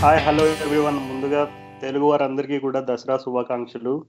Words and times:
Hi 0.00 0.20
hello 0.20 0.46
everyone 0.46 0.96
ముందుగా 0.96 1.48
తెలుగు 1.80 2.04
వారందరికీ 2.04 2.58
కూడా 2.58 2.86
దసరా 2.90 3.16
శుభాకాంక్షలు. 3.16 4.04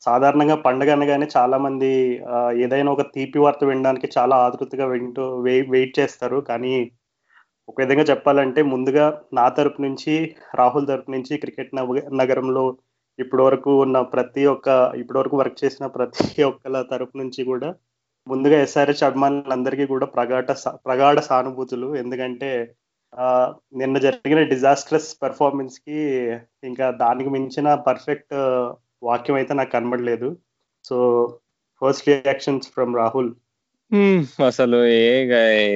సాధారణంగా 0.00 0.54
పండగ 0.54 0.92
అనగానే 0.92 1.28
చాలా 1.36 1.58
మంది 1.58 2.22
ఏదైనా 2.54 2.92
ఒక 2.92 3.00
తీపి 3.00 3.38
వార్త 3.38 3.64
వినడానికి 3.64 4.08
చాలా 4.18 4.36
ఆతృతగా 4.36 4.86
వింటూ 4.86 5.40
వెయిట్ 5.70 5.98
చేస్తారు. 5.98 6.36
కానీ 6.36 6.90
ఒక 7.68 7.80
విధంగా 7.80 8.02
చెప్పాలంటే 8.02 8.62
ముందుగా 8.62 9.20
నా 9.34 9.48
తరపు 9.48 9.82
నుంచి 9.82 10.34
రాహుల్ 10.54 10.86
తరపు 10.86 11.10
నుంచి 11.10 11.38
క్రికెట్ 11.38 11.74
నవ- 11.74 12.18
నగరంలో 12.18 12.76
ఇప్పటి 13.18 13.42
వరకు 13.42 13.82
ఉన్న 13.82 14.00
ప్రతి 14.00 14.46
ఒక్క 14.46 14.92
ఇప్పటి 14.96 15.18
వరకు 15.18 15.36
వర్క్ 15.36 15.64
చేసిన 15.64 15.86
ప్రతి 15.86 16.42
ఒక్కల 16.42 16.82
తరపు 16.82 17.18
నుంచి 17.18 17.44
కూడా 17.44 17.74
ముందుగా 18.28 18.62
ఎస్ఆర్హెచ్ 18.62 19.04
అభిమానులందరికీ 19.04 19.86
కూడా 19.86 20.06
ప్రగాఢ 20.06 20.52
సా- 20.52 20.76
ప్రగాఢ 20.86 21.18
సానుభూతులు. 21.18 21.96
ఎందుకంటే 21.96 22.74
నిన్న 23.76 23.98
జరిగిన 23.98 24.40
డిజాస్ట్రస్ 24.42 25.16
పెర్ఫార్మెన్స్కి 25.22 25.98
ఇంకా 26.64 26.90
దానికి 26.90 27.30
మించిన 27.30 27.74
పర్ఫెక్ట్ 27.74 28.34
వాక్యం 29.02 29.36
అయితే 29.36 29.54
నాకు 29.54 29.70
కనబడలేదు. 29.70 30.28
So 30.84 30.96
first 31.82 32.08
reactions 32.08 32.68
from 32.68 32.96
Rahul 32.96 33.30
అసలు 34.46 34.76
ఏ 34.94 35.02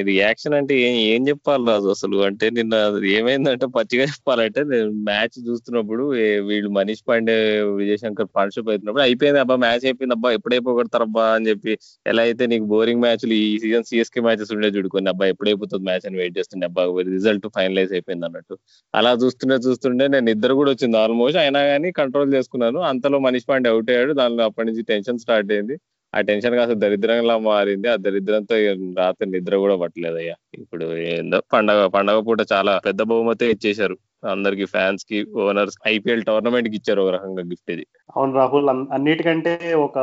రియాక్షన్ 0.09 0.55
అంటే 0.59 0.74
ఏం 0.87 0.95
ఏం 1.10 1.20
చెప్పాలి 1.28 1.64
రాజు 1.70 1.88
అసలు? 1.95 2.16
అంటే 2.28 2.46
నిన్న 2.56 2.74
ఏమైందంటే 3.12 3.66
పచ్చిగా 3.77 4.05
చెప్పాలంటే 4.12 4.60
నేను 4.73 4.91
మ్యాచ్ 5.09 5.37
చూస్తున్నప్పుడు 5.48 6.05
వీళ్ళు 6.48 6.70
మనీష్ 6.78 7.04
పాండే 7.09 7.37
విజయ్ 7.80 8.01
శంకర్ 8.02 8.29
పార్ట్నర్షిప్ 8.34 8.71
అవుతున్నప్పుడు 8.71 9.04
అయిపోయింది 9.07 9.40
అబ్బా 9.45 9.57
మ్యాచ్ 9.65 9.84
అయిపోయింది 9.88 10.16
అబ్బా 10.16 10.30
ఎప్పుడైపోగొడతారబ్బా 10.38 11.26
అని 11.37 11.49
చెప్పి 11.51 11.74
ఎలా 12.07 12.24
అయితే 12.29 12.46
నీకు 12.52 12.66
బోరింగ్ 12.74 13.02
మ్యాచ్లు 13.04 13.34
ఈ 13.43 13.51
సీజన్ 13.62 13.87
సిఎస్కే 13.90 14.23
మ్యాచెస్ 14.27 14.52
ఉండే 14.56 14.71
చూడుకొని 14.77 15.10
అబ్బా 15.12 15.27
ఎప్పుడైపోతుంది 15.32 15.84
మ్యాచ్ 15.88 16.06
అని 16.09 16.18
వెయిట్ 16.23 16.37
చేస్తుండే 16.38 16.66
అబ్బా 16.71 16.84
రిజల్ట్ 17.10 17.46
ఫైనలైజ్ 17.56 17.93
అయిపోయింది 17.96 18.27
అన్నట్టు. 18.29 18.54
అలా 18.95 19.12
చూస్తుండే 19.23 19.59
చూస్తుంటే 19.66 20.06
నేను 20.15 20.27
నిద్ర 20.30 20.52
కూడా 20.60 20.71
వచ్చింది. 20.74 20.96
ఆల్మోస్ట్ 21.04 21.38
అయినా 21.43 21.62
కానీ 21.71 21.90
కంట్రోల్ 22.01 22.30
చేసుకున్నాను. 22.37 22.80
అంతలో 22.90 23.18
మనీష్ 23.27 23.49
పాండే 23.51 23.71
అవుట్ 23.74 23.90
అయ్యాడు. 23.93 24.12
దానిలో 24.21 24.45
అప్పటి 24.49 24.68
నుంచి 24.71 24.84
టెన్షన్ 24.93 25.21
స్టార్ట్ 25.24 25.52
అయింది. 25.56 25.77
ఆ 26.14 26.20
టెన్షన్ 26.20 26.56
కాస్త 26.56 26.74
దరిద్రంగా 26.74 27.38
మారింది. 27.38 27.88
ఆ 27.88 27.96
దరిద్రంతో 27.96 28.56
రాత్రి 29.00 29.26
నిద్ర 29.30 29.56
కూడా 29.56 29.76
పట్టలేదు 29.76 30.16
అయ్యా. 30.16 30.34
ఇప్పుడు 30.58 30.86
ఏందో 31.14 31.38
పండగ 31.52 31.80
పండగ 31.86 32.20
పూట 32.20 32.40
చాలా 32.52 32.72
పెద్ద 32.86 33.02
బహుమతి 33.02 33.46
ఇచ్చేశారు. 33.46 33.96
అందరికి 34.30 34.64
ఫ్యాన్స్కి 34.64 35.18
ఓనర్స్ 35.42 35.76
ఐపీఎల్ 35.86 36.24
టోర్నమెంట్కి 36.24 36.76
ఇచ్చారు 36.76 37.00
ఒక 37.02 37.12
రకంగా 37.14 37.42
గిఫ్ట్ 37.42 37.70
ఇది. 37.70 37.84
అవును 38.16 38.34
రాహుల్ 38.34 38.68
అన్నిటికంటే 38.68 39.54
ఒక 39.74 39.98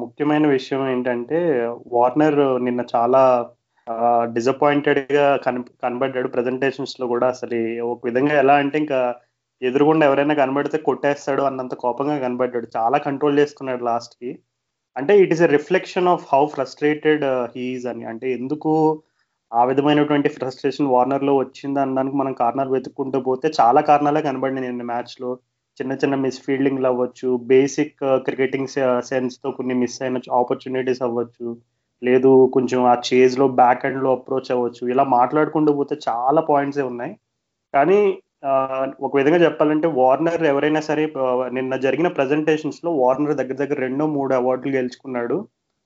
ముఖ్యమైన 0.00 0.46
విషయం 0.46 0.82
ఏంటంటే 0.90 1.38
వార్నర్ 1.92 2.40
నిన్న 2.64 2.84
చాలా 2.94 3.22
డిసప్పాయింటెడ్గా 4.34 5.36
కన 5.36 5.56
కనబడ్డాడు. 5.82 6.28
ప్రెజెంటేషన్స్లో 6.28 7.06
కూడా 7.06 7.26
అసలు 7.28 7.58
ఒక 7.92 8.00
విధంగా 8.04 8.34
ఎలా 8.38 8.54
అంటే 8.54 8.78
ఇంకా 8.78 8.98
ఎదురుగుండా 9.62 10.06
ఎవరైనా 10.06 10.34
కనబడితే 10.34 10.78
కొట్టేస్తాడు 10.78 11.42
అన్నంత 11.42 11.74
కోపంగా 11.74 12.18
కనబడ్డాడు. 12.18 12.66
చాలా 12.76 12.98
కంట్రోల్ 12.98 13.38
చేసుకున్నాడు 13.38 13.84
లాస్ట్కి. 13.84 14.30
అంటే 15.00 15.18
it 15.18 15.32
is 15.32 15.42
a 15.42 15.46
reflection 15.46 16.08
of 16.08 16.24
how 16.32 16.42
frustrated 16.46 17.24
he is 17.54 17.86
అని. 17.86 18.04
అంటే 18.04 18.32
ఎందుకు 18.32 18.72
ఆ 19.52 19.64
విధమైనటువంటి 19.64 20.28
ఫ్రస్ట్రేషన్ 20.28 20.88
వార్నర్లో 20.88 21.36
వచ్చింది 21.36 21.80
అనడానికి 21.80 22.16
మనం 22.16 22.32
కారణాలు 22.32 22.70
వెతుక్కుంటూ 22.70 23.20
పోతే 23.20 23.50
చాలా 23.60 23.80
కారణాలే 23.80 24.22
కనబడినాయి 24.22 24.66
నిన్న 24.68 24.82
మ్యాచ్లో. 24.82 25.30
చిన్న 25.78 25.92
చిన్న 25.92 26.14
మిస్ 26.14 26.40
ఫీల్డింగ్లు 26.42 26.88
అవ్వచ్చు 26.88 27.36
బేసిక్ 27.52 27.96
క్రికెటింగ్ 28.26 28.72
సెన్స్తో 29.02 29.50
కొన్ని 29.50 29.74
మిస్ 29.74 30.02
అయిన 30.02 30.18
ఆపర్చునిటీస్ 30.32 31.02
అవ్వచ్చు. 31.02 31.48
లేదు 32.02 32.50
కొంచెం 32.54 32.80
ఆ 32.86 32.94
చేజ్లో 33.08 33.48
బ్యాక్ 33.60 33.86
ఎండ్లో 33.86 34.10
అప్రోచ్ 34.12 34.50
అవ్వచ్చు. 34.52 34.88
ఇలా 34.88 35.04
మాట్లాడుకుంటూ 35.16 35.72
పోతే 35.72 35.96
చాలా 36.08 36.40
పాయింట్సే 36.50 36.82
ఉన్నాయి. 36.82 37.14
కానీ 37.74 38.00
ఒక 39.06 39.12
విధంగా 39.18 39.38
చెప్పాలంటే 39.44 39.86
వార్నర్ 40.00 40.42
ఎవరైనా 40.50 40.80
సరే 40.88 41.02
నిన్న 41.56 41.76
జరిగిన 41.84 42.08
ప్రెజెంటేషన్స్లో 42.18 42.90
వార్నర్ 43.00 43.34
దగ్గర 43.40 43.56
దగ్గర 43.62 43.78
రెండో 43.86 44.04
మూడు 44.16 44.32
అవార్డులు 44.38 44.72
గెలుచుకున్నాడు. 44.76 45.36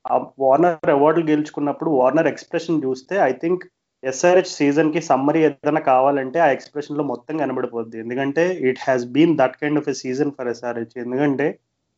ఆ 0.05 0.17
వార్నర్ 0.45 0.93
అవార్డులు 0.97 1.27
గెలుచుకున్నప్పుడు 1.33 1.91
వార్నర్ 2.01 2.29
ఎక్స్ప్రెషన్ 2.33 2.85
చూస్తే 2.87 3.15
ఐ 3.29 3.33
థింక్ 3.43 3.65
ఎస్ఆర్హెచ్ 4.03 4.53
సీజన్కి 4.59 5.01
సమ్మరీ 5.11 5.41
ఏదైనా 5.49 5.83
కావాలంటే 5.93 6.39
ఆ 6.47 6.49
ఎక్స్ప్రెషన్లో 6.57 7.05
మొత్తం 7.13 7.35
కనబడిపోద్ది. 7.43 7.97
ఎందుకంటే 8.05 8.45
it 8.69 8.83
has 8.87 9.05
been 9.15 9.35
that 9.41 9.57
kind 9.61 9.81
of 9.81 9.89
a 9.93 9.97
season 10.03 10.35
for 10.37 10.51
SRH 10.53 10.95
ఎందుకంటే 11.05 11.47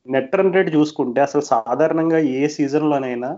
నెట్ 0.07 0.37
రన్ 0.39 0.55
రేట్ 0.57 0.71
చూసుకుంటే 0.77 1.21
అసలు 1.27 1.45
సాధారణంగా 1.55 2.19
ఏ 2.39 2.43
సీజన్ 2.57 2.89
లోనైనా 2.93 3.31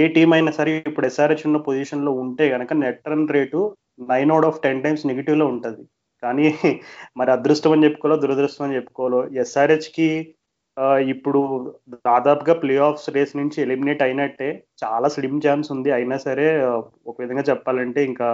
ఏ 0.00 0.04
టీం 0.14 0.30
అయినా 0.36 0.52
సరే 0.58 0.70
ఇప్పుడు 0.90 1.06
ఎస్ఆర్హెచ్ 1.10 1.44
ఉన్న 1.48 1.58
పొజిషన్లో 1.68 2.12
ఉంటే 2.22 2.44
కనుక 2.54 2.72
net 2.84 3.08
run 3.12 3.28
rate 3.36 3.60
nine 4.12 4.32
out 4.34 4.48
of 4.50 4.60
ten 4.64 4.82
times 4.84 5.04
నెగిటివ్లో 5.10 5.46
ఉంటుంది. 5.54 5.82
కానీ 6.22 6.46
మరి 7.18 7.30
అదృష్టం 7.30 7.72
అని 7.74 7.84
చెప్పుకోవాలో 7.86 8.16
దురదృష్టం 8.22 8.64
అని 8.66 8.76
చెప్పుకోవాలో? 8.78 9.20
ఎస్ఆర్హెచ్కి 9.42 10.08
ఇప్పుడు 11.12 11.40
దాదాపుగా 12.08 12.54
ప్లే 12.62 12.74
ఆఫ్స్ 12.86 13.08
రేస్ 13.14 13.32
నుంచి 13.36 13.58
ఎలిమినేట్ 13.62 14.02
అయినట్టే 14.02 14.48
చాలా 14.82 15.08
స్లిమ్ 15.14 15.40
ఛాన్స్ 15.46 15.68
ఉంది. 15.74 15.90
అయినా 15.98 16.16
సరే 16.26 16.46
ఒక 17.10 17.16
విధంగా 17.22 17.44
చెప్పాలంటే 17.50 18.00
ఇంకా 18.04 18.28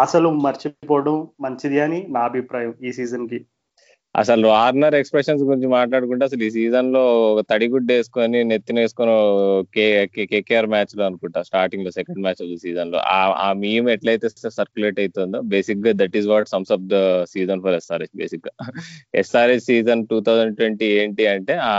ఆశలు 0.00 0.28
మర్చిపోవడం 0.46 1.16
మంచిది 1.40 1.78
అని 1.80 1.98
నా 2.14 2.20
అభిప్రాయం 2.30 2.72
ఈ 2.86 2.92
సీజన్కి 2.92 3.38
అసలు 4.14 4.46
ఆర్నర్ 4.62 4.94
ఎక్స్ప్రెషన్స్ 4.98 5.42
గురించి 5.48 5.68
మాట్లాడుకుంటే 5.74 6.24
అసలు 6.26 6.42
ఈ 6.46 6.48
సీజన్లో 6.56 7.02
ఒక 7.28 7.42
తడిగుడ్డ 7.52 7.88
వేసుకొని 7.98 8.40
నెత్తిన 8.50 8.78
వేసుకొని 8.84 9.14
కేకేఆర్ 10.30 10.68
మ్యాచ్లో 10.74 11.02
అనుకుంటా 11.06 11.40
స్టార్టింగ్లో 11.48 11.90
సెకండ్ 11.98 12.20
మ్యాచ్ 12.24 12.42
ఆఫ్ 12.44 12.50
ద 12.52 12.56
సీజన్లో. 12.64 12.98
ఆ 13.14 13.48
మేము 13.52 13.72
మీమ్ 13.72 13.88
ఎట్లయితే 13.94 14.28
సర్క్యులేట్ 14.58 14.98
అవుతుందో 15.02 15.38
బేసిక్గా 15.52 15.92
that 16.00 16.16
is 16.20 16.28
what 16.32 16.50
sums 16.52 16.72
of 16.76 16.84
the 16.92 16.98
season 17.32 17.62
for 17.64 17.76
SRS 17.78 18.14
బేసిక్గా 18.22 18.52
SRS 19.22 19.66
season 19.70 20.02
two 20.10 20.18
thousand 20.28 20.56
twenty 20.60 20.88
ఏంటి 21.02 21.26
అంటే 21.34 21.56
ఆ 21.70 21.74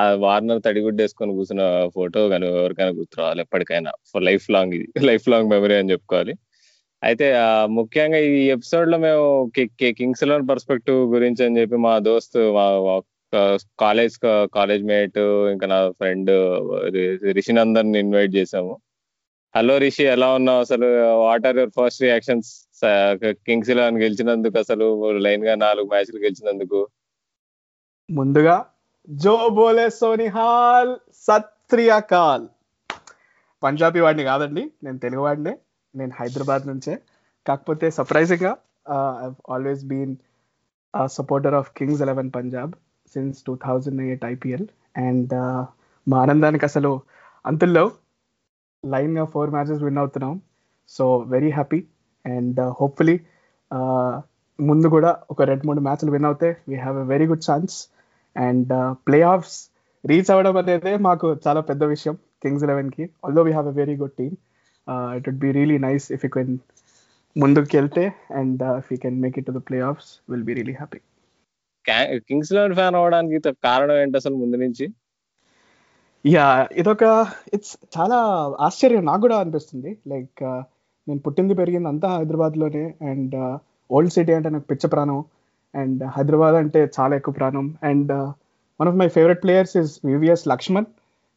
ఆ 0.00 0.04
వార్నర్ 0.26 0.62
తడిగుడ్డ 0.68 0.98
వేసుకొని 1.04 1.36
కూర్చున్న 1.38 1.62
ఫోటో 1.98 2.22
కానీ 2.32 2.46
ఎవరికైనా 2.54 2.94
గుర్తురావాలి 3.00 3.42
ఎప్పటికైనా. 3.46 3.92
ఫర్ 4.12 4.26
లైఫ్ 4.30 4.48
లాంగ్ 4.56 4.74
ఇది. 4.78 4.88
లైఫ్ 5.10 5.28
లాంగ్ 5.34 5.50
మెమరీ 5.54 5.76
అని 5.82 5.92
చెప్పుకోవాలి. 5.94 6.34
అయితే 7.04 7.26
ముఖ్యంగా 7.78 8.18
ఈ 8.28 8.44
ఎపిసోడ్లో 8.56 8.96
మేము 8.98 9.24
కింగ్స్ 10.00 10.24
ఎలెవన్ 10.26 10.48
పర్స్పెక్టివ్ 10.50 11.00
గురించి 11.14 11.42
అని 11.46 11.58
చెప్పి 11.60 11.78
మా 11.86 11.92
దోస్త్ 12.08 12.38
కాలేజ్ 13.82 14.16
కాలేజ్ 14.56 14.84
మేట్ 14.92 15.18
ఇంకా 15.52 15.66
నా 15.74 15.78
ఫ్రెండ్ 16.00 16.30
రిషినందన్ 17.38 17.92
ఇన్వైట్ 18.02 18.34
చేసాము 18.38 18.74
హలో 19.54 19.74
రిషి 19.78 20.04
ఎలా 20.14 20.28
ఉన్నావు? 20.36 20.60
అసలు 20.60 20.86
what 21.24 21.44
are 21.48 21.58
your 21.58 21.74
first 21.76 22.00
reactions 22.04 22.48
Kings 23.48 23.70
Eleven 23.74 24.00
గెలిచినందుకు 24.02 24.56
అసలు 24.62 24.86
లైన్గా 25.26 25.54
నాలుగు 25.64 25.86
మ్యాచ్లు 25.92 26.18
గెలిచినందుకు. 26.24 26.80
ముందుగా 28.08 28.56
జో 29.08 29.36
బోలే 29.58 29.86
సోనిహాల్ 30.00 30.92
సత్రియకాల్ 31.28 32.46
పంజాబీ 33.62 34.00
వాడిని 34.06 34.24
కాదండి 34.30 34.64
నేను 34.84 34.98
తెలుగు 35.04 35.22
వాడినే. 35.26 35.54
నేను 35.94 36.12
హైదరాబాద్ 36.20 36.64
నుంచే. 36.70 36.94
కాకపోతే 37.46 37.86
సర్ప్రైజింగ్గా 37.98 38.52
always 39.54 39.84
been 39.90 40.14
supporter 41.16 41.56
of 41.60 41.68
Kings 41.78 42.02
Eleven 42.02 42.30
Punjab 42.36 42.72
since 43.14 43.38
two 43.46 43.52
thousand 43.64 44.00
eight 44.06 44.24
IPL 44.34 44.66
and 45.06 45.32
మా 46.06 46.16
ఆనందానికి 46.24 46.64
అసలు 46.70 46.90
అంతుల్లో 47.44 47.84
లైన్గా 48.84 49.24
ఫోర్ 49.32 49.50
మ్యాచెస్ 49.50 49.82
విన్ 49.86 50.00
అవుతున్నాం. 50.02 50.34
So 50.90 51.04
very 51.34 51.50
happy 51.50 51.80
and 52.24 52.60
hopefully 52.80 53.16
ముందు 54.58 54.86
కూడా 54.88 55.10
ఒక 55.30 55.42
రెండు 55.42 55.64
మూడు 55.66 55.80
మ్యాచ్లు 55.80 56.10
విన్ 56.14 56.26
అవుతే 56.26 56.48
we 56.68 56.76
have 56.76 56.98
a 56.98 57.06
very 57.12 57.26
good 57.26 57.44
chance 57.50 57.74
and 58.36 58.72
playoffs 59.34 59.56
reach 60.04 60.30
అవ్వడం 60.30 60.56
అనేది 60.56 60.92
మాకు 61.06 61.26
చాలా 61.46 61.60
పెద్ద 61.60 61.82
విషయం 61.94 62.14
Kings 62.42 62.64
ఎలెవెన్కి 62.66 63.04
although 63.26 63.42
we 63.42 63.52
have 63.52 63.68
a 63.72 63.76
very 63.80 63.96
good 64.02 64.16
team 64.20 64.34
it 65.16 65.28
would 65.28 65.38
be 65.38 65.52
really 65.52 65.78
nice 65.78 66.12
if 66.12 66.24
you 66.24 66.30
can 66.30 66.58
ముందుకు 67.36 67.76
వెళ్తే 67.76 68.12
and 68.30 68.62
if 68.78 68.92
you 68.92 68.98
can 68.98 69.20
make 69.20 69.38
it 69.38 69.46
to 69.46 69.52
the 69.52 69.62
playoffs 69.80 70.20
will 70.30 70.42
be 70.42 70.54
really 70.54 70.72
happy 70.72 71.00
Kings 72.28 72.52
Eleven 72.52 72.74
fan 72.74 72.94
అవడానికి 72.94 73.52
కారణం 73.62 73.96
ఏంటి 73.96 74.16
అసలు 74.16 74.34
ముందు 74.34 74.56
నుంచి? 74.56 74.86
Yeah 76.26 76.68
ఇదొక 76.72 77.04
it's 77.54 77.76
చాలా 77.98 78.18
ఆశ్చర్యం 78.60 79.04
నాకు 79.04 79.20
కూడా 79.20 79.36
అనిపిస్తుంది. 79.36 79.98
లైక్ 80.08 80.42
నేను 81.08 81.18
పుట్టింది 81.18 81.54
పెరిగింది 81.54 81.88
అంతా 81.88 82.08
హైదరాబాద్లోనే 82.08 82.94
అండ్ 83.02 83.58
ఓల్డ్ 83.90 84.12
సిటీ 84.12 84.32
అంటే 84.32 84.48
నాకు 84.48 84.64
పిచ్చ 84.64 84.86
ప్రాణం. 84.86 85.24
అండ్ 85.74 86.04
హైదరాబాద్ 86.04 86.54
అంటే 86.54 86.90
చాలా 87.00 87.16
ఎక్కువ 87.16 87.34
ప్రాణం. 87.34 87.78
And 87.82 88.12
one 88.80 88.88
of 88.88 88.96
my 88.96 89.08
favourite 89.08 89.42
players 89.42 89.76
is 89.76 90.00
VVS 90.04 90.48
Laxman 90.48 90.86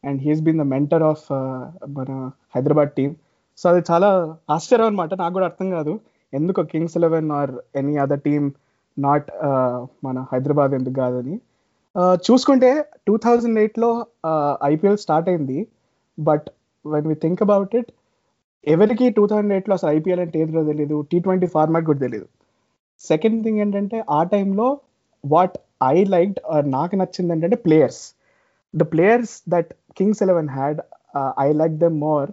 and 0.04 0.22
he's 0.22 0.40
been 0.40 0.58
the 0.58 0.62
mentor 0.62 1.02
of 1.02 1.32
మన 1.88 2.30
హైదరాబాద్ 2.54 2.92
టీమ్ 2.92 3.14
సో 3.60 3.64
అది 3.72 3.80
చాలా 3.90 4.08
ఆశ్చర్యం 4.50 4.88
అనమాట 4.90 5.12
నాకు 5.22 5.34
కూడా 5.36 5.46
అర్థం 5.50 5.68
కాదు. 5.76 5.92
ఎందుకు 6.32 6.62
Kings 6.72 6.96
Eleven 7.00 7.30
or 7.38 7.52
any 7.80 7.94
other 8.04 8.22
team 8.28 8.46
not 8.96 9.28
మన 10.06 10.18
హైదరాబాద్ 10.32 10.74
ఎందుకు 10.80 10.96
కాదని. 11.02 11.36
Uh, 11.94 12.16
చూసుకుంటే 12.26 12.70
టూ 13.06 13.14
థౌజండ్ 13.24 13.58
ఎయిట్లో 13.62 13.88
ఐపీఎల్ 14.72 14.98
స్టార్ట్ 15.04 15.28
అయింది. 15.30 15.58
But 16.18 16.46
when 16.84 17.06
we 17.10 17.16
think 17.24 17.40
about 17.46 17.72
it 17.80 17.90
ఎవరికి 18.64 19.06
టూ 19.16 19.24
థౌజండ్ 19.30 19.54
ఎయిట్లో 19.56 19.74
అసలు 19.78 19.90
ఐపీఎల్ 19.96 20.22
అంటే 20.24 20.38
ఏదో 20.44 20.62
తెలియదు 20.70 20.96
టీ 21.10 21.18
ట్వంటీ 21.26 21.48
ఫార్మాట్ 21.54 21.84
కూడా 21.84 22.00
తెలియదు 22.06 22.26
సెకండ్ 23.00 23.38
థింగ్ 23.44 23.60
ఏంటంటే 23.64 23.98
ఆ 24.10 24.20
టైంలో 24.32 24.66
వాట్ 25.24 25.56
ఐ 25.92 25.96
లైక్డ్ 26.14 26.40
నాకు 26.76 26.96
నచ్చింది 26.96 27.32
ఏంటంటే 27.34 27.58
players 27.66 28.02
the 28.74 28.86
players 28.92 29.34
that 29.48 29.70
Kings 29.96 30.22
Eleven 30.26 30.50
had 30.58 30.80
I 31.44 31.48
like 31.52 31.76
them 31.84 31.98
more 32.00 32.30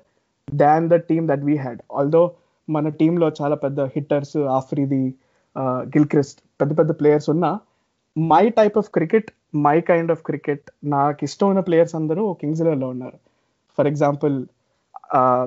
than 0.54 0.90
the 0.90 0.94
team 0.94 1.28
that 1.28 1.44
we 1.44 1.56
had 1.56 1.82
although 1.92 2.36
మన 2.68 2.90
టీంలో 2.90 3.32
చాలా 3.42 3.56
పెద్ద 3.56 3.82
హిట్టర్స్ 3.82 4.38
ఆఫ్రిది 4.38 5.04
గిల్క్రిస్ట్ 5.96 6.40
పెద్ద 6.62 6.78
పెద్ద 6.80 6.92
ప్లేయర్స్ 6.92 7.30
ఉన్నా 7.30 7.60
my 8.18 8.50
type 8.50 8.78
of 8.78 8.90
cricket 8.90 9.32
my 9.56 9.82
kind 9.82 10.12
of 10.12 10.24
cricket 10.24 10.72
నాకు 10.84 11.24
ఇష్టం 11.24 11.50
ఉన్న 11.50 11.60
ప్లేయర్స్ 11.60 11.96
అందరూ 11.96 12.34
కింగ్స్ 12.34 12.62
ఎలెవెన్లో 12.62 12.88
ఉన్నారు. 12.90 13.18
For 13.78 13.88
example 13.88 14.36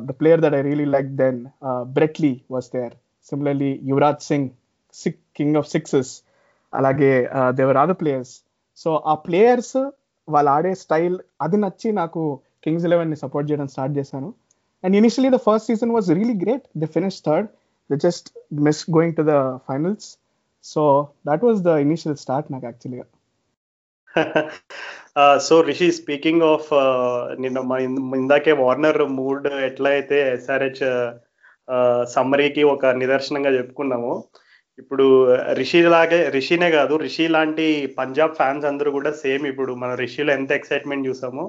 the 0.07 0.11
player 0.11 0.41
that 0.41 0.55
I 0.55 0.63
really 0.63 0.85
like 0.85 1.09
then 1.17 1.47
Brett Lee 1.93 2.41
was 2.51 2.69
there 2.75 2.95
similarly 3.31 3.81
Yuvraj 3.85 4.23
Singh 4.23 4.49
sick 4.95 5.21
king 5.37 5.57
of 5.57 5.69
sixes 5.69 6.23
అలాగే 6.73 7.29
their 7.51 7.77
other 7.77 8.01
players 8.01 8.35
so 8.77 9.03
ఆ 9.07 9.15
players 9.15 9.77
వాళ్ళు 10.29 10.51
ఆడే 10.51 10.75
స్టైల్ 10.75 11.19
అది 11.43 11.57
నచ్చి 11.57 11.93
నాకు 11.93 12.23
కింగ్స్ 12.65 12.85
ఎలెవెన్ని 12.85 13.17
సపోర్ట్ 13.17 13.51
చేయడం 13.51 13.67
స్టార్ట్ 13.67 13.99
చేశాను. 13.99 14.29
And 14.85 14.97
initially 14.97 15.31
the 15.31 15.41
first 15.47 15.69
season 15.71 15.93
was 15.93 16.09
really 16.13 16.37
great 16.43 16.67
the 16.79 16.89
finish 16.95 17.21
third 17.27 17.49
the 17.91 17.99
just 18.05 18.29
miss 18.63 18.83
going 18.91 19.17
to 19.17 19.25
the 19.25 19.37
finals 19.69 20.09
so 20.65 20.83
that 21.27 21.45
was 21.45 21.61
the 21.63 21.75
initial 21.79 22.17
start 22.17 22.49
నాకు 22.53 22.67
యాక్చువల్గా 22.67 23.07
సో 25.47 25.55
రిషి 25.61 25.89
స్పీకింగ్ 25.93 26.45
ఆఫ్ 26.45 26.69
నిన్న 27.41 27.59
ఇందాకే 28.17 28.53
వార్నర్ 28.61 29.03
మూడ్ 29.17 29.47
ఎట్లా 29.69 29.91
అయితే 29.91 30.19
SRH 30.33 30.85
సమ్మరీకి 32.13 32.63
uh, 32.63 32.67
uh, 32.67 32.75
ఒక 32.75 32.93
నిదర్శనంగా 33.01 33.51
చెప్పుకున్నాము 33.57 34.13
ఇప్పుడు 34.79 35.07
రిషి 35.53 35.81
లాగే 35.87 36.21
రిషినే 36.29 36.69
కాదు 36.71 36.95
రిషి 36.97 37.25
లాంటి 37.29 37.67
పంజాబ్ 37.99 38.37
ఫ్యాన్స్ 38.37 38.65
అందరూ 38.65 38.91
కూడా 38.93 39.11
సేమ్ 39.23 39.45
ఇప్పుడు 39.47 39.73
మన 39.75 39.91
రిషిలో 39.95 40.31
ఎంత 40.33 40.51
ఎక్సైట్మెంట్ 40.53 41.09
చూసామో 41.09 41.45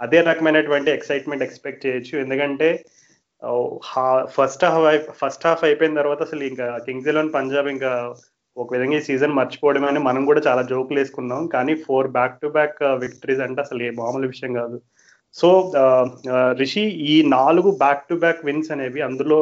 అదే 0.00 0.20
రకమైనటువంటి 0.20 0.90
ఎక్సైట్మెంట్ 0.90 1.44
ఎక్స్పెక్ట్ 1.46 1.84
చేయొచ్చు. 1.86 2.14
ఎందుకంటే 2.18 2.68
ఫస్ట్ 4.36 4.64
హాఫ్ 4.64 5.08
ఫస్ట్ 5.20 5.46
హాఫ్ 5.46 5.64
అయిపోయిన 5.64 5.98
తర్వాత 6.00 6.20
అసలు 6.22 6.42
ఇంకా 6.44 6.66
కింగ్స్ 6.86 7.08
ఎలెవన్ 7.08 7.34
పంజాబ్ 7.34 7.68
ఇంకా 7.68 7.92
ఒక 8.56 8.68
విధంగా 8.72 8.96
ఈ 8.98 9.06
సీజన్ 9.08 9.38
మర్చిపోవడం 9.38 9.84
అని 9.84 10.00
మనం 10.00 10.22
కూడా 10.24 10.40
చాలా 10.46 10.62
జోకులు 10.62 10.98
వేసుకున్నాం. 11.00 11.42
కానీ 11.46 11.74
four 11.86 12.08
back 12.08 12.40
to 12.40 12.48
back 12.48 12.76
victories 13.00 13.40
అంటే 13.40 13.60
అసలు 13.62 13.82
ఏ 13.82 13.90
మామూలు 13.90 14.26
విషయం 14.26 14.52
కాదు. 14.54 14.76
సో 15.34 15.48
uh, 15.82 16.04
uh, 16.34 16.50
రిషి 16.58 16.82
ఈ 17.12 17.14
నాలుగు 17.28 17.70
బ్యాక్ 17.78 18.04
టు 18.08 18.14
బ్యాక్ 18.14 18.44
విన్స్ 18.44 18.70
అనేవి 18.72 19.00
అందులో 19.00 19.38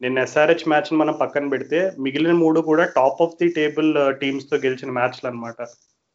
నిన్న 0.00 0.18
ఎస్ఆర్హెచ్ 0.18 0.68
మ్యాచ్ని 0.68 0.96
మనం 0.98 1.14
పక్కన 1.14 1.48
పెడితే 1.48 1.78
మిగిలిన 1.98 2.34
మూడు 2.34 2.60
కూడా 2.60 2.84
టాప్ 2.96 3.22
ఆఫ్ 3.22 3.36
ది 3.40 3.48
టేబుల్ 3.48 3.90
టీమ్స్తో 4.20 4.56
గెలిచిన 4.56 4.90
మ్యాచ్లు 4.90 5.26
అనమాట 5.28 5.56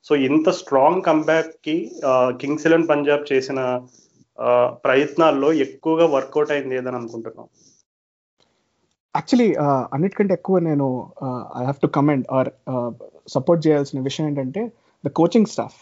సో 0.06 0.16
ఇంత 0.16 0.50
స్ట్రాంగ్ 0.50 1.01
కంబ్యాక్కి 1.01 1.75
కింగ్స్ 2.42 2.68
ఎలెవన్ 2.68 2.88
పంజాబ్ 2.88 3.34
చేసిన 3.34 3.60
ప్రయత్నాల్లో 4.84 5.54
ఎక్కువగా 5.54 6.06
వర్కౌట్ 6.06 6.51
అయింది 6.51 6.75
ఏదని 6.75 6.96
అనుకుంటున్నాం 6.96 7.48
యాక్చువల్లీ 9.16 9.50
అన్నిటికంటే 9.94 10.34
ఎక్కువ 10.34 10.60
నేను 10.60 10.88
I 11.57 11.62
have 11.62 11.80
to 11.81 11.88
comment 11.88 12.28
or 12.31 12.50
support 13.28 13.68
చేయాల్సిన 13.68 14.00
విషయం 14.00 14.28
ఏంటంటే 14.28 14.62
ద 15.04 15.10
కోచింగ్ 15.10 15.46
స్టాఫ్ 15.46 15.80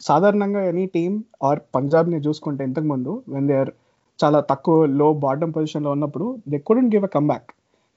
సాధారణంగా 0.00 0.60
ఎనీ 0.64 0.86
టీమ్ 0.86 1.22
ఆర్ 1.42 1.60
పంజాబ్ని 1.74 2.18
చూసుకుంటే 2.18 2.64
ఇంతకుముందు 2.64 3.22
వెన్ 3.28 3.48
దే 3.48 3.56
ఆర్ 3.56 3.72
చాలా 4.18 4.40
తక్కువ 4.40 4.84
లో 4.84 5.12
బాటమ్ 5.14 5.54
పొజిషన్లో 5.54 5.90
ఉన్నప్పుడు 5.90 6.38
they 6.48 6.58
couldn't 6.58 6.94
give 6.94 7.04
a 7.04 7.08
comeback 7.08 7.48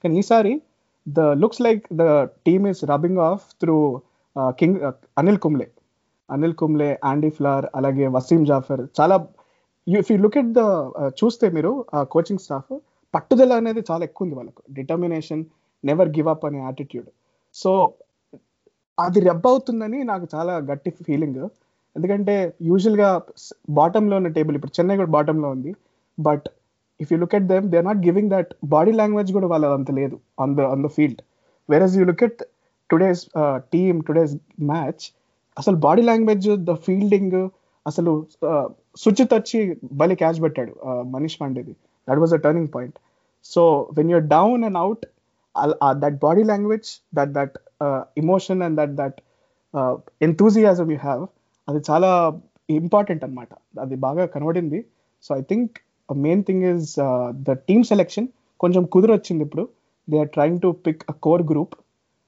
కానీ 0.04 0.18
ఈసారి 0.18 0.52
the 1.06 1.20
looks 1.20 1.60
like 1.60 1.82
the 1.92 2.04
team 2.46 2.66
is 2.66 2.82
rubbing 2.84 3.18
off 3.18 3.44
through 3.60 3.76
king 4.60 4.78
Anil 5.20 5.40
Kumble. 5.44 5.66
Anil 6.28 6.56
Kumble 6.60 6.90
Andy 7.10 7.30
Flower 7.38 7.64
అలాగే 7.78 8.06
వసీం 8.16 8.42
జాఫర్ 8.50 8.82
చాలా 8.98 9.16
if 9.86 10.10
you 10.12 10.16
look 10.24 10.38
at 10.42 10.52
the 10.58 10.62
చూస్తే 11.20 11.46
మీరు 11.56 11.72
ఆ 11.96 12.00
కోచింగ్ 12.14 12.42
స్టాఫ్ 12.44 12.72
పట్టుదల 13.14 13.52
అనేది 13.60 13.80
చాలా 13.90 14.02
ఎక్కువ 14.08 14.26
ఉంది 14.26 14.36
వాళ్ళకు. 14.38 14.60
డిటర్మినేషన్ 14.78 15.42
నెవర్ 15.84 16.10
గివ్ 16.16 16.28
అప్ 16.34 16.44
అనే 16.48 16.60
యాటిట్యూడ్ 16.66 17.08
సో 17.54 17.70
అది 18.98 19.20
రెబ్ 19.28 19.46
అవుతుందని 19.50 19.98
నాకు 20.10 20.26
చాలా 20.34 20.54
గట్టి 20.70 20.90
ఫీలింగ్ 21.08 21.42
ఎందుకంటే 21.96 22.34
యూజువల్గా 22.68 23.08
బాటంలో 23.78 24.14
ఉన్న 24.20 24.28
టేబుల్ 24.36 24.56
ఇప్పుడు 24.58 24.74
చెన్నై 24.76 24.96
కూడా 25.00 25.12
బాటంలో 25.16 25.48
ఉంది. 25.56 25.72
But 26.18 26.46
if 27.00 27.10
you 27.12 27.16
look 27.22 27.34
at 27.38 27.46
them 27.52 27.66
they 27.72 27.76
are 27.80 27.86
not 27.90 28.02
giving 28.06 28.30
that 28.34 28.50
body 28.74 28.92
language 29.00 29.30
కూడా 29.36 29.48
వాళ్ళ 29.52 29.72
అంత 29.78 29.90
లేదు 30.00 30.16
on 30.42 30.52
the 30.58 30.68
on 30.74 30.82
the 30.86 30.90
field 30.96 31.20
versus 31.68 31.96
you 31.98 32.04
look 32.10 32.24
at 32.28 32.40
today's 32.92 33.22
team 33.74 33.98
today's 34.08 34.34
match 34.72 35.04
అసలు 35.56 35.76
బాడీ 35.86 36.02
లాంగ్వేజ్ 36.10 36.46
ద 36.70 36.74
ఫీల్డింగ్ 36.86 37.38
అసలు 37.86 38.12
సుచిత్ 39.02 39.34
వచ్చి 39.38 39.58
బలి 40.00 40.14
క్యాచ్ 40.20 40.38
పెట్టాడు 40.44 40.72
Manish 41.14 41.36
పాండేది. 41.40 41.72
That 42.08 42.20
was 42.22 42.34
a 42.38 42.40
turning 42.46 42.70
point 42.76 42.96
so 43.52 43.62
when 43.98 44.10
you're 44.14 44.26
down 44.36 44.64
and 44.68 44.78
out 44.84 45.04
that 46.02 46.18
body 46.26 46.42
language 46.52 46.88
that 47.18 47.32
that 47.38 47.56
emotion 48.22 48.62
and 48.66 48.76
that 48.80 48.94
that 49.00 49.18
enthusiasm 50.28 50.88
you 50.94 50.98
have 51.06 51.22
అది 51.68 51.80
చాలా 51.90 52.10
important 52.80 53.22
అనమాట 53.26 53.52
అది 53.84 53.96
బాగా 54.06 54.24
కనబడింది. 54.34 54.78
So 55.24 55.30
I 55.40 55.42
think 55.50 55.72
main 56.08 56.42
thing 56.48 56.64
is 56.72 56.88
the 57.48 57.56
team 57.68 57.84
selection 57.90 58.28
కొంచెం 58.60 58.82
కుదిరొచ్చింది 58.94 59.42
ఇప్పుడు. 59.46 59.64
They 60.08 60.16
are 60.22 60.30
trying 60.36 60.60
to 60.64 60.70
pick 60.86 61.02
a 61.12 61.14
core 61.26 61.42
group 61.50 61.74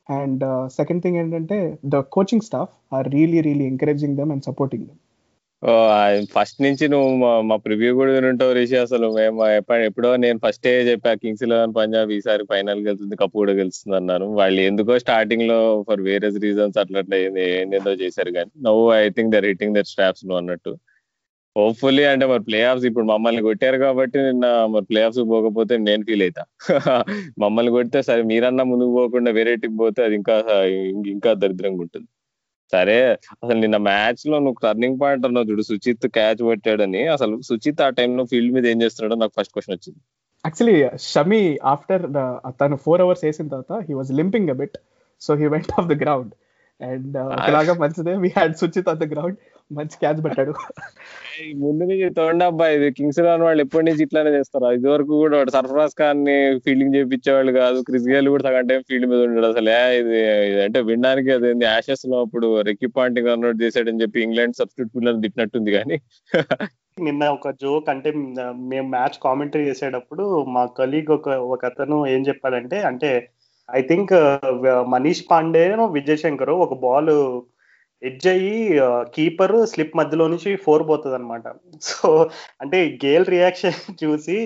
and 0.09 0.45
second 0.77 1.03
thing 1.03 1.17
ఏంటంటే 1.17 1.79
the 1.87 2.01
coaching 2.17 2.43
staff 2.43 2.95
are 2.95 3.09
really 3.09 3.41
really 3.41 3.65
encouraging 3.65 4.17
them 4.17 4.33
and 4.33 4.45
supporting 4.45 4.87
them 4.87 5.01
first 6.37 6.59
నుంచి 6.63 6.89
నువ్వు 6.89 7.11
మా 7.51 7.57
preview 7.57 7.95
కూడా 7.95 8.13
వినుంటావు 8.13 8.53
రిషి 8.53 8.77
అసలు. 8.77 9.07
మేము 9.15 9.47
ఎప్పుడో 9.89 10.17
నేను 10.17 10.39
ఫస్ట్ 10.39 10.67
చెప్పా 10.67 11.15
కింగ్స్ 11.15 11.43
ఎలెవన్ 11.43 11.75
పంజాబ్ 11.75 12.11
ఈసారి 12.11 12.45
ఫైనల్ 12.53 12.81
గెలుస్తుంది 12.87 13.17
కప్పు 13.17 13.37
కూడా 13.39 13.53
గెలుస్తుంది 13.53 13.97
అన్నారు. 13.97 14.25
వాళ్ళు 14.41 14.61
ఎందుకో 14.61 14.99
స్టార్టింగ్లో 14.99 15.85
ఫర్ 15.89 16.01
వేరియస్ 16.01 16.39
రీజన్స్ 16.43 16.79
అట్లా 16.79 16.99
అట్లా 16.99 17.17
ఏందేందో 17.61 17.91
చేశారు 18.03 18.31
కానీ 18.31 18.51
నవ్వు 18.63 18.93
I 18.93 19.09
think 19.11 19.33
their 19.37 19.45
hitting 19.45 19.75
their 19.75 19.87
stops 19.87 20.25
నువ్వు 20.27 20.41
అన్నట్టు. 20.43 20.75
హోప్ఫుల్లీ 21.57 22.05
అంటే 22.13 22.25
మరి 22.27 22.43
ప్లే 22.47 22.61
ఆఫ్స్ 22.69 22.87
ఇప్పుడు 22.89 23.07
మమ్మల్ని 23.11 23.43
కొట్టారు 23.47 23.79
కాబట్టి 23.83 24.19
నిన్న 24.27 24.47
మరి 24.73 24.87
ప్లే 24.91 25.01
ఆఫ్స్ 25.07 25.21
పోకపోతే 25.33 25.75
నేను 25.89 26.03
ఫీల్ 26.09 26.25
అవుతా 26.27 26.45
మమ్మల్ని 27.43 27.73
కొడితే 27.77 28.01
సరే 28.09 28.23
మీరన్నా 28.31 28.65
ముందుకు 28.71 28.93
పోకుండా 28.99 29.31
వేరే 29.39 29.53
టీం 29.63 29.75
పోతే 29.83 30.01
అది 30.07 30.17
ఇంకా 30.21 30.37
ఇంకా 31.15 31.31
దరిద్రంగా 31.43 31.83
ఉంటుంది. 31.85 32.09
సరే 32.73 32.99
అసలు 33.35 33.59
నిన్న 33.65 33.79
మ్యాచ్లో 33.89 34.37
నువ్వు 34.45 34.61
టర్నింగ్ 34.65 34.99
పాయింట్ 35.03 35.27
అన్నావు 35.29 35.49
చూడు 35.51 35.65
సుచిత్ 35.71 36.07
క్యాచ్ 36.17 36.43
పెట్టాడని 36.51 37.03
అసలు 37.17 37.35
సుచిత్ 37.49 37.83
ఆ 37.87 37.91
టైంలో 37.99 38.25
ఫీల్డ్ 38.33 38.55
మీద 38.57 38.67
ఏం 38.73 38.79
చేస్తున్నాడో 38.85 39.19
నాకు 39.23 39.35
ఫస్ట్ 39.39 39.55
క్వశ్చన్ 39.55 39.75
వచ్చింది. 39.77 40.01
యాక్చువల్లీ 40.45 40.77
షమి 41.09 41.43
ఆఫ్టర్ 41.75 42.03
తను 42.61 42.79
ఫోర్ 42.87 43.03
అవర్స్ 43.05 43.25
వేసిన 43.27 43.47
తర్వాత 43.55 43.75
he 43.89 43.95
was 44.01 44.13
limping 44.21 44.51
a 44.51 44.59
bit 44.63 44.77
so 45.23 45.35
he 45.43 45.49
went 45.55 45.73
off 45.79 45.89
the 45.93 45.97
ground 46.03 46.33
and 46.81 47.17
ఒకలాగా 47.37 47.75
మంచిదే 47.83 48.15
we 48.25 48.31
had 48.37 48.55
Suchith 48.63 48.89
on 48.93 49.01
the 49.03 49.09
ground 49.13 49.39
మంచి 49.71 49.97
క్యాచ్ 50.01 50.21
పెట్టాడు. 50.25 50.53
ముందు 51.63 51.85
నుంచి 51.91 52.09
తోండి 52.19 52.45
అబ్బాయి 52.45 52.75
ఇది 52.77 52.89
కింగ్స్ 52.97 53.21
రాన్ 53.27 53.45
వాళ్ళు 53.47 53.63
ఎప్పటి 53.65 53.87
నుంచి 53.87 54.03
ఇట్లానే 54.07 54.31
చేస్తారు? 54.37 54.67
ఇది 54.77 54.89
వరకు 54.93 55.13
కూడా 55.23 55.37
వాడు 55.39 55.53
సర్ఫరాజ్ 55.57 55.95
ఖాన్ని 56.01 56.37
ఫీల్డింగ్ 56.65 56.95
చేయించేవాళ్ళు 56.97 57.53
కాదు. 57.53 57.79
క్రిస్ 57.89 58.09
గేల్ 58.13 58.29
కూడా 58.35 58.45
సగం 58.49 58.69
టైం 58.71 58.83
ఫీల్డ్ 58.89 59.09
మీద 59.13 59.21
ఉండడు 59.29 59.49
అసలు. 59.53 59.75
ఇది 60.01 60.21
అంటే 60.67 60.81
వినడానికి 60.91 61.33
అదేంది 61.37 61.65
యాషెస్లో 61.65 62.19
అప్పుడు 62.21 62.49
రెక్కి 62.69 62.91
పాయింటింగ్ 62.99 63.31
రన్అట్ 63.33 63.63
చేశాడని 63.63 64.03
చెప్పి 64.03 64.25
ఇంగ్లాండ్ 64.27 64.59
సబ్స్టిట్యూట్ 64.61 64.95
పిల్లలు 64.97 65.21
తిట్టినట్టుంది 65.21 65.73
కానీ. 65.79 65.99
నిన్న 67.01 67.25
ఒక 67.29 67.51
జోక్ 67.63 67.89
అంటే 67.91 68.13
మేము 68.73 68.89
మ్యాచ్ 68.89 69.17
కామెంటరీ 69.25 69.65
చేసేటప్పుడు 69.69 70.45
మా 70.57 70.65
కలీగ్ 70.79 71.11
ఒక 71.11 71.29
ఒక 71.29 71.65
అతను 71.65 71.97
ఏం 72.07 72.23
చెప్పాడంటే 72.29 72.79
అంటే 72.83 73.11
ఐ 73.75 73.81
థింక్ 73.83 74.13
మనీష్ 74.89 75.25
పాండే 75.31 75.65
విజయ్ 75.93 76.17
శంకర్ 76.17 76.51
ఒక 76.51 76.75
బాల్ 76.81 77.13
ఎడ్జ్ 78.03 78.27
అయ్యి 78.29 78.55
కీపర్ 79.15 79.55
స్లిప్ 79.67 79.97
మధ్యలో 79.97 80.25
నుంచి 80.29 80.51
ఫోర్ 80.65 80.83
పోతుంది 80.89 81.15
అనమాట 81.15 81.47
సో 81.83 82.09
అంటే 82.63 82.79
గేల్ 83.05 83.27
రియాక్షన్ 83.27 83.79
చూసి 84.03 84.37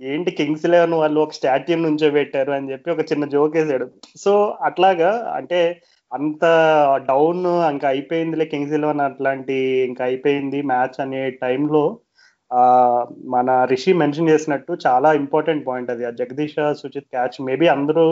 ఏంటి 0.00 0.30
కింగ్స్ 0.40 0.66
ఎలెవెన్ 0.66 0.94
వాళ్ళు 0.94 1.18
ఒక 1.20 1.34
స్టాట్యూ 1.38 1.76
నుంచో 1.84 2.08
పెట్టారు? 2.10 2.52
అని 2.52 2.70
చెప్పి 2.72 2.88
ఒక 2.90 3.04
చిన్న 3.10 3.24
జోక్ 3.26 3.56
వేసాడు. 3.56 3.86
సో 4.16 4.32
అట్లాగా 4.68 5.10
అంటే 5.38 5.60
అంత 6.12 6.44
డౌన్ 7.08 7.44
ఇంకా 7.72 7.86
అయిపోయిందిలే 7.88 8.44
కింగ్స్ 8.52 8.74
ఎలెవెన్ 8.74 9.02
అట్లాంటి 9.08 9.56
ఇంకా 9.88 10.02
అయిపోయింది 10.04 10.58
మ్యాచ్ 10.72 10.98
అనే 11.00 11.22
టైంలో 11.42 11.84
మన 13.34 13.50
రిషి 13.72 13.92
మెన్షన్ 14.00 14.28
చేసినట్టు 14.28 14.72
చాలా 14.86 15.08
ఇంపార్టెంట్ 15.20 15.66
పాయింట్ 15.68 15.90
అది. 15.90 16.04
ఆ 16.04 16.12
జగదీష్ 16.20 16.58
సుచిత్ 16.82 17.10
క్యాచ్ 17.14 17.38
మేబీ 17.48 17.66
అందరూ 17.76 18.04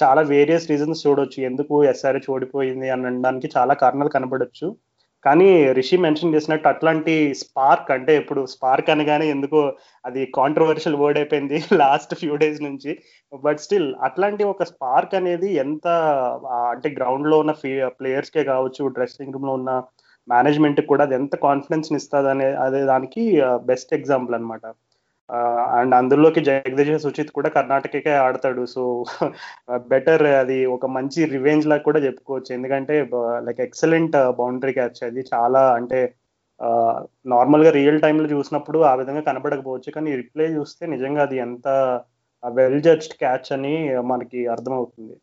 చాలా 0.00 0.22
వేరియస్ 0.32 0.68
రీజన్స్ 0.72 1.04
చూడొచ్చు. 1.06 1.38
ఎందుకు 1.50 1.74
ఎస్ఆర్హెచ్ 1.92 2.30
ఓడిపోయింది 2.34 2.88
అని 2.94 3.06
అనడానికి 3.10 3.48
చాలా 3.56 3.74
కారణాలు 3.82 4.10
కనబడొచ్చు. 4.16 4.68
కానీ 5.24 5.48
రిషి 5.78 5.96
మెన్షన్ 6.04 6.34
చేసినట్టు 6.34 6.66
అట్లాంటి 6.70 7.14
స్పార్క్ 7.42 7.88
అంటే 7.94 8.12
ఇప్పుడు 8.20 8.40
స్పార్క్ 8.54 8.90
అనగానే 8.94 9.26
ఎందుకో 9.34 9.60
అది 10.04 10.22
కాంట్రవర్షియల్ 10.38 10.98
వర్డ్ 11.02 11.18
అయిపోయింది 11.20 11.58
లాస్ట్ 11.82 12.12
ఫ్యూ 12.20 12.34
డేస్ 12.42 12.60
నుంచి. 12.68 12.92
బట్ 13.46 13.62
స్టిల్ 13.64 13.88
అట్లాంటి 14.08 14.44
ఒక 14.52 14.64
స్పార్క్ 14.72 15.14
అనేది 15.20 15.48
ఎంత 15.64 15.86
అంటే 16.74 16.90
గ్రౌండ్లో 16.98 17.38
ఉన్న 17.44 17.54
ప్లేయర్స్ 18.00 18.34
కే 18.36 18.44
కావచ్చు 18.52 18.84
డ్రెస్సింగ్ 18.98 19.34
రూమ్లో 19.36 19.54
ఉన్న 19.60 19.72
మేనేజ్మెంట్ 20.28 20.80
కూడా 20.90 21.02
అది 21.06 21.14
ఎంత 21.20 21.34
కాన్ఫిడెన్స్ 21.46 21.90
ఇస్తుంది 21.98 22.28
అనే 22.34 22.46
అదే 22.66 22.80
దానికి 22.92 23.22
బెస్ట్ 23.70 23.92
ఎగ్జాంపుల్ 23.98 24.36
అనమాట 24.38 24.64
అండ్ 25.78 25.94
అందులోకి 25.98 26.40
జగదీశ్ 26.48 26.90
సుచిత్ 27.04 27.32
కూడా 27.38 27.48
కర్ణాటకకే 27.56 28.12
ఆడతాడు. 28.26 28.62
సో 28.74 28.82
బెటర్ 29.92 30.24
అది 30.42 30.58
ఒక 30.76 30.86
మంచి 30.96 31.20
రివెంజ్ 31.34 31.66
లాగా 31.70 31.84
కూడా 31.88 32.00
చెప్పుకోవచ్చు. 32.06 32.50
ఎందుకంటే 32.54 32.96
లైక్ 33.46 33.60
ఎక్సలెంట్ 33.60 34.16
బౌండరీ 34.40 34.74
క్యాచ్ 34.78 35.00
అది. 35.08 35.22
చాలా 35.34 35.62
అంటే 35.78 36.00
నార్మల్గా 37.34 37.70
రియల్ 37.78 38.00
టైమ్లో 38.04 38.28
చూసినప్పుడు 38.34 38.78
ఆ 38.90 38.94
విధంగా 39.00 39.22
కనబడకపోవచ్చు. 39.30 39.90
కానీ 39.96 40.10
రిప్లై 40.22 40.46
చూస్తే 40.58 40.82
నిజంగా 40.94 41.22
అది 41.22 41.38
ఎంత 41.46 41.68
వెల్ 42.42 42.80
జడ్జ్డ్ 42.82 43.18
క్యాచ్ 43.22 43.48
అని 43.56 43.74
మనకి 44.12 44.40
అర్థమవుతుంది. 44.54 45.14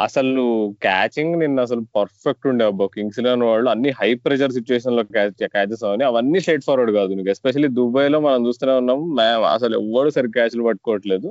అసలు 0.00 0.42
క్యాచింగ్ 0.82 1.38
నిన్న 1.40 1.60
అసలు 1.60 1.82
పర్ఫెక్ట్ 1.96 2.46
ఉండే 2.46 2.64
అబ్బా 2.64 2.86
కింగ్స్ 2.94 3.18
ఇలెవన్ 3.18 3.42
వాళ్ళు 3.42 3.70
అన్ని 3.70 3.90
హై 4.00 4.08
ప్రెషర్ 4.14 4.52
సిచ్యువేషన్లో 4.52 5.02
క్యాచెస్ 5.02 5.84
అవని 5.84 6.04
అవన్నీ 6.04 6.40
స్ట్రైట్ 6.40 6.64
ఫార్వర్డ్ 6.64 6.92
కాదు 6.92 7.12
నీకు. 7.14 7.30
ఎస్పెషల్లీ 7.30 7.68
దుబాయ్లో 7.68 8.20
మనం 8.20 8.46
చూస్తూనే 8.46 8.72
ఉన్నాం. 8.72 9.00
అసలు 9.54 9.74
ఎవ్వరు 9.80 10.10
సరి 10.10 10.30
క్యాచ్లు 10.30 10.64
పట్టుకోవట్లేదు. 10.64 11.28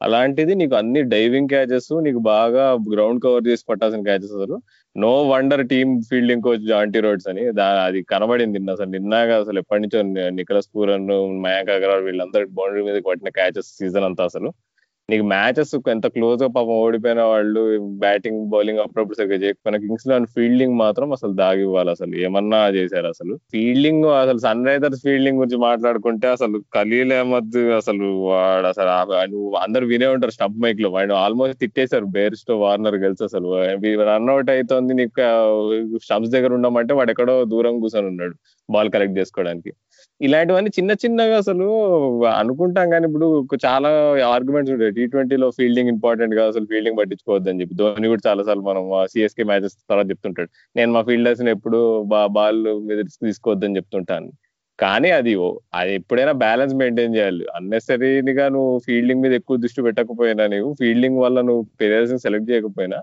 అలాంటిది 0.00 0.54
నీకు 0.54 0.74
అన్ని 0.74 1.02
డైవింగ్ 1.14 1.48
క్యాచెస్ 1.48 1.88
నీకు 2.04 2.18
బాగా 2.18 2.64
గ్రౌండ్ 2.92 3.22
కవర్ 3.24 3.44
చేసి 3.48 3.64
పట్టాల్సిన 3.68 4.02
క్యాచెస్ 4.02 4.32
అసలు. 4.38 4.56
No 4.96 5.12
wonder 5.28 5.68
team 5.68 5.92
fielding 6.10 6.42
coach 6.42 6.64
Jonty 6.68 7.00
Rhodes 7.00 7.28
అని. 7.28 7.44
అది 7.86 8.02
కనబడింది 8.02 8.58
నిన్న 8.58 8.72
అసలు. 8.76 8.90
నిన్నగా 8.96 9.40
అసలు 9.40 9.58
ఎప్పటి 9.58 9.82
నుంచో 9.82 10.00
నికలస్ 10.30 10.68
పూరన్ 10.76 11.08
మయాంక్ 11.46 11.70
అగర్వాల్ 11.70 12.04
వీళ్ళందరూ 12.04 12.46
బౌండరీ 12.58 12.82
మీద 12.88 12.98
పట్టిన 13.08 13.28
క్యాచెస్ 13.28 13.70
సీజన్ 13.78 14.04
అంతా 14.04 14.24
అసలు. 14.24 14.50
నీకు 15.10 15.24
మ్యాచెస్ 15.26 15.74
ఎంత 15.88 16.06
క్లోజ్గా 16.06 16.48
పాపం 16.48 16.68
ఓడిపోయిన 16.68 17.22
వాళ్ళు 17.22 17.62
బ్యాటింగ్ 17.98 18.46
బౌలింగ్ 18.48 18.78
అప్పుడప్పుడు 18.78 19.16
సరిగ్గా 19.16 19.36
చేయకపోయినా 19.36 19.78
కింగ్స్లో 19.78 20.24
ఫీల్డింగ్ 20.24 20.74
మాత్రం 20.78 21.12
అసలు 21.12 21.32
దాగి 21.32 21.60
ఇవ్వాలి 21.60 21.90
అసలు. 21.90 22.16
ఏమన్నా 22.16 22.68
చేశారు 22.68 23.06
అసలు. 23.06 23.36
ఫీల్డింగ్ 23.52 24.04
అసలు 24.04 24.38
సన్ 24.38 24.66
రైజర్స్ 24.66 25.02
ఫీల్డింగ్ 25.02 25.38
గురించి 25.38 25.56
మాట్లాడుకుంటే 25.56 26.28
అసలు 26.28 26.58
ఖలీల్ 26.74 27.12
అహ్మద్ 27.12 27.56
అసలు 27.56 28.04
వాడు 28.28 28.66
అసలు 28.66 28.90
నువ్వు 29.30 29.52
అందరు 29.54 29.86
వినే 29.86 30.06
ఉంటారు 30.06 30.32
స్టంప్ 30.32 30.58
మైక్లో. 30.58 30.90
వాడు 30.90 31.14
ఆల్మోస్ట్ 31.14 31.58
తిట్టేశారు. 31.58 32.04
బేర్స్టో 32.04 32.60
వార్నర్ 32.60 32.96
గెలిచి 32.96 33.24
అసలు. 33.24 33.48
రన్అట్ 34.02 34.50
అవుతుంది 34.50 34.94
నీకు 34.94 35.18
స్టంప్స్ 36.02 36.30
దగ్గర 36.30 36.52
ఉండమంటే 36.54 36.94
వాడు 36.94 37.10
ఎక్కడో 37.10 37.44
దూరం 37.44 37.80
కూర్చొని 37.80 38.06
ఉన్నాడు. 38.06 38.34
బాల్ 38.70 38.90
కలెక్ట్ 38.90 39.18
చేసుకోవడానికి. 39.18 39.72
ఇలాంటివన్నీ 40.22 40.70
చిన్న 40.78 40.92
చిన్నగా 41.04 41.36
అసలు 41.36 41.66
అనుకుంటాం 42.40 42.90
కానీ 42.90 43.04
ఇప్పుడు 43.08 43.28
చాలా 43.64 43.88
ఆర్గ్యుమెంట్స్ 44.34 44.72
ఉంటాయి. 44.72 44.92
టీ 44.92 45.04
ట్వంటీలో 45.06 45.48
ఫీల్డింగ్ 45.50 45.88
ఇంపార్టెంట్గా 45.88 46.42
అసలు 46.46 46.66
ఫీల్డింగ్ 46.66 46.98
పట్టించుకోవద్దని 46.98 47.60
చెప్పి 47.60 47.74
ధోని 47.74 48.08
కూడా 48.08 48.22
చాలా 48.28 48.42
సార్లు 48.42 48.62
మనం 48.62 48.84
సిఎస్కే 49.12 49.44
మ్యాచెస్ 49.44 49.76
తర్వాత 49.90 50.06
చెప్తుంటాడు. 50.10 50.50
నేను 50.76 50.92
మా 50.92 51.02
ఫీల్డర్స్ 51.02 51.42
ఎప్పుడు 51.56 51.80
బాల్ 52.38 52.60
మీద 52.88 53.00
తీసుకోవద్దని 53.26 53.76
చెప్తుంటాను. 53.76 54.30
కానీ 54.78 55.08
అది 55.10 55.32
అది 55.74 55.92
ఎప్పుడైనా 55.94 56.32
బ్యాలెన్స్ 56.44 56.74
మెయింటైన్ 56.74 57.16
చేయాలి. 57.16 57.44
అన్నెసరీగా 57.56 58.46
నువ్వు 58.48 58.72
ఫీల్డింగ్ 58.86 59.22
మీద 59.22 59.32
ఎక్కువ 59.32 59.56
దృష్టి 59.56 59.82
పెట్టకపోయినా 59.82 60.44
నువ్వు 60.54 60.72
ఫీల్డింగ్ 60.80 61.18
వల్ల 61.18 61.38
నువ్వు 61.40 61.62
ప్లేయర్స్ 61.80 62.14
సెలెక్ట్ 62.26 62.50
చేయకపోయినా 62.50 62.98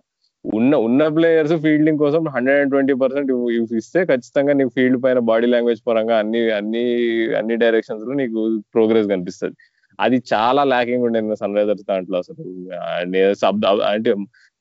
ఉన్న 0.46 0.76
ఉన్న 0.78 1.08
ప్లేయర్స్ 1.08 1.54
ఫీల్డింగ్ 1.54 2.00
కోసం 2.00 2.22
హండ్రెడ్ 2.36 2.60
అండ్ 2.60 2.72
ట్వంటీ 2.72 2.94
పర్సెంట్ 2.94 3.32
ఇస్తే 3.74 4.06
ఖచ్చితంగా 4.06 4.54
నీకు 4.54 4.70
ఫీల్డ్ 4.70 5.00
పైన 5.04 5.20
బాడీ 5.20 5.48
లాంగ్వేజ్ 5.48 5.82
పరంగా 5.88 6.18
అన్ని 6.18 6.42
అన్ని 6.52 6.84
అన్ని 7.40 7.56
డైరెక్షన్స్లో 7.56 8.14
నీకు 8.14 8.42
ప్రోగ్రెస్ 8.74 9.08
కనిపిస్తుంది. 9.08 9.58
అది 10.00 10.18
చాలా 10.34 10.62
ల్యాకింగ్ 10.64 11.04
ఉండే 11.04 11.36
సన్ 11.36 11.56
రైజర్స్ 11.58 11.84
దాంట్లో 11.90 12.18
అసలు. 12.18 12.44
అంటే 13.92 14.12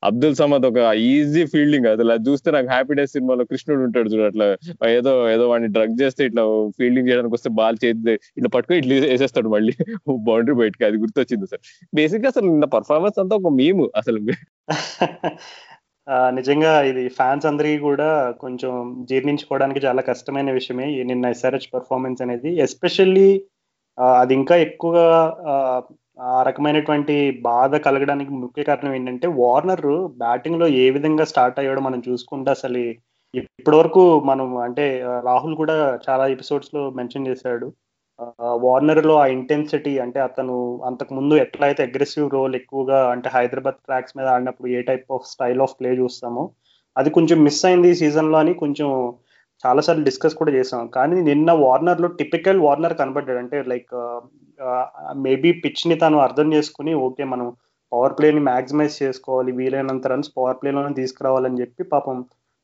అబ్దుల్ 0.03 0.35
సమద్ 0.35 0.65
ఒక 0.65 0.79
ఈజీ 1.05 1.45
ఫీల్డింగ్ 1.45 1.85
అసలు 1.85 2.11
అది 2.11 2.29
చూస్తే 2.29 2.49
నాకు 2.51 2.67
హ్యాపీ 2.67 2.93
డేస్ 2.93 3.11
సినిమాలో 3.11 3.43
కృష్ణుడు 3.45 3.81
ఉంటాడు 3.83 4.09
చూడు 4.09 4.23
అట్లా. 4.23 4.45
ఏదో 4.89 5.29
ఏదో 5.31 5.49
వాడిని 5.49 5.69
డ్రగ్ 5.69 5.95
చేస్తే 6.01 6.25
ఇట్లా 6.25 6.43
ఫీల్డింగ్ 6.77 7.09
చేయడానికి 7.09 7.33
వస్తే 7.33 7.49
బాల్ 7.49 7.77
చేతి 7.85 8.13
ఇట్లా 8.37 8.49
పట్టుకుని 8.55 8.79
ఇట్లా 8.79 8.95
వేసేస్తాడు 9.07 9.49
మళ్ళీ. 9.49 9.73
బౌండరీ 10.27 10.55
బయటకి. 10.55 10.85
అది 10.85 10.97
గుర్తొచ్చింది 10.97 11.47
సార్ 11.47 11.63
బేసిక్గా 11.95 12.29
అసలు 12.29 12.47
నిన్న 12.51 12.65
పర్ఫార్మెన్స్ 12.77 13.19
అంతా 13.19 13.35
ఒక 13.35 13.53
మేము 13.55 13.85
అసలు. 13.95 14.21
నిజంగా 16.37 16.71
ఇది 16.81 17.03
ఫ్యాన్స్ 17.09 17.45
అందరికీ 17.45 17.79
కూడా 17.79 18.07
కొంచెం 18.43 18.71
జీర్ణించుకోవడానికి 19.09 19.79
చాలా 19.85 20.01
కష్టమైన 20.01 20.51
విషయమే 20.51 20.87
నిన్న 21.09 21.25
ఎస్ఆర్హెచ్ 21.35 21.67
పర్ఫార్మెన్స్ 21.73 22.23
అనేది. 22.25 22.51
ఎస్పెషల్లీ 22.65 23.29
అది 24.21 24.33
ఇంకా 24.33 24.55
ఎక్కువగా 24.67 25.05
ఆ 26.29 26.41
రకమైనటువంటి 26.43 27.15
బాధ 27.41 27.73
కలగడానికి 27.85 28.31
ముఖ్య 28.43 28.63
కారణం 28.63 28.93
ఏంటంటే 28.95 29.27
వార్నర్ 29.41 29.85
బ్యాటింగ్లో 30.23 30.67
ఏ 30.83 30.85
విధంగా 30.97 31.25
స్టార్ట్ 31.25 31.59
అయ్యాడో 31.61 31.81
మనం 31.81 32.01
చూసుకుంటే 32.09 32.51
అసలు 32.51 32.81
ఇప్పటి 33.33 33.77
వరకు 33.77 34.03
మనం 34.29 34.57
అంటే 34.67 34.85
రాహుల్ 35.27 35.55
కూడా 35.55 35.75
చాలా 36.07 36.25
ఎపిసోడ్స్లో 36.35 36.81
మెన్షన్ 36.99 37.27
చేశాడు. 37.27 37.67
వార్నర్లో 38.65 39.13
ఆ 39.23 39.25
ఇంటెన్సిటీ 39.35 39.93
అంటే 40.05 40.19
అతను 40.27 40.55
అంతకు 40.89 41.13
ముందు 41.19 41.35
ఎట్లయితే 41.43 41.81
అగ్రెసివ్ 41.87 42.27
రోల్ 42.35 42.55
ఎక్కువగా 42.59 42.99
అంటే 43.13 43.29
హైదరాబాద్ 43.35 43.77
ట్రాక్స్ 43.87 44.15
మీద 44.17 44.27
ఆడినప్పుడు 44.35 44.69
ఏ 44.77 44.81
type 44.89 45.07
of 45.17 45.29
style 45.33 45.63
of 45.65 45.75
play 45.79 45.91
చూస్తామో 46.01 46.43
అది 46.95 47.09
కొంచెం 47.17 47.37
మిస్ 47.47 47.63
అయింది 47.69 47.89
ఈ 47.93 47.99
సీజన్లో 48.01 48.37
అని 48.43 48.53
కొంచెం 48.63 48.89
చాలాసార్లు 49.63 50.03
డిస్కస్ 50.07 50.37
కూడా 50.39 50.51
చేసాం. 50.57 50.81
కానీ 50.97 51.15
నిన్న 51.29 51.51
వార్నర్లో 51.63 52.09
టిపికల్ 52.19 52.59
వార్నర్ 52.65 52.95
కనబడ్డాడు. 53.01 53.39
అంటే 53.43 53.57
లైక్ 53.71 53.93
మేబీ 55.25 55.51
పిచ్ని 55.63 55.95
తను 56.03 56.17
అర్థం 56.27 56.47
చేసుకుని 56.55 56.93
ఓకే 57.07 57.23
మనం 57.33 57.47
పవర్ 57.91 58.15
ప్లేని 58.17 58.41
మ్యాక్సిమైజ్ 58.49 58.95
చేసుకోవాలి 59.03 59.51
వీలైనంత 59.59 60.07
రన్స్ 60.13 60.31
పవర్ 60.37 60.59
ప్లేలోనే 60.61 60.91
తీసుకురావాలని 61.01 61.59
చెప్పి 61.61 61.83
పాపం 61.93 62.17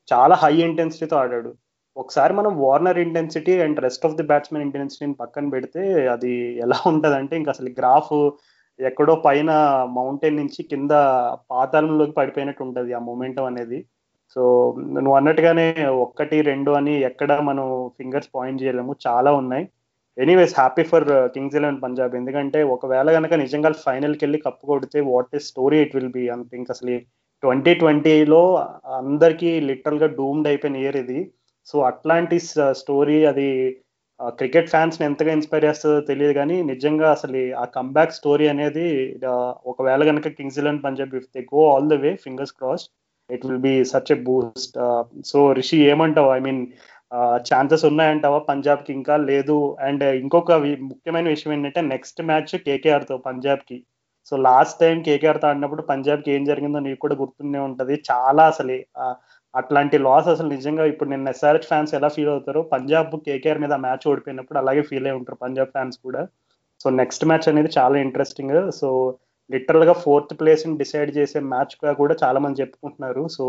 చాలా 0.08 0.34
హై 0.42 0.54
ఇంటెన్సిటీతో 0.68 1.16
ఆడాడు. 1.22 1.50
ఒకసారి 1.96 2.32
మనం 2.38 2.52
Warner 2.64 2.98
intensity 3.04 3.52
and 3.64 3.78
rest 3.84 4.04
of 4.06 4.16
the 4.18 4.24
batsmen 4.30 4.64
ఇంటెన్సిటీని 4.66 5.14
పక్కన 5.22 5.46
పెడితే 5.54 5.82
అది 6.14 6.32
ఎలా 6.64 6.78
ఉంటుంది 6.90 7.16
అంటే 7.20 7.34
ఇంకా 7.40 7.52
అసలు 7.54 7.70
గ్రాఫ్ 7.78 8.14
ఎక్కడో 8.78 9.14
పైన 9.26 9.50
మౌంటైన్ 9.98 10.40
నుంచి 10.40 10.60
కింద 10.72 10.92
పాతాళంలోకి 11.52 12.14
పడిపోయినట్టు 12.18 12.62
ఉంటుంది 12.66 12.90
ఆ 12.98 13.00
మొమెంటం 13.08 13.46
అనేది. 13.50 13.78
సో 14.36 14.42
నువ్వు 14.96 15.16
అన్నట్టుగానే 15.18 15.66
ఒక్కటి 16.04 16.36
రెండు 16.50 16.70
అని 16.78 16.94
ఎక్కడ 17.10 17.32
మనం 17.48 17.66
ఫింగర్స్ 17.98 18.30
పాయింట్ 18.36 18.62
చేయలేము. 18.64 18.92
చాలా 19.06 19.30
ఉన్నాయి. 19.40 19.64
Anyways 20.18 20.54
happy 20.60 20.84
for 20.90 21.06
Kings 21.34 21.56
Eleven 21.58 21.80
Punjab 21.84 22.14
ఎందుకంటే 22.20 22.60
ఒకవేళ 22.74 23.08
కనుక 23.16 23.34
నిజంగా 23.44 23.70
ఫైనల్కి 23.86 24.22
వెళ్ళి 24.24 24.38
కప్పు 24.46 24.64
కొడితే 24.72 24.98
what 25.12 25.34
is 25.38 25.48
story 25.52 25.78
it 25.84 25.96
will 25.96 26.12
be 26.18 26.24
అంత 26.34 26.50
ఇంకా 26.60 26.72
అసలు 26.76 26.96
ట్వంటీ 27.42 27.72
ట్వంటీలో 27.80 28.42
అందరికీ 29.00 29.50
లిటరల్గా 29.70 30.08
డూమ్డ్ 30.18 30.48
అయిపోయిన 30.52 30.76
ఇయర్ 30.84 30.98
ఇది. 31.04 31.18
సో 31.66 31.76
అట్లాంటి 31.90 32.36
స్టోరీ 32.80 33.18
అది 33.30 33.48
క్రికెట్ 34.40 34.70
ఫ్యాన్స్ని 34.72 35.04
ఎంతగా 35.06 35.30
ఇన్స్పైర్ 35.32 35.66
చేస్తుందో 35.68 35.96
తెలియదు 36.10 36.34
కానీ 36.38 36.56
నిజంగా 36.72 37.08
అసలు 37.16 37.40
ఆ 37.62 37.64
కంబ్యాక్ 37.78 38.16
స్టోరీ 38.18 38.46
అనేది 38.52 38.86
ఒకవేళ 39.72 40.02
కనుక 40.10 40.28
Kings 40.38 40.60
Eleven 40.62 40.84
Punjab 40.86 41.16
if 41.20 41.28
they 41.36 41.42
go 41.54 41.62
all 41.72 41.90
the 41.92 41.98
way 42.04 42.12
fingers 42.24 42.54
crossed 42.60 42.84
it 43.30 43.44
will 43.46 43.64
be 43.68 43.74
such 43.92 44.12
a 44.16 44.18
boost 44.28 44.78
so 45.30 45.40
Rishi 45.58 45.78
ఏమంటావు? 45.90 46.30
ఐ 46.38 46.40
మీన్ 46.46 46.62
ఛాన్సెస్ 47.50 47.84
ఉన్నాయంటావా 47.90 48.38
పంజాబ్కి 48.50 48.90
ఇంకా? 48.98 49.14
లేదు. 49.30 49.56
అండ్ 49.88 50.04
ఇంకొక 50.22 50.52
ముఖ్యమైన 50.90 51.26
విషయం 51.34 51.52
ఏంటంటే 51.56 51.82
నెక్స్ట్ 51.92 52.20
మ్యాచ్ 52.30 52.52
కేకేఆర్ 52.66 53.04
పంజాబ్కి. 53.10 53.26
పంజాబ్కి 53.28 53.78
సో 54.30 54.34
లాస్ట్ 54.48 54.80
టైం 54.80 54.96
కేకేఆర్తో 55.08 55.46
ఆడినప్పుడు 55.48 55.82
పంజాబ్కి 55.90 56.30
ఏం 56.36 56.42
జరిగిందో 56.50 56.78
నీకు 56.86 57.00
కూడా 57.04 57.16
గుర్తుండే 57.20 57.60
ఉంటుంది. 57.68 57.94
చాలా 58.10 58.44
అసలు 58.52 58.76
అట్లాంటి 59.58 59.96
లాస్ 60.06 60.28
అసలు 60.32 60.48
నిజంగా 60.54 60.84
ఇప్పుడు 60.92 61.08
నేను 61.12 61.30
ఎస్ఆర్హెచ్ 61.34 61.68
ఫ్యాన్స్ 61.70 61.92
ఎలా 61.98 62.08
ఫీల్ 62.16 62.32
అవుతారో 62.34 62.60
పంజాబ్ 62.72 63.14
కేకేఆర్ 63.26 63.62
మీద 63.64 63.74
మ్యాచ్ 63.84 64.04
ఓడిపోయినప్పుడు 64.10 64.58
అలాగే 64.62 64.82
ఫీల్ 64.88 65.06
అయి 65.08 65.18
ఉంటారు 65.18 65.38
పంజాబ్ 65.44 65.72
ఫ్యాన్స్ 65.76 65.98
కూడా. 66.06 66.22
సో 66.82 66.88
నెక్స్ట్ 67.00 67.24
మ్యాచ్ 67.30 67.48
అనేది 67.52 67.70
చాలా 67.78 67.96
ఇంట్రెస్టింగ్ 68.06 68.56
సో 68.80 68.88
లిటరల్గా 69.50 69.94
ఫోర్త్ 70.04 70.34
ప్లేస్ని 70.40 70.74
డిసైడ్ 70.82 71.10
చేసే 71.18 71.40
మ్యాచ్గా 71.52 71.92
కూడా 72.00 72.14
చాలా 72.24 72.38
మంది 72.44 72.60
చెప్పుకుంటున్నారు. 72.62 73.22
సో 73.36 73.44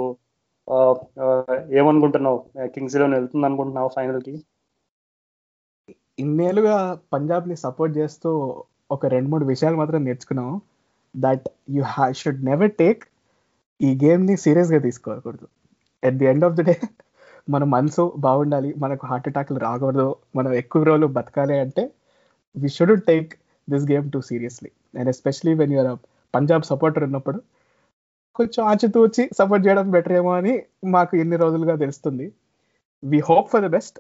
ఏమనుకుంటున్నావు? 1.80 2.40
కింగ్స్ 2.76 2.96
ఎలెవెన్ 2.98 3.16
వెళ్తుంది 3.18 3.48
అనుకుంటున్నావు 3.50 3.90
ఫైనల్కి? 3.98 4.36
ఇన్నేళ్ళుగా 6.24 6.78
పంజాబ్ని 7.14 7.56
సపోర్ట్ 7.66 7.94
చేస్తూ 8.00 8.30
ఒక 8.96 9.06
రెండు 9.14 9.30
మూడు 9.32 9.46
విషయాలు 9.52 9.78
మాత్రం 9.82 10.02
నేర్చుకున్నాం 10.08 10.50
that 11.16 11.46
you 11.76 11.84
should 12.22 12.42
never 12.52 12.74
take 12.82 13.04
ఈ 13.80 13.90
గేమ్ని 14.04 14.36
సీరియస్గా 14.46 14.80
తీసుకోకూడదు. 14.88 15.48
At 16.04 16.18
the 16.22 16.28
end 16.32 16.46
of 16.48 16.56
the 16.56 16.64
day 16.70 16.76
మన 17.48 17.64
మనసు 17.74 18.04
బాగుండాలి 18.26 18.70
మనకు 18.84 19.04
హార్ట్ 19.10 19.28
అటాక్లు 19.32 19.60
రాకూడదు 19.66 20.08
మనం 20.38 20.52
ఎక్కువ 20.62 20.82
రోజులు 20.90 21.08
బతకాలి 21.18 21.56
అంటే 21.66 21.84
we 22.56 22.70
should 22.76 22.96
take 23.10 23.30
this 23.68 23.86
game 23.92 24.08
too 24.12 24.20
seriously 24.30 24.70
and 25.00 25.10
especially 25.14 25.54
when 25.62 25.74
you're 25.76 25.92
Punjab 26.34 26.66
supporter 26.72 27.06
ఉన్నప్పుడు 27.08 27.40
కొంచెం 28.36 28.62
ఆచితూచి 28.72 29.24
సపోర్ట్ 29.40 29.64
చేయడం 29.68 29.88
బెటర్ 29.96 30.16
ఏమో 30.20 30.32
అని 30.40 30.54
మాకు 30.96 31.14
ఎన్ని 31.24 31.38
రోజులుగా 31.44 31.76
తెలుస్తుంది. 31.84 32.26
We 33.04 33.20
hope 33.30 33.50
for 33.52 33.64
the 33.66 33.70
best 33.76 33.98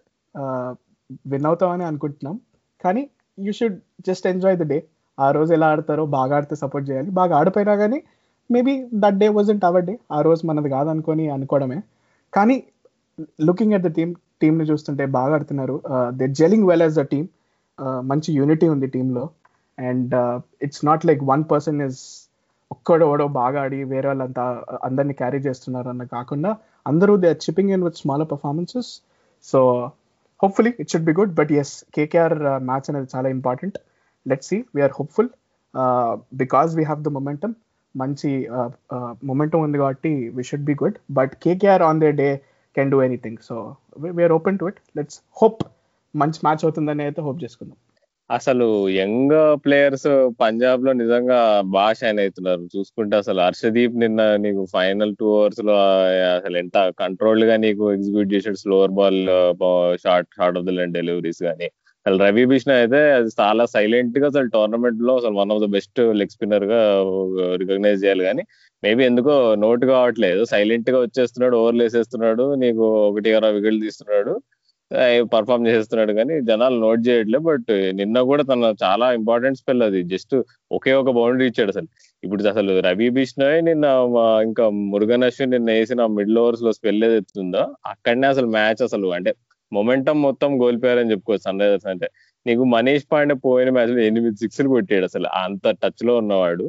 win 1.31 1.47
అవుతామని 1.49 1.85
అనుకుంటున్నాం. 1.89 2.35
కానీ 2.81 3.03
you 3.37 3.51
should 3.59 3.77
just 4.07 4.27
enjoy 4.31 4.57
the 4.61 4.65
day 4.71 4.77
ఆ 5.17 5.27
రోజు 5.37 5.51
ఎలా 5.57 5.67
ఆడతారో 5.73 6.03
బాగా 6.17 6.33
ఆడితే 6.37 6.55
సపోర్ట్ 6.63 6.85
చేయాలి. 6.89 7.09
బాగా 7.19 7.33
ఆడిపోయినా 7.39 7.73
కానీ 7.83 7.99
maybe 8.49 8.73
that 9.03 9.17
day 9.21 9.27
wasn't 9.37 9.63
our 9.69 9.85
day 9.89 9.93
ఆ 10.15 10.19
రోజు 10.27 10.41
మనది 10.49 10.69
కాదనుకొని 10.75 11.25
అనుకోవడమే. 11.35 11.79
కానీ 12.33 12.55
లుకింగ్ 13.47 13.73
ఎట్ 13.77 13.85
ద 13.87 13.91
టీమ్ 13.97 14.11
టీంని 14.41 14.65
చూస్తుంటే 14.71 15.03
బాగా 15.17 15.33
ఆడుతున్నారు. 15.37 15.75
They 16.19 16.25
gelling 16.39 16.65
well 16.69 16.83
as 16.85 16.95
the 17.01 17.05
team 17.13 17.27
మంచి 18.11 18.29
యూనిటీ 18.39 18.67
ఉంది 18.75 18.87
టీంలో 18.95 19.23
and 19.77 20.13
it's 20.65 20.83
not 20.89 21.03
like 21.09 21.21
one 21.31 21.43
person 21.51 21.81
is 21.87 21.99
ఒక్కడోడో 22.71 23.25
బాగా 23.41 23.59
ఆడి 23.65 23.79
వేరే 23.91 24.07
వాళ్ళంతా 24.11 24.45
అందరినీ 24.87 25.13
క్యారీ 25.21 25.39
చేస్తున్నారు 25.47 25.87
అన్న 25.91 26.03
కాకుండా 26.15 26.49
అందరూ 26.85 27.13
they 27.23 27.27
are 27.33 27.41
chipping 27.45 27.71
in 27.75 27.83
with 27.87 27.99
small 28.01 28.25
performances 28.31 28.89
so 29.47 29.59
hopefully 30.41 30.71
it 30.81 30.89
should 30.93 31.07
be 31.09 31.13
good 31.19 31.33
but 31.39 31.51
as 31.61 31.73
KKR 31.95 32.35
match 32.69 32.87
అనేది 32.91 33.09
చాలా 33.15 33.29
important 33.37 33.77
let 34.25 34.45
see 34.49 34.57
we're 34.75 34.95
hopeful 34.99 35.29
because 36.43 36.69
we 36.79 36.83
have 36.83 37.01
the 37.07 37.11
momentum 37.17 37.53
మంచి 38.01 38.29
మొమెంటం 39.29 39.59
ఉంది 39.65 39.77
కాబట్టి 39.77 40.11
we 40.37 40.43
should 40.49 40.67
be 40.69 40.75
good 40.83 40.97
but 41.19 41.33
KKR 41.45 41.85
on 41.89 42.01
the 42.03 42.11
day 42.21 42.29
can 42.75 42.91
do 42.93 42.99
anything 43.07 43.41
so 43.49 43.57
we're 44.17 44.35
open 44.39 44.59
to 44.61 44.67
it 44.71 44.79
let's 44.97 45.19
hope 45.41 45.61
మంచి 46.13 46.39
match 46.45 46.63
అవుతుందని 46.65 47.03
అయితే 47.07 47.21
hope 47.27 47.39
చేసుకుందాం. 47.43 47.77
అసలు 48.29 48.65
young 48.97 49.33
players 49.63 50.07
పంజాబ్లో 50.41 50.91
నిజంగా 51.01 51.37
బాగా 51.75 51.93
షైన్ 51.99 52.19
అవుతున్నారు. 52.23 52.63
చూసుకుంటే 52.73 53.15
అసలు 53.21 53.39
హర్షదీప్ 53.45 53.95
నిన్న 54.03 54.21
నీకు 54.45 54.63
ఫైనల్ 54.73 55.13
టూ 55.19 55.27
అవర్స్లో 55.37 55.75
అసలు 56.37 56.57
ఎంత 56.63 56.77
కంట్రోల్డ్గా 57.03 57.55
నీకు 57.65 57.83
ఎగ్జిక్యూట్ 57.95 58.33
చేసాడు 58.35 58.59
slower 58.63 58.95
ball 58.97 59.21
short 60.05 60.29
short 60.39 60.59
of 60.61 60.67
the 60.69 60.73
line 60.79 60.97
deliveries 60.99 61.41
కానీ 61.49 61.69
అసలు 62.07 62.19
రవి 62.25 62.43
బిష్ణ 62.51 62.71
అయితే 62.81 62.99
అది 63.15 63.29
చాలా 63.39 63.63
సైలెంట్గా 63.73 64.25
అసలు 64.31 64.47
టోర్నమెంట్లో 64.53 65.13
అసలు 65.19 65.35
one 65.39 65.49
of 65.53 65.61
the 65.63 65.67
best 65.75 65.99
leg 66.19 66.33
స్పిన్నర్గా 66.35 66.79
recognise 67.61 68.03
చేయాలి. 68.03 68.23
కానీ 68.29 68.43
మేబీ 68.83 69.01
ఎందుకో 69.09 69.33
నోట్ 69.63 69.83
కావట్లేదు 69.91 70.41
సైలెంట్గా 70.51 70.99
వచ్చేస్తున్నాడు 71.05 71.55
ఓవర్లు 71.61 71.81
వేసేస్తున్నాడు 71.85 72.45
నీకు 72.63 72.83
ఒకటి 73.09 73.33
అరవై 73.39 73.55
వికెట్లు 73.57 73.81
తీస్తున్నాడు 73.87 74.33
పర్ఫామ్ 75.33 75.65
చేస్తున్నాడు. 75.69 76.11
కానీ 76.19 76.33
జనాలు 76.49 76.77
నోట్ 76.85 77.01
చేయట్లేదు 77.07 77.43
బట్ 77.49 77.71
నిన్న 77.99 78.17
కూడా 78.29 78.43
తన 78.51 78.69
చాలా 78.83 79.07
ఇంపార్టెంట్ 79.19 79.59
స్పెల్ 79.61 79.83
అది. 79.87 80.01
జస్ట్ 80.13 80.35
ఒకే 80.77 80.93
ఒక 81.01 81.11
బౌండరీ 81.19 81.47
ఇచ్చాడు 81.51 81.71
అసలు. 81.75 81.89
ఇప్పుడు 82.23 82.41
అసలు 82.53 82.73
రవి 82.87 83.09
బిష్ణోయ్ 83.17 83.59
నిన్న 83.69 83.85
ఇంకా 84.47 84.65
మురుగన్ 84.93 85.27
అశ్విన్ 85.29 85.53
నిన్న 85.55 85.69
వేసిన 85.79 86.07
మిడిల్ 86.19 86.39
ఓవర్స్లో 86.43 86.73
స్పెల్ 86.79 87.05
ఏదైతుందో 87.09 87.63
అక్కడనే 87.93 88.29
అసలు 88.35 88.49
మ్యాచ్ 88.57 88.83
అసలు 88.89 89.09
అంటే 89.19 89.33
మొమెంటం 89.71 90.17
మొత్తం 90.21 90.51
కోల్పోయారని 90.59 91.11
చెప్పుకోవచ్చు 91.11 91.43
సన్ 91.43 91.61
రైజర్స్ 91.61 91.87
అంటే. 91.87 92.07
నీకు 92.45 92.63
మనీష్ 92.73 93.05
పాండే 93.11 93.35
పోయిన 93.45 93.69
మ్యాచ్లో 93.69 94.01
ఎనిమిది 94.01 94.37
సిక్స్లు 94.37 94.69
కొట్టాడు 94.69 95.05
అసలు. 95.05 95.27
అంత 95.43 95.67
టచ్లో 95.83 96.13
ఉన్నవాడు. 96.17 96.67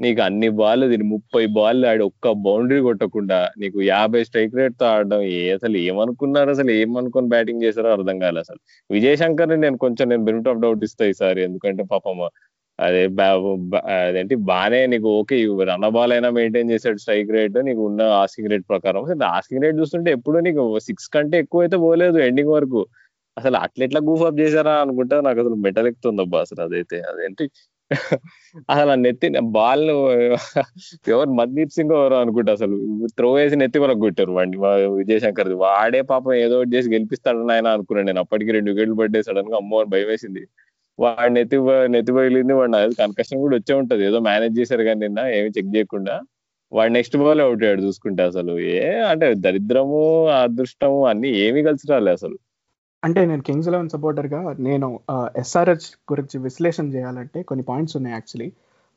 నీకు 0.00 0.20
అన్ని 0.22 0.48
బాల్ 0.60 0.84
దీని 0.90 1.04
ముప్పై 1.04 1.42
బాల్ 1.56 1.80
ఆడి 1.86 2.02
ఒక్క 2.02 2.30
బౌండరీ 2.44 2.80
కొట్టకుండా 2.80 3.38
నీకు 3.58 3.78
యాభై 3.88 4.22
స్ట్రైక్ 4.24 4.54
రేట్తో 4.54 4.86
ఆడడం 4.86 5.20
ఏ 5.34 5.50
అసలు 5.52 5.76
ఏమనుకున్నారు? 5.88 6.50
అసలు 6.50 6.70
ఏమనుకుని 6.80 7.28
బ్యాటింగ్ 7.28 7.62
చేశారో 7.62 7.90
అర్థం 7.92 8.18
కాలేదు 8.18 8.44
అసలు. 8.46 8.60
విజయ్ 8.90 9.16
శంకర్ని 9.16 9.56
నేను 9.56 9.78
కొంచెం 9.84 10.06
నేను 10.08 10.24
బెనిఫిట్ 10.24 10.50
ఆఫ్ 10.52 10.62
డౌట్ 10.64 10.84
ఇస్తా 10.84 11.06
ఈసారి. 11.06 11.42
ఎందుకంటే 11.42 11.84
పాపం 11.92 12.16
అదే 12.82 13.02
అదేంటి? 13.98 14.34
బానే 14.50 14.80
నీకు 14.92 15.08
ఓకే 15.20 15.36
రన్ 15.70 15.86
బాల్ 15.96 16.12
అయినా 16.16 16.28
మెయింటైన్ 16.38 16.72
చేశాడు 16.74 16.98
స్ట్రైక్ 17.04 17.32
రేట్ 17.36 17.58
నీకు 17.68 17.82
ఉన్న 17.88 18.02
ఆస్కింగ్ 18.22 18.50
రేట్ 18.52 18.66
ప్రకారం. 18.72 19.02
ఆస్కింగ్ 19.36 19.64
రేట్ 19.66 19.78
చూస్తుంటే 19.80 20.10
ఎప్పుడు 20.18 20.38
నీకు 20.48 20.64
సిక్స్ 20.88 21.08
కంటే 21.16 21.38
ఎక్కువ 21.44 21.64
అయితే 21.66 21.78
పోలేదు 21.86 22.18
ఎండింగ్ 22.28 22.52
వరకు. 22.56 22.82
అసలు 23.36 23.56
అట్లెట్లా 23.64 24.00
గూఫ్ 24.08 24.24
అప్ 24.28 24.40
చేశారా 24.40 24.74
అనుకుంటా 24.84 25.16
నాకు 25.26 25.38
అసలు 25.44 25.56
మెటల్ 25.66 25.88
ఎక్కుతుంది 25.92 26.22
అబ్బా 26.24 26.38
అసలు 26.46 26.60
అదైతే. 26.66 26.98
అదేంటి? 27.10 27.44
అసలు 28.72 28.92
నెత్తి 29.04 29.28
బాల్ 29.56 29.84
ఎవరు? 31.08 31.30
మన్దీప్ 31.40 31.74
సింగ్ 31.76 31.94
ఎవరు 31.98 32.16
అనుకుంటా 32.22 32.52
అసలు. 32.58 32.76
త్రో 33.18 33.30
వేసి 33.36 33.56
నెత్తి 33.62 33.78
వరకు 33.84 34.00
కొట్టారు 34.06 34.32
వాడిని 34.38 34.58
విజయశంకర్ 35.00 35.50
వాడే 35.64 36.00
పాపం 36.12 36.34
ఏదో 36.44 36.56
ఒకటి 36.60 36.74
చేసి 36.76 36.94
గెలిపిస్తాడని 36.94 37.52
ఆయన 37.56 37.68
అనుకున్నాను 37.76 38.08
నేను. 38.10 38.22
అప్పటికి 38.24 38.52
రెండు 38.58 38.70
వికెట్లు 38.72 38.96
పడ్డే 39.02 39.22
సడన్గా 39.28 39.56
అమ్మో 39.62 39.80
భయం 39.94 40.08
వేసింది. 40.12 40.42
వాడు 40.98 41.32
నెత్తి 41.32 41.58
నెత్తి 41.94 42.12
పగిలింది 42.12 42.52
వాడు 42.58 42.70
నాకు 42.70 42.92
కన్కషన్ 42.98 43.40
కూడా 43.44 43.54
వచ్చే 43.56 43.74
ఉంటది. 43.74 44.02
ఏదో 44.08 44.18
మేనేజ్ 44.28 44.58
చేశారు 44.60 44.84
కానీ 44.88 45.00
నిన్న 45.04 45.20
ఏమి 45.38 45.50
చెక్ 45.56 45.74
చేయకుండా. 45.76 46.14
వాడు 46.72 46.92
నెక్స్ట్ 46.92 47.16
బాల్ 47.22 47.40
అవుట్ 47.40 47.62
అయ్యాడు 47.64 47.82
చూసుకుంటే 47.82 48.22
అసలు. 48.22 48.52
ఏ 48.74 48.78
అంటే 49.10 49.26
దరిద్రము 49.46 50.00
అదృష్టము 50.42 51.00
అన్ని 51.06 51.30
ఏమి 51.46 51.62
కలిసి 51.62 51.86
రాలే 51.92 52.12
అసలు. 52.12 52.36
అంటే 53.02 53.20
నేను 53.26 53.42
కింగ్స్ 53.42 53.68
ఎలెవెన్ 53.68 53.92
సపోర్టర్గా 53.94 54.40
నేను 54.58 54.88
ఎస్ఆర్హెచ్ 55.36 55.86
గురించి 56.12 56.36
విశ్లేషణ 56.38 56.86
చేయాలంటే 56.94 57.42
కొన్ని 57.42 57.64
పాయింట్స్ 57.70 57.96
ఉన్నాయి 57.98 58.14
యాక్చువల్లీ 58.14 58.48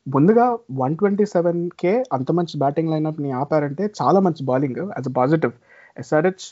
ముందుగా 0.06 0.44
వన్ 0.72 0.94
ట్వంటీ 0.96 1.24
సెవెన్ 1.26 1.70
కే 1.80 1.92
అంత 2.12 2.32
మంచి 2.32 2.54
బ్యాటింగ్ 2.58 2.90
లైన్అప్ని 2.90 3.30
ఆపారంటే 3.32 3.84
చాలా 4.00 4.20
మంచి 4.20 4.42
bowling 4.44 4.78
as 4.98 5.08
a 5.08 5.14
positive 5.16 5.54
SRH 5.96 6.44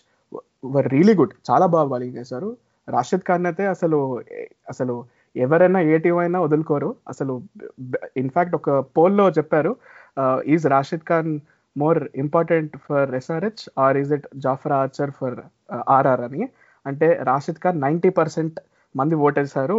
were 0.65 0.89
really 0.89 1.15
good 1.15 1.35
చాలా 1.51 1.67
బాగా 1.67 1.89
బౌలింగ్ 1.89 2.17
చేశారు. 2.17 2.49
రాషిద్ 2.89 3.27
ఖాన్ 3.29 3.47
అయితే 3.47 3.65
అసలు 3.67 3.99
అసలు 4.69 4.95
ఎవరైనా 5.37 5.81
ఏ 5.93 5.97
టీం 6.05 6.17
అయినా 6.23 6.39
వదులుకోరు. 6.45 6.91
అసలు 7.13 7.35
ఇన్ఫాక్ట్ 8.23 8.55
ఒక 8.61 8.71
పోల్లో 8.97 9.27
చెప్పారు 9.39 9.73
is 10.55 10.67
Rashid 10.75 11.07
Khan 11.11 11.31
more 11.77 12.01
important 12.25 12.75
for 12.87 13.15
SRH 13.21 13.65
or 13.85 13.97
is 14.03 14.13
it 14.17 14.27
Jofra 14.45 14.75
Archer 14.81 15.13
for 15.19 15.37
RR 15.97 16.23
అని? 16.29 16.43
అంటే 16.87 17.09
రాషిద్ 17.31 17.61
ఖాన్ 17.65 17.81
నైంటీ 17.87 18.11
పర్సెంట్ 18.19 18.59
మంది 18.95 19.15
ఓటేశారు 19.27 19.79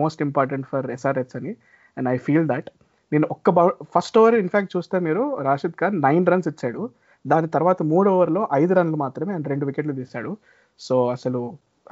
మోస్ట్ 0.00 0.20
ఇంపార్టెంట్ 0.26 0.66
ఫర్ 0.72 0.86
ఎస్ఆర్హెచ్ 0.96 1.34
అని. 1.40 1.52
అండ్ 1.96 2.08
ఐ 2.14 2.16
ఫీల్ 2.26 2.46
దట్ 2.52 2.68
నేను 3.12 3.26
ఒక్క 3.34 3.50
బౌ 3.56 3.64
ఫస్ట్ 3.94 4.16
ఓవర్ 4.20 4.36
ఇన్ఫాక్ట్ 4.42 4.72
చూస్తే 4.76 4.96
మీరు 5.06 5.24
రాషిద్ 5.48 5.76
ఖాన్ 5.80 5.96
నైన్ 6.06 6.24
రన్స్ 6.32 6.48
ఇచ్చాడు. 6.52 6.82
దాని 7.24 7.48
తర్వాత 7.54 7.78
మూడు 7.92 8.08
ఓవర్లో 8.14 8.42
ఐదు 8.60 8.72
రన్లు 8.78 8.96
మాత్రమే 9.04 9.32
అండ్ 9.36 9.48
రెండు 9.52 9.64
వికెట్లు 9.68 9.94
తీశాడు. 10.00 10.32
సో 10.80 10.96
అసలు 11.08 11.40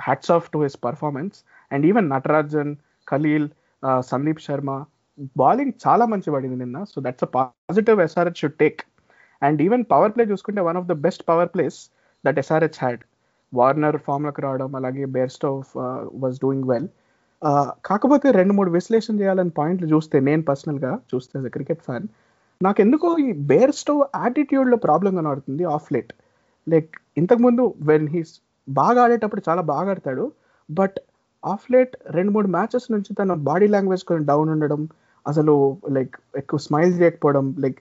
hats 0.00 0.30
off 0.30 0.50
to 0.50 0.58
his 0.58 0.76
performance 0.76 1.44
and 1.72 1.86
even 1.86 2.08
Natarajan 2.08 2.76
Khaleel 3.10 3.48
Sandeep 4.00 4.40
Sharma 4.40 4.84
bowling 5.36 5.72
చాలా 5.88 6.04
మంచి 6.04 6.30
పడింది 6.30 6.56
నిన్న. 6.56 6.84
So 6.84 7.00
that's 7.00 7.24
a 7.24 7.26
positive 7.26 8.00
SRH 8.00 8.36
should 8.36 8.52
take 8.52 8.82
and 9.42 9.62
even 9.62 9.84
power 9.84 10.14
play 10.14 10.24
చూసుకుంటే 10.24 10.60
one 10.60 10.76
of 10.76 10.86
the 10.86 10.92
best 10.92 11.24
power 11.28 11.48
plays 11.48 11.90
that 12.26 12.38
SRH 12.38 12.78
had 12.80 13.00
Warner 13.54 13.96
ఫామ్లోకి 13.96 14.42
రావడం 14.42 14.76
అలాగే 14.76 15.04
బేర్స్టోవ్ 15.04 15.64
was 16.14 16.38
doing 16.38 16.64
well 16.64 16.88
కాకపోతే 17.84 18.30
రెండు 18.30 18.52
మూడు 18.52 18.70
విశ్లేషణ 18.70 19.20
చేయాలని 19.20 19.50
పాయింట్లు 19.50 19.86
చూస్తే 19.86 20.20
నేను 20.20 20.42
పర్సనల్గా 20.42 20.98
చూస్తే 21.14 21.48
క్రికెట్ 21.48 21.82
ఫ్యాన్ 21.82 22.06
నాకు 22.62 22.80
ఎందుకో 22.80 23.18
ఈ 23.18 23.22
బేర్ 23.22 23.42
బేర్స్టోవ్ 23.42 24.02
యాటిట్యూడ్లో 24.16 24.76
ప్రాబ్లం 24.76 25.16
కనబడుతుంది 25.16 25.64
ఆఫ్ 25.64 25.92
లేట్ 25.92 26.12
లైక్ 26.68 26.96
ఇంతకుముందు 27.16 27.74
వెన్ 27.80 28.08
హీస్ 28.08 28.40
బాగా 28.68 29.02
ఆడేటప్పుడు 29.04 29.42
చాలా 29.48 29.62
బాగా 29.62 29.90
ఆడతాడు. 29.90 30.32
బట్ 30.70 30.96
ఆఫ్ 31.44 31.64
లేట్ 31.72 31.96
రెండు 32.10 32.30
మూడు 32.32 32.48
మ్యాచెస్ 32.48 32.86
నుంచి 32.92 33.10
తన 33.14 33.34
బాడీ 33.48 33.66
లాంగ్వేజ్ 33.66 34.04
కొంచెం 34.04 34.26
డౌన్ 34.26 34.50
ఉండడం 34.50 34.88
అసలు 35.26 35.54
లైక్ 35.90 36.14
ఎక్కువ 36.36 36.58
స్మైల్ 36.58 36.94
చేయకపోవడం 37.00 37.46
లైక్ 37.58 37.80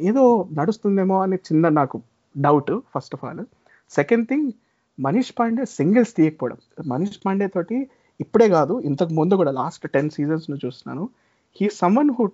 ఏదో 0.00 0.24
నడుస్తుందేమో 0.52 1.16
అనే 1.22 1.36
చిన్న 1.48 1.68
నాకు 1.68 1.96
doubt 2.36 2.72
first 2.94 3.14
of 3.14 3.24
all. 3.24 3.44
Second 3.90 4.26
thing 4.28 4.48
Manish 4.98 5.32
Pandey 5.38 5.64
singles 5.64 6.14
తీయకపోవడం. 6.16 6.58
Manish 6.86 7.18
Pandey 7.26 7.46
తోటి 7.46 7.78
ఇప్పుడే 8.20 8.48
కాదు 8.48 8.80
ఇంతకు 8.80 9.12
ముందు 9.14 9.34
కూడా 9.34 9.50
లాస్ట్ 9.50 9.84
టెన్ 9.88 10.10
సీజన్స్ 10.10 10.46
చూస్తున్నాను. 10.64 11.04
హీ 11.60 11.68
సమ్మన్ 11.72 12.10
హూ 12.18 12.24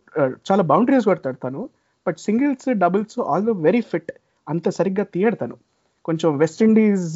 చాలా 0.51 0.63
బౌండరీస్ 0.63 1.05
కొడతాడు 1.05 1.37
తను. 1.37 1.63
But 2.07 2.19
singles 2.19 2.69
doubles 2.79 3.19
all 3.21 3.51
very 3.67 3.81
fit 3.81 4.13
అంత 4.49 4.69
సరిగ్గా 4.69 5.05
తీయడు 5.05 5.37
తను. 5.37 5.57
కొంచెం 6.05 6.31
వెస్టిండీస్ 6.39 7.11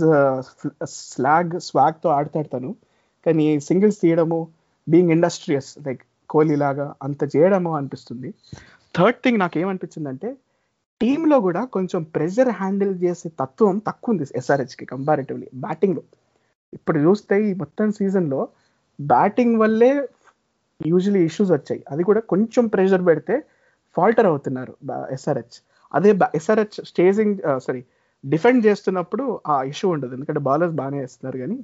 స్లాగ్ 0.93 1.55
స్వాగ్తో 1.61 2.09
ఆడతాడు 2.09 2.49
తను. 2.49 2.71
కానీ 3.27 3.47
సింగిల్స్ 3.61 4.01
తీయడము 4.01 4.39
బీయింగ్ 4.87 5.11
ఇండస్ట్రియస్ 5.11 5.71
లైక్ 5.87 6.03
కోహ్లీ 6.31 6.57
లాగా 6.57 6.87
అంత 7.03 7.23
చేయడము 7.37 7.71
అనిపిస్తుంది. 7.77 8.29
థర్డ్ 8.95 9.19
థింగ్ 9.25 9.39
నాకు 9.39 9.57
ఏమనిపించిందంటే 9.59 10.29
టీంలో 11.01 11.37
కూడా 11.41 11.61
కొంచెం 11.65 12.01
ప్రెషర్ 12.15 12.51
హ్యాండిల్ 12.61 12.95
చేసే 13.03 13.29
తత్వం 13.41 13.77
తక్కువ 13.79 14.13
ఉంది 14.13 14.25
ఎస్ఆర్హెచ్కి 14.35 14.85
కంపారిటివ్లీ 14.87 15.49
బ్యాటింగ్లో 15.55 16.03
ఇప్పుడు 16.73 16.99
చూస్తే 16.99 17.37
ఈ 17.51 17.53
మొత్తం 17.55 17.93
సీజన్లో 17.93 18.41
బ్యాటింగ్ 19.01 19.57
వల్లే 19.61 19.93
యూజువలీ 20.81 21.21
ఇష్యూస్ 21.29 21.53
వచ్చాయి. 21.53 21.81
అది 21.91 22.03
కూడా 22.09 22.21
కొంచెం 22.33 22.65
ప్రెషర్ 22.67 23.05
పెడితే 23.07 23.37
ఫాల్టర్ 23.97 24.27
అవుతున్నారు 24.27 24.75
ఎస్ఆర్హెచ్ 25.11 25.57
అదే 25.95 26.11
ఎస్ఆర్హెచ్ 26.35 26.77
స్టేజింగ్ 26.87 27.37
సారీ 27.59 27.83
డిఫెండ్ 28.27 28.67
చేస్తున్నప్పుడు 28.67 29.41
ఆ 29.47 29.63
ఇష్యూ 29.63 29.91
ఉండదు. 29.91 30.15
ఎందుకంటే 30.15 30.41
బౌలర్స్ 30.41 30.75
బాగానే 30.75 31.01
వేస్తున్నారు 31.01 31.39
కానీ 31.39 31.59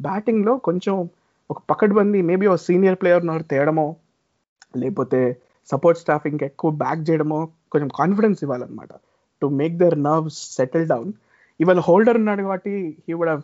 బ్యాటింగ్లో 0.00 0.56
కొంచెం 0.58 1.08
ఒక 1.50 1.62
పకడ్బందీ 1.70 2.22
మేబీ 2.22 2.46
ఒక 2.46 2.56
సీనియర్ 2.56 2.96
ప్లేయర్ 2.96 3.48
తేయడమో 3.48 3.96
లేకపోతే 4.76 5.40
సపోర్ట్ 5.70 6.00
స్టాఫ్ 6.00 6.26
ఇంకా 6.26 6.46
ఎక్కువ 6.46 6.70
బ్యాక్ 6.70 7.10
చేయడమో 7.10 7.48
కొంచెం 7.72 7.90
confidence 7.94 8.44
ఇవ్వాలన్నమాట. 8.44 8.88
To 9.42 9.46
make 9.46 9.78
their 9.78 10.02
nerves 10.02 10.56
settle 10.56 10.88
down. 10.88 11.12
ఇవాళ 11.60 11.78
హోల్డర్ 11.78 12.16
ఉన్నాడు 12.16 12.42
కాబట్టి 12.42 12.98
హీ 13.08 13.14
వుడ్ 13.14 13.42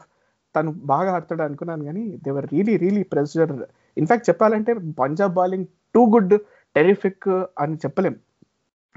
తను 0.56 0.72
బాగా 0.72 1.14
ఆడతాడు 1.14 1.42
అనుకున్నాను 1.42 1.84
కానీ 1.84 2.18
they were 2.24 2.46
really 2.52 2.76
really 2.76 3.02
pressure. 3.02 3.52
In fact 3.96 4.30
చెప్పాలంటే 4.30 4.74
Punjab 4.98 5.34
bowling 5.34 5.66
too 5.94 6.06
good 6.06 6.34
terrific 6.76 7.28
అని 7.28 7.76
చెప్పలేం. 7.76 8.16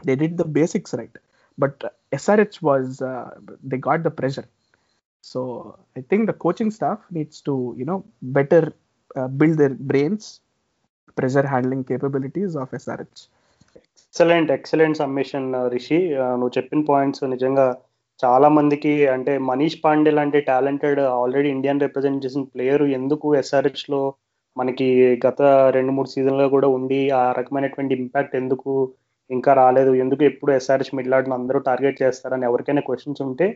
They 0.06 0.16
did 0.16 0.38
the 0.38 0.42
basics 0.42 0.96
right. 0.96 1.18
But 1.60 1.84
SRH 2.14 2.60
was 2.64 2.94
they 3.66 3.80
got 3.90 4.04
the 4.04 4.12
pressure 4.20 4.48
so 5.24 5.42
I 5.98 6.04
think 6.12 6.26
the 6.32 6.36
coaching 6.46 6.74
staff 6.78 7.04
needs 7.14 7.42
to 7.44 7.56
you know 7.78 7.98
better 8.38 8.70
build 9.40 9.60
their 9.60 9.76
brains 9.92 10.28
pressure 11.18 11.48
handling 11.48 11.86
capabilities 11.90 12.56
of 12.58 12.74
SRH 12.74 13.22
excellent 14.16 14.52
excellent 14.52 14.98
submission 14.98 15.48
Rishi 15.70 16.00
నువ్వు 16.34 16.54
చెప్పిన 16.58 16.82
points 16.88 17.24
నిజంగా 17.26 17.66
చాలా 18.20 18.48
మందికి 18.50 18.94
అంటే 19.08 19.34
మనీష్ 19.50 19.78
పాండే 19.84 20.12
లాంటి 20.12 20.40
talented 20.48 21.02
already 21.14 21.50
Indian 21.50 21.84
represent 21.84 22.24
చేసిన 22.26 22.44
player 22.54 22.84
ఎందుకు 22.98 23.28
ఎస్ఆర్హెచ్లో 23.36 24.02
మనకి 24.58 24.88
గత 25.26 25.42
రెండు 25.76 25.92
మూడు 25.92 26.10
సీజన్లో 26.10 26.46
కూడా 26.50 26.68
ఉండి 26.78 27.00
ఆ 27.12 27.22
రకమైనటువంటి 27.32 27.94
ఇంపాక్ట్ 27.96 28.36
ఎందుకు 28.36 28.72
ఇంకా 29.30 29.52
రాలేదు. 29.54 29.92
ఎందుకు 30.04 30.24
ఎప్పుడు 30.24 30.52
ఎస్ఆర్హెచ్ 30.52 30.96
మిడిల్ 30.96 31.16
ఆర్డర్ 31.18 31.34
అందరూ 31.34 31.60
టార్గెట్ 31.70 32.02
చేస్తారని 32.04 32.48
ఎవరికైనా 32.50 32.84
క్వశ్చన్స్ 32.88 33.22
ఉంటే 33.22 33.48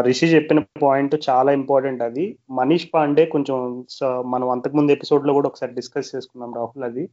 రిషి 0.00 0.26
చెప్పిన 0.34 0.58
పాయింట్ 0.82 1.14
చాలా 1.28 1.50
ఇంపార్టెంట్ 1.52 2.02
అది. 2.02 2.24
మనీష్ 2.50 2.88
పాండే 2.94 3.24
కొంచెం 3.26 3.56
మనం 4.34 4.48
అంతకుముందు 4.50 4.94
ఎపిసోడ్లో 4.96 5.32
కూడా 5.38 5.48
ఒకసారి 5.48 5.72
డిస్కస్ 5.78 6.12
చేసుకున్నాం 6.14 6.52
రాహుల్ 6.58 6.86
అది. 6.90 7.04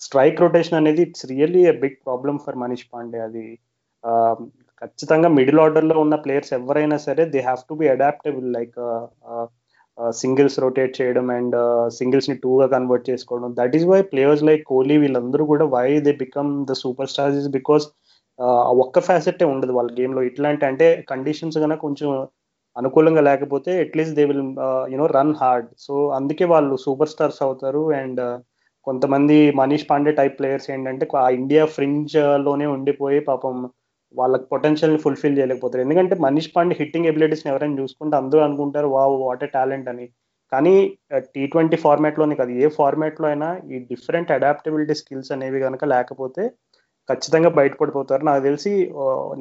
స్ట్రైక్ 0.00 0.40
రొటేషన్ 0.40 0.78
అనేది 0.80 1.02
it's 1.02 1.26
really 1.26 1.62
a 1.64 1.74
big 1.84 1.98
problem 2.06 2.38
for 2.46 2.60
Manish 2.62 2.86
Pandey 2.92 3.20
అది. 3.28 3.44
ఖచ్చితంగా 4.82 5.28
మిడిల్ 5.38 5.60
ఆర్డర్లో 5.60 5.94
ఉన్న 6.00 6.14
ప్లేయర్స్ 6.24 6.52
ఎవరైనా 6.52 6.96
సరే 7.06 7.22
they 7.34 7.40
have 7.40 7.62
to 7.68 7.74
be 7.74 7.86
adaptable 7.88 8.48
like 8.52 8.78
singles 10.20 10.58
rotate 10.64 10.94
చేయడం 11.00 11.26
అండ్ 11.36 11.56
సింగిల్స్ని 11.98 12.36
టూగా 12.44 12.66
కన్వర్ట్ 12.74 13.08
చేసుకోవడం. 13.10 13.50
That 13.58 13.76
is 13.78 13.86
why 13.92 14.00
players 14.12 14.44
like 14.48 14.64
Kohli 14.72 14.96
వీళ్ళందరూ 15.04 15.44
కూడా 15.52 15.66
why 15.76 15.88
they 16.06 16.12
become 16.24 16.50
the 16.70 16.74
superstars 17.12 17.38
is 17.42 17.50
because 17.58 17.86
ఒక్క 18.84 19.00
ఫ్యాసెట్ 19.08 19.42
ఉండదు 19.52 19.72
వాళ్ళ 19.78 19.90
గేమ్లో. 20.00 20.22
ఇట్లాంటి 20.30 20.64
అంటే 20.70 20.88
కండిషన్స్ 21.12 21.58
కనుక 21.64 21.80
కొంచెం 21.86 22.10
అనుకూలంగా 22.76 23.22
లేకపోతే 23.28 23.72
at least 23.84 24.16
they 24.16 24.24
will 24.30 24.42
you know 24.94 25.06
run 25.18 25.34
hard 25.40 25.68
so 25.78 25.94
అందుకే 26.18 26.44
వాళ్ళు 26.44 26.74
సూపర్ 26.84 27.12
స్టార్స్ 27.14 27.40
అవుతారు 27.42 27.82
అండ్ 28.00 28.20
కొంతమంది 28.86 29.36
మనీష్ 29.60 29.86
పాండే 29.90 30.12
టైప్ 30.12 30.34
ప్లేయర్స్ 30.38 30.68
ఏంటంటే 30.70 31.06
ఆ 31.24 31.28
ఇండియా 31.38 31.62
ఫ్రింజ్లోనే 31.76 32.66
ఉండిపోయి 32.66 33.20
పాపం 33.30 33.54
వాళ్ళకి 34.20 34.46
పొటెన్షియల్ని 34.52 35.00
ఫుల్ఫిల్ 35.04 35.36
చేయలేకపోతారు. 35.38 35.82
ఎందుకంటే 35.86 36.14
మనీష్ 36.26 36.52
పాండే 36.54 36.76
హిట్టింగ్ 36.80 37.08
ఎబిలిటీస్ని 37.10 37.50
ఎవరైనా 37.52 37.76
చూసుకుంటే 37.82 38.14
అందరూ 38.22 38.40
అనుకుంటారు 38.46 38.88
వా 38.94 39.02
వాట్ 39.24 39.44
ఏ 39.46 39.48
టాలెంట్ 39.56 39.88
అని. 39.92 40.06
కానీ 40.52 40.74
టీ 41.34 41.42
ట్వంటీ 41.52 41.76
ఫార్మాట్లోనే 41.84 42.34
కాదు 42.40 42.52
ఏ 42.64 42.66
ఫార్మాట్లో 42.78 43.26
అయినా 43.30 43.48
ఈ 43.74 43.78
డిఫరెంట్ 43.90 44.30
అడాప్టబిలిటీ 44.36 44.94
స్కిల్స్ 45.00 45.32
అనేవి 45.36 45.60
కనుక 45.66 45.84
లేకపోతే 45.94 46.42
ఖచ్చితంగా 47.08 47.50
బయటపడిపోతారు. 47.58 48.22
నాకు 48.28 48.42
తెలిసి 48.48 48.72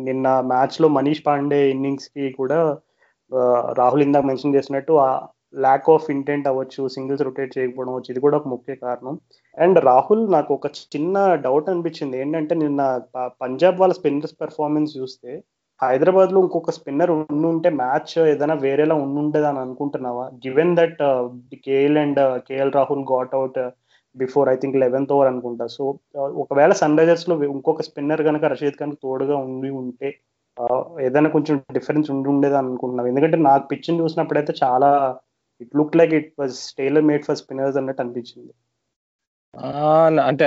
నిన్న 0.08 0.28
మ్యాచ్లో 0.52 0.88
మనీష్ 0.98 1.24
పాండే 1.28 1.62
ఇన్నింగ్స్కి 1.74 2.26
కూడా 2.40 2.60
రాహుల్ 3.80 4.04
ఇందాక 4.08 4.26
మెన్షన్ 4.30 4.56
చేసినట్టు 4.56 4.94
ఆ 5.06 5.08
ల్యాక్ 5.64 5.88
ఆఫ్ 5.94 6.10
ఇంటెంట్ 6.16 6.48
అవ్వచ్చు 6.50 6.82
సింగిల్స్ 6.96 7.24
రొటేట్ 7.28 7.56
చేయకపోవడం 7.58 7.92
అవ్వచ్చు 7.92 8.12
ఇది 8.14 8.22
కూడా 8.26 8.38
ఒక 8.40 8.48
ముఖ్య 8.54 8.76
కారణం. 8.86 9.14
అండ్ 9.64 9.78
రాహుల్ 9.90 10.24
నాకు 10.36 10.52
ఒక 10.58 10.68
చిన్న 10.94 11.18
డౌట్ 11.46 11.68
అనిపించింది. 11.74 12.16
ఏంటంటే 12.24 12.54
నిన్న 12.64 12.82
పంజాబ్ 13.44 13.80
వాళ్ళ 13.82 13.94
స్పిన్నర్స్ 14.00 14.40
పెర్ఫార్మెన్స్ 14.42 14.92
చూస్తే 15.00 15.32
హైదరాబాద్లో 15.82 16.40
ఇంకొక 16.46 16.74
స్పిన్నర్ 16.78 17.12
ఉండుంటే 17.16 17.70
మ్యాచ్ 17.82 18.14
ఏదైనా 18.32 18.56
వేరేలా 18.66 18.96
ఉండుండేది 19.06 19.48
అని 19.50 19.60
అనుకుంటున్నావా? 19.64 20.26
Given 20.46 20.76
that 20.80 21.02
uh, 21.10 21.24
KL 21.66 21.98
and 22.04 22.20
uh, 22.26 22.36
KL 22.48 22.72
Rahul 22.78 23.04
got 23.14 23.34
out 23.40 23.60
before 24.16 24.50
I 24.54 24.56
think 24.62 24.78
eleventh 24.84 25.12
over 25.16 25.30
అనుకుంటా. 25.32 25.66
సో 25.78 25.84
uh, 26.20 26.30
ఒకవేళ 26.44 26.72
సన్ 26.82 26.98
రైజర్స్లో 27.00 27.36
ఇంకొక 27.56 27.84
స్పిన్నర్ 27.90 28.24
కనుక 28.30 28.46
రషీద్ 28.54 28.80
ఖాన్ 28.82 28.96
తోడుగా 29.06 29.38
ఉండి 29.48 29.72
ఉంటే 29.82 30.10
ఏదైనా 31.06 31.30
కొంచెం 31.36 31.56
డిఫరెన్స్ 31.78 32.10
ఉండి 32.14 32.28
ఉండేది 32.34 32.58
అనుకుంటున్నావు? 32.62 33.10
ఎందుకంటే 33.12 33.38
నాకు 33.50 33.66
పిచ్ని 33.72 33.98
చూసినప్పుడైతే 34.04 34.54
చాలా 34.64 34.90
it 35.64 35.74
look 35.80 35.98
like 36.00 36.14
it 36.20 36.32
was 36.42 36.58
tailor 36.80 37.08
made 37.10 37.26
for 37.28 37.40
spinners 37.42 37.80
అన్నట్టు 37.82 38.04
అనిపించింది. 38.04 38.54
అంటే 40.26 40.46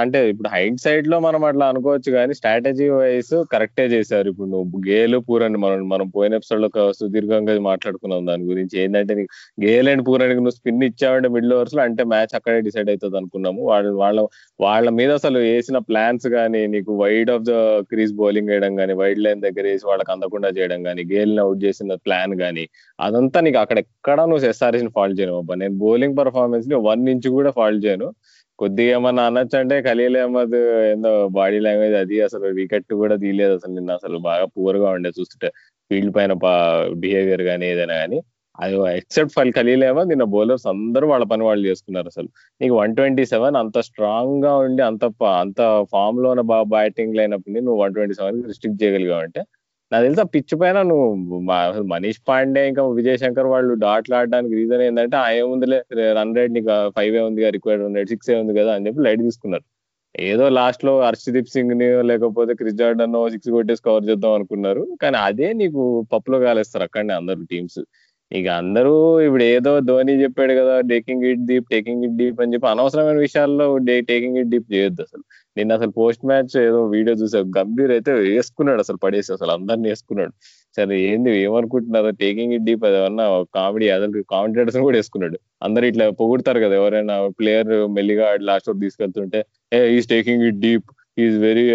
అంటే 0.00 0.18
ఇప్పుడు 0.32 0.48
హైట్ 0.54 0.78
సైడ్లో 0.82 1.16
మనం 1.26 1.42
అట్లా 1.48 1.66
అనుకోవచ్చు 1.72 2.10
కానీ 2.16 2.32
స్ట్రాటజీ 2.38 2.86
వైస్ 2.94 3.32
కరెక్టే 3.52 3.84
చేశారు 3.94 4.26
ఇప్పుడు 4.32 4.48
నువ్వు. 4.50 4.80
గేలు 4.88 5.18
పూరని 5.28 5.58
మనం 5.64 5.80
మనం 5.92 6.06
పోయిన 6.16 6.38
ఎపిసోడ్లో 6.40 6.68
సుదీర్ఘంగా 6.98 7.54
మాట్లాడుకున్నాం 7.68 8.26
దాని 8.30 8.44
గురించి. 8.50 8.74
ఏంటంటే 8.82 9.14
గేల్ 9.64 9.88
అండ్ 9.92 10.04
పూరానికి 10.08 10.40
నువ్వు 10.40 10.56
స్పిన్ 10.58 10.84
ఇచ్చావంటే 10.88 11.30
మిడిల్ 11.36 11.54
ఓవర్స్లో 11.58 11.82
అంటే 11.86 12.04
మ్యాచ్ 12.12 12.34
అక్కడే 12.38 12.58
డిసైడ్ 12.68 12.90
అవుతుంది 12.94 13.18
అనుకున్నాము. 13.22 13.62
వాళ్ళ 13.70 13.94
వాళ్ళ 14.02 14.18
వాళ్ళ 14.60 14.88
మీద 14.98 15.10
అసలు 15.20 15.38
వేసిన 15.46 15.78
ప్లాన్స్ 15.90 16.26
కానీ 16.36 16.62
నీకు 16.74 16.92
wide 17.02 17.32
of 17.36 17.46
the 17.50 17.54
crease 17.90 18.14
bowling 18.20 18.50
వేయడం 18.52 18.74
కానీ 18.80 18.94
వైడ్ 19.02 19.22
లైన్ 19.26 19.42
దగ్గర 19.46 19.64
వేసి 19.70 19.86
వాళ్ళకి 19.90 20.12
అందకుండా 20.16 20.50
చేయడం 20.58 20.80
కానీ 20.88 21.02
గేల్ని 21.14 21.40
అవుట్ 21.46 21.60
చేసిన 21.66 21.96
ప్లాన్ 22.06 22.34
కానీ 22.44 22.66
అదంతా 22.98 23.38
నీకు 23.46 23.58
అక్కడ 23.64 23.78
ఎక్కడ 23.86 24.18
నువ్వు 24.30 24.44
ఎస్ఆర్ఎస్ని 24.52 24.92
ఫాల్ట్ 24.96 25.16
చేయను 25.18 25.34
అబ్బా. 25.40 25.54
నేను 25.62 25.74
బౌలింగ్ 25.84 26.16
పర్ఫార్మెన్స్ని 26.20 26.76
వన్ 26.88 27.04
ఇంచ్ 27.14 27.28
కూడా 27.38 27.50
ఫాల్ట్ 27.58 27.82
చేయను. 27.86 28.08
కొద్దిగా 28.58 28.90
ఏమన్నా 28.96 29.22
అనొచ్చు 29.30 29.56
అంటే 29.60 29.76
ఖలీల్ 29.82 30.16
అహ్మద్ 30.16 30.54
ఏందో 30.92 31.10
బాడీ 31.38 31.58
లాంగ్వేజ్ 31.58 31.96
అది 32.02 32.16
అసలు 32.20 32.46
వికెట్ 32.60 32.92
కూడా 33.02 33.16
తీయలేదు 33.16 33.54
అసలు 33.54 33.72
నిన్న 33.74 33.90
అసలు 33.92 34.18
బాగా 34.28 34.44
పూర్గా 34.56 34.88
ఉండే 34.90 35.10
చూస్తుంటే. 35.18 35.48
ఫీల్డ్ 35.90 36.14
పైన 36.16 36.32
బిహేవియర్ 37.02 37.42
కానీ 37.42 37.66
ఏదైనా 37.72 37.96
కానీ 38.02 38.18
అది 38.58 38.76
ఎక్సెప్ట్ 38.98 39.34
ఫల్ 39.34 39.52
ఖలీల్ 39.52 39.84
అహ్మద్ 39.84 40.08
నిన్న 40.08 40.24
బౌలర్స్ 40.34 40.66
అందరూ 40.66 41.06
వాళ్ళ 41.08 41.24
పని 41.32 41.42
వాళ్ళు 41.44 41.64
చేసుకున్నారు 41.68 42.08
అసలు. 42.08 42.28
నీకు 42.60 42.74
వన్ 42.74 42.94
ట్వంటీ 42.96 43.24
సెవెన్ 43.26 43.56
అంత 43.56 43.78
స్ట్రాంగ్గా 43.88 44.52
ఉండి 44.64 44.82
అంత 44.82 45.04
అంత 45.40 45.60
ఫామ్లో 45.92 46.30
బాగా 46.52 46.66
బ్యాటింగ్ 46.76 47.18
అయినప్పుడు 47.18 47.60
నువ్వు 47.66 47.80
వన్ 47.82 47.94
ట్వంటీ 47.94 48.14
సెవెన్ 48.14 48.38
రిస్ట్రిక్ట్ 48.44 48.80
చేయగలిగావు 48.82 49.22
అంటే 49.22 49.42
నాకు 49.92 50.04
తెలుసు 50.06 50.20
ఆ 50.22 50.28
పిచ్ 50.34 50.54
పైన 50.60 50.78
నువ్వు 50.88 51.38
మనీష్ 51.92 52.20
పాండే 52.28 52.62
ఇంకా 52.70 52.82
విజయ్ 52.98 53.18
శంకర్ 53.22 53.48
వాళ్ళు 53.52 53.74
డాట్లు 53.84 54.14
ఆడడానికి 54.20 54.54
రీజన్ 54.60 54.82
ఏంటంటే 54.86 55.16
ఆ 55.16 55.26
ఏముందిలే 55.40 55.78
రన్ 56.18 56.34
రేట్ 56.38 56.54
నీకు 56.56 56.74
ఫైవ్ 56.96 57.16
ఏ 57.20 57.22
ఉంది 57.28 57.50
రిక్వైర్డ్ 57.56 57.84
రన్ 57.84 57.98
రేట్ 57.98 58.12
సిక్స్ 58.14 58.30
ఏ 58.34 58.38
ఉంది 58.42 58.54
కదా 58.60 58.72
అని 58.76 58.86
చెప్పి 58.88 59.04
లైట్ 59.06 59.22
తీసుకున్నారు. 59.28 59.64
ఏదో 60.14 60.44
లాస్ట్లో 60.58 60.92
హర్షదీప్ 61.06 61.52
సింగ్ని 61.54 61.88
లేకపోతే 62.10 62.52
క్రిస్ 62.60 62.78
జార్డన్ 62.80 63.16
సిక్స్ 63.34 63.50
కొట్టేసి 63.56 63.82
కవర్ 63.88 64.08
చేద్దాం 64.10 64.34
అనుకున్నారు. 64.38 64.82
కానీ 65.02 65.18
అదే 65.28 65.48
నీకు 65.62 65.82
పప్పులో 66.14 66.38
కాలేస్తారు 66.46 66.84
అక్కడనే 66.88 67.14
అందరు 67.20 67.42
టీమ్స్ 67.52 67.80
ఇక 68.32 68.46
అందరూ 68.60 68.92
ఇప్పుడు 69.26 69.44
ఏదో 69.54 69.72
ధోని 69.88 70.14
చెప్పాడు 70.22 70.52
కదా 70.60 70.76
taking 70.92 71.24
it 71.32 71.42
deep 71.50 71.66
taking 71.74 72.04
it 72.06 72.16
deep 72.20 72.40
అని 72.44 72.52
చెప్పి 72.54 72.66
అనవసరమైన 72.72 73.18
విషయాల్లో 73.26 73.66
టేకింగ్ 74.10 74.38
ఇట్ 74.42 74.50
డీప్ 74.54 74.68
చేయొద్దు 74.74 75.02
అసలు. 75.06 75.24
నిన్న 75.56 75.72
అసలు 75.78 75.92
పోస్ట్ 76.00 76.24
మ్యాచ్ 76.30 76.54
ఏదో 76.66 76.80
వీడియో 76.94 77.14
చూసా 77.22 77.40
గంభీర్ 77.58 77.92
అయితే 77.96 78.12
వేసుకున్నాడు 78.26 78.80
అసలు 78.84 78.98
పడేసి 79.04 79.30
అసలు 79.36 79.52
అందరిని 79.56 79.88
వేసుకున్నాడు. 79.92 80.32
సరే 80.76 80.96
ఏంది 81.10 81.30
ఏమనుకుంటున్నారు 81.44 82.10
టేకింగ్ 82.22 82.54
ఇట్ 82.56 82.64
డీప్ 82.68 82.84
అది 82.88 82.96
ఏమన్నా 83.00 83.26
కామెడీ 83.58 83.86
అసలు 83.96 84.22
కామెంటేటర్స్ 84.34 84.78
కూడా 84.88 84.96
వేసుకున్నాడు. 85.00 85.36
అందరు 85.66 85.86
ఇట్లా 85.90 86.06
పొగుడతారు 86.22 86.60
కదా 86.64 86.74
ఎవరైనా 86.80 87.16
ప్లేయర్ 87.40 87.72
మెల్లిగా 87.98 88.28
లాస్ట్ 88.50 88.68
వరకు 88.70 88.82
తీసుకెళ్తుంటే 88.86 89.40
he 89.78 89.80
is 89.98 90.10
taking 90.14 90.44
it 90.50 90.60
deep 90.66 90.88
is 91.24 91.36
very 91.46 91.66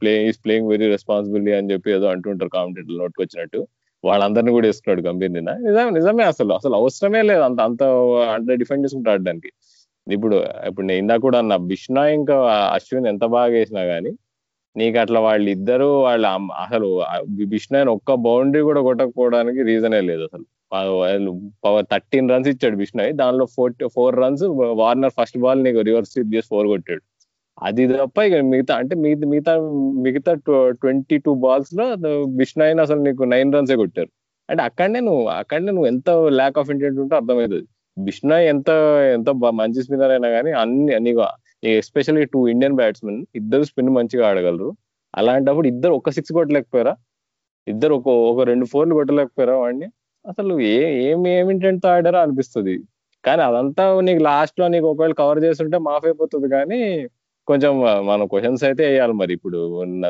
play 0.00 0.12
is 0.28 0.40
playing 0.44 0.70
very 0.74 0.86
responsibility 0.96 1.52
అని 1.58 1.70
చెప్పి 1.72 1.90
ఏదో 1.98 2.08
అంటుంటారు 2.14 2.52
కామెంటేటర్ 2.56 2.98
నోట్కి 3.02 3.22
వచ్చినట్టు 3.24 3.60
వాళ్ళందరినీ 4.04 4.50
కూడా 4.56 4.66
వేసుకున్నాడు 4.68 5.02
గంభీర్ 5.06 5.32
నిన్న. 5.36 5.50
నిజమే 5.66 5.90
నిజమే 5.96 6.24
అసలు. 6.32 6.52
అసలు 6.58 6.74
అవసరమే 6.80 7.20
లేదు 7.30 7.42
అంత 7.48 7.60
అంత 7.68 7.82
అంటే 8.36 8.52
డిఫెండ్ 8.62 8.84
చేసుకుంటూ 8.84 9.10
ఆడడానికి. 9.14 9.50
ఇప్పుడు 10.06 10.36
ఇప్పుడు 10.68 10.86
నేను 10.86 10.98
ఇందాక 10.98 11.20
కూడా 11.20 11.38
అన్న 11.38 11.56
బిష్నా 11.56 12.08
ఇంకా 12.08 12.36
అశ్విన్ 12.74 13.06
ఎంత 13.06 13.24
బాగా 13.24 13.50
వేసినా 13.52 13.82
గానీ 13.82 14.12
నీకు 14.76 14.98
అట్లా 14.98 15.20
వాళ్ళు 15.20 15.50
ఇద్దరు 15.50 15.86
వాళ్ళ 16.02 16.26
అసలు 16.64 16.88
బిష్నాయన్ 17.46 17.88
ఒక్క 17.88 18.14
బౌండరీ 18.14 18.62
కూడా 18.62 18.80
కొట్టకపోవడానికి 18.80 19.62
రీజనే 19.62 20.00
లేదు 20.00 20.22
అసలు. 20.22 20.44
థర్టీన్ 21.90 22.30
రన్స్ 22.30 22.48
ఇచ్చాడు 22.48 22.76
బిష్నాయ్. 22.76 23.12
దానిలో 23.12 23.44
four 23.56 23.72
four 23.94 24.16
runs 24.16 24.44
Warner 24.82 25.12
first 25.20 25.38
ball 25.38 25.64
నీకు 25.64 25.80
రివర్స్ 25.80 26.12
స్వీప్ 26.12 26.34
చేసి 26.34 26.48
ఫోర్ 26.48 26.66
కొట్టాడు. 26.66 27.02
అది 27.62 27.88
తప్ప 27.88 28.18
ఇక 28.18 28.34
మిగతా 28.52 28.74
అంటే 28.76 28.94
మిగతా 28.96 29.26
మిగతా 29.28 29.54
మిగతా 30.04 30.32
ట్వంటీ 30.82 31.18
టూ 31.18 31.34
బాల్స్లో 31.34 31.86
బిష్నాయన్ 32.36 32.80
అసలు 32.80 33.00
నీకు 33.02 33.22
నైన్ 33.24 33.52
రన్సే 33.54 33.76
కొట్టారు. 33.76 34.10
అంటే 34.50 34.62
అక్కడనే 34.62 35.00
నువ్వు 35.00 35.24
అక్కడనే 35.40 35.72
నువ్వు 35.72 35.86
ఎంత 35.86 36.10
ల్యాక్ 36.10 36.58
ఆఫ్ 36.58 36.70
ఇంటెంట్ 36.70 37.00
ఉంటే 37.00 37.14
అర్థమవుతుంది. 37.16 37.66
బిష్నా 38.06 38.36
ఎంత 38.52 38.70
ఎంత 39.16 39.30
మంచి 39.60 39.80
స్పిన్నర్ 39.84 40.12
అయినా 40.14 40.28
కానీ 40.36 40.50
అన్ని 40.62 40.94
నీకు 41.06 41.22
ఎస్పెషల్లీ 41.72 42.24
టూ 42.34 42.40
ఇండియన్ 42.52 42.76
బ్యాట్స్మెన్ 42.80 43.20
ఇద్దరు 43.40 43.64
స్పిన్ 43.70 43.90
మంచిగా 43.98 44.24
ఆడగలరు. 44.30 44.68
అలాంటప్పుడు 45.14 45.66
ఇద్దరు 45.72 45.94
ఒక 46.00 46.10
సిక్స్ 46.16 46.32
కొట్టలేకపోయారా? 46.38 46.94
ఇద్దరు 47.66 47.94
ఒక 48.00 48.08
ఒక 48.30 48.44
రెండు 48.50 48.66
ఫోర్లు 48.72 48.94
కొట్టలేకపోయారా 48.94 49.56
వాడిని? 49.62 49.88
అసలు 50.24 50.54
ఏ 50.74 50.76
ఏమి 51.08 51.28
ఏమి 51.38 51.50
ఇంటెంట్ 51.54 51.86
ఆడారో 51.92 52.18
అనిపిస్తుంది. 52.24 52.74
కానీ 53.24 53.42
అదంతా 53.48 53.84
నీకు 54.08 54.22
లాస్ట్లో 54.28 54.66
నీకు 54.74 54.86
ఒకవేళ 54.92 55.14
కవర్ 55.22 55.40
చేస్తుంటే 55.46 55.78
మాఫ్ 55.88 56.06
అయిపోతుంది 56.08 56.48
కానీ 56.56 56.80
కొంచెం 57.48 57.72
మనం 58.10 58.24
క్వశ్చన్స్ 58.32 58.64
అయితే 58.68 58.82
వేయాలి 58.90 59.14
మరి. 59.22 59.32
ఇప్పుడు 59.38 59.60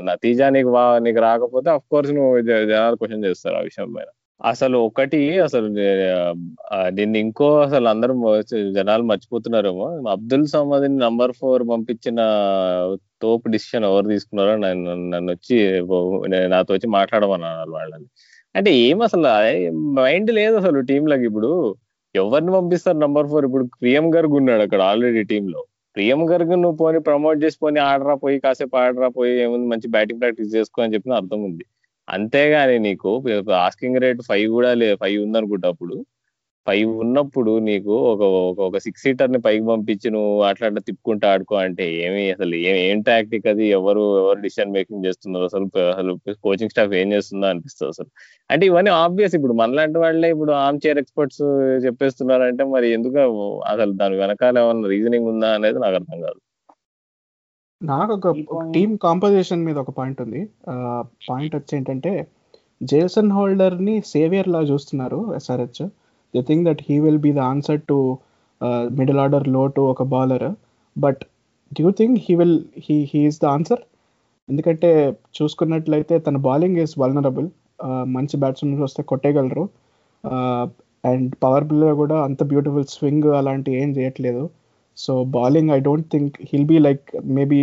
నతీజా 0.09 0.49
నీకు 0.57 0.71
నీకు 1.07 1.21
రాకపోతే 1.29 1.71
అఫ్ 1.77 1.87
కోర్స్ 1.95 2.13
నువ్వు 2.19 2.35
జనాలు 2.71 2.99
క్వశ్చన్ 3.03 3.25
చేస్తారు 3.29 3.57
ఆ 3.61 3.65
విషయం 3.69 3.91
పైన. 3.97 4.11
అసలు 4.41 4.77
ఒకటి 4.87 5.19
అసలు 5.47 5.67
దీన్ని 6.97 7.19
ఇంకో 7.25 7.49
అసలు 7.65 7.87
అందరూ 7.93 8.13
జనాలు 8.79 9.05
మర్చిపోతున్నారేమో. 9.11 9.87
అబ్దుల్ 10.15 10.47
సమద్ 10.55 10.87
నంబర్ 11.05 11.33
ఫోర్ 11.41 11.63
పంపించిన 11.73 12.21
తోపు 13.25 13.47
డిసిషన్ 13.55 13.87
ఎవరు 13.91 14.07
తీసుకున్నారో 14.15 14.55
నన్ను 14.65 14.93
నన్ను 15.15 15.31
వచ్చి 15.35 15.57
నాతో 16.55 16.71
వచ్చి 16.77 16.89
మాట్లాడమన్నారు 16.99 17.73
వాళ్ళని. 17.79 18.07
అంటే 18.55 18.71
ఏం 18.87 18.99
అసలు 19.09 19.29
మైండ్ 20.01 20.31
లేదు 20.41 20.55
అసలు 20.63 20.79
టీంలకు 20.91 21.25
ఇప్పుడు. 21.31 21.51
ఎవరిని 22.15 22.53
పంపిస్తారు 22.57 22.99
నంబర్ 23.05 23.29
ఫోర్ 23.33 23.45
ఇప్పుడు 23.49 23.65
ప్రియం 23.83 24.07
గర్గ్ 24.17 24.35
ఉన్నాడు 24.41 24.63
అక్కడ 24.67 24.83
ఆల్రెడీ 24.91 25.23
టీంలో 25.33 25.61
ప్రియం 25.97 26.21
గర్గ్ 26.31 26.53
నువ్వు 26.63 26.77
పోని 26.81 27.01
ప్రమోట్ 27.09 27.39
చేసి 27.45 27.59
పోని 27.63 27.81
ఆడరా 27.91 28.15
పోయి 28.25 28.37
కాసేపు 28.45 28.77
ఆడరా 28.83 29.09
పోయి 29.19 29.33
ఏముంది 29.45 29.67
మంచి 29.73 29.89
బ్యాటింగ్ 29.95 30.21
ప్రాక్టీస్ 30.23 30.51
చేసుకో 30.57 30.79
అని 30.85 30.95
చెప్పిన 30.97 31.15
అర్థం 31.21 31.41
ఉంది. 31.49 31.65
అంతేగాని 32.11 32.77
నీకు 32.87 33.11
ఆస్కింగ్ 33.61 34.01
రేట్ 34.05 34.23
ఫైవ్ 34.29 34.49
కూడా 34.57 34.71
లే 34.75 34.89
ఫైవ్ 35.03 35.19
ఉందనుకుంటా 35.27 35.69
అప్పుడు. 35.75 35.97
ఫైవ్ 36.67 36.91
ఉన్నప్పుడు 37.03 37.53
నీకు 37.69 37.95
ఒక 38.11 38.23
ఒక 38.65 38.79
సిక్స్ 38.85 39.05
సీటర్ని 39.05 39.39
పైకి 39.47 39.65
పంపించి 39.67 40.09
నువ్వు 40.11 40.33
అట్లా 40.43 40.65
అట్లా 40.69 40.83
తిప్పుకుంటా 40.89 41.27
ఆడుకో 41.33 41.55
అంటే 41.63 41.85
ఏమి 42.05 42.23
అసలు 42.35 42.55
ఏం 42.65 42.77
ఏం 42.89 42.99
టాక్టిక్ 43.09 43.47
అది? 43.53 43.65
ఎవరు 43.79 44.03
ఎవరు 44.21 44.41
డిసిషన్ 44.45 44.75
మేకింగ్ 44.77 45.07
చేస్తున్నారు? 45.09 45.47
అసలు 45.51 45.67
అసలు 45.93 46.13
కోచింగ్ 46.45 46.73
స్టాఫ్ 46.75 46.95
ఏం 47.01 47.09
చేస్తుందో 47.15 47.49
అనిపిస్తుంది 47.53 47.91
అసలు. 47.95 48.11
అంటే 48.51 48.65
ఇవన్నీ 48.71 48.93
ఆబ్వియస్ 49.03 49.37
ఇప్పుడు 49.39 49.57
మనలాంటి 49.63 49.99
వాళ్ళే 49.99 50.31
ఇప్పుడు 50.35 50.55
ఆమ్ 50.61 50.81
చైర్ 50.85 51.01
ఎక్స్పర్ట్స్ 51.05 51.43
చెప్పేస్తున్నారంటే 51.87 52.65
మరి 52.75 52.89
ఎందుకు 52.99 53.19
అసలు 53.73 53.93
దాని 54.03 54.17
వెనకాల 54.17 54.57
ఏమన్నా 54.65 54.89
రీజనింగ్ 54.95 55.31
ఉందా 55.35 55.51
అనేది 55.59 55.79
నాకు 55.79 55.97
అర్థం 56.01 56.21
కాదు. 56.27 56.41
నాకు 57.81 58.13
ఒక 58.15 58.31
టీమ్ 58.75 58.99
కాంపోజిషన్ 58.99 59.65
మీద 59.65 59.77
ఒక 59.77 59.91
పాయింట్ 59.91 60.21
ఉంది. 60.23 60.41
పాయింట్ 61.31 61.57
వచ్చి 61.57 61.77
ఏంటంటే 61.77 62.13
జేసన్ 62.83 63.33
హోల్డర్ని 63.33 64.03
సేవియర్ 64.07 64.49
లా 64.49 64.61
చూస్తున్నారు 64.61 65.35
SRH 65.37 65.81
they 66.35 66.43
think 66.43 66.65
that 66.69 66.83
he 66.89 66.99
will 66.99 67.19
be 67.19 67.33
the 67.33 67.39
answer 67.39 67.81
to 67.89 68.19
middle 68.91 69.19
ఆర్డర్లో 69.19 69.67
టు 69.67 69.81
ఒక 69.81 70.03
bowler 70.03 70.49
but 70.97 71.23
do 71.73 71.91
think 71.91 72.21
he 72.23 72.35
will 72.35 72.59
he 72.79 73.09
he is 73.15 73.41
the 73.43 73.47
answer 73.47 73.83
ఎందుకంటే 74.49 74.91
చూసుకున్నట్లయితే 75.37 76.19
తన 76.19 76.37
బౌలింగ్ 76.37 76.77
ఈస్ 76.77 76.95
వల్నరబుల్ 76.99 77.49
మంచి 78.07 78.37
బ్యాట్స్మెన్ 78.37 78.83
వస్తే 78.83 79.03
కొట్టేయగలరు. 79.03 79.65
అండ్ 81.05 81.35
పవర్ 81.43 81.71
ప్లేలో 81.71 81.95
కూడా 81.95 82.17
అంత 82.25 82.43
బ్యూటిఫుల్ 82.45 82.85
స్వింగ్ 82.89 83.29
అలాంటి 83.41 83.71
ఏం 83.73 83.91
చేయట్లేదు. 83.91 84.43
So 85.03 85.13
bowling 85.37 85.73
I 85.77 85.79
don't 85.89 86.09
think 86.15 86.37
he'll 86.51 86.69
be 86.73 86.79
like 86.87 87.05
maybe 87.39 87.61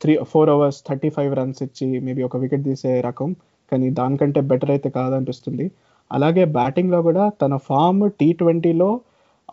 three 0.00 0.12
four 0.30 0.50
overs 0.54 0.78
thirty 0.88 1.10
five 1.16 1.32
runs 1.40 1.60
ఇచ్చి 1.66 1.86
మేబీ 2.06 2.22
ఒక 2.28 2.36
వికెట్ 2.42 2.64
తీసే 2.68 2.92
రకం. 3.08 3.28
కానీ 3.72 3.86
దానికంటే 3.98 4.40
బెటర్ 4.50 4.72
అయితే 4.74 4.88
కాదనిపిస్తుంది. 4.98 5.66
అలాగే 6.10 6.44
బ్యాటింగ్లో 6.56 6.98
కూడా 7.08 7.24
తన 7.42 7.54
ఫామ్ 7.68 8.02
టీ 8.20 8.28
ట్వంటీలో 8.40 8.90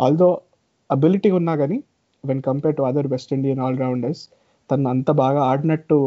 ఆల్దో 0.05 0.29
అబిలిటీ 0.89 1.29
ఉన్నా 1.39 1.53
కానీ 1.61 1.77
when 2.23 2.41
compare 2.47 2.75
to 2.79 2.83
other 2.89 3.07
West 3.13 3.31
Indian 3.37 3.61
allrounders 3.67 4.23
తను 4.69 4.89
అంత 4.93 5.09
బాగా 5.23 5.41
ఆడినట్టు 5.51 5.97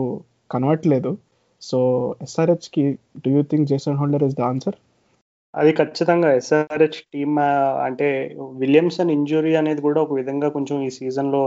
కనవట్లేదు. 0.53 1.11
So 1.63 1.79
ఎస్ఆర్హెచ్కి 2.25 2.85
do 3.25 3.31
you 3.37 3.43
think 3.51 3.67
Jason 3.73 3.99
Holder 4.01 4.25
is 4.29 4.37
the 4.41 4.43
answer 4.51 4.77
అది 5.55 5.71
ఖచ్చితంగా 5.79 6.29
ఎస్ఆర్హెచ్ 6.39 6.99
టీమ్ 7.15 7.37
అంటే 7.87 8.09
విలియమ్సన్ 8.63 9.13
ఇంజురీ 9.17 9.53
అనేది 9.61 9.81
కూడా 9.87 9.99
ఒక 10.05 10.15
విధంగా 10.21 10.49
కొంచెం 10.57 10.77
ఈ 10.87 10.89
సీజన్లో 10.99 11.43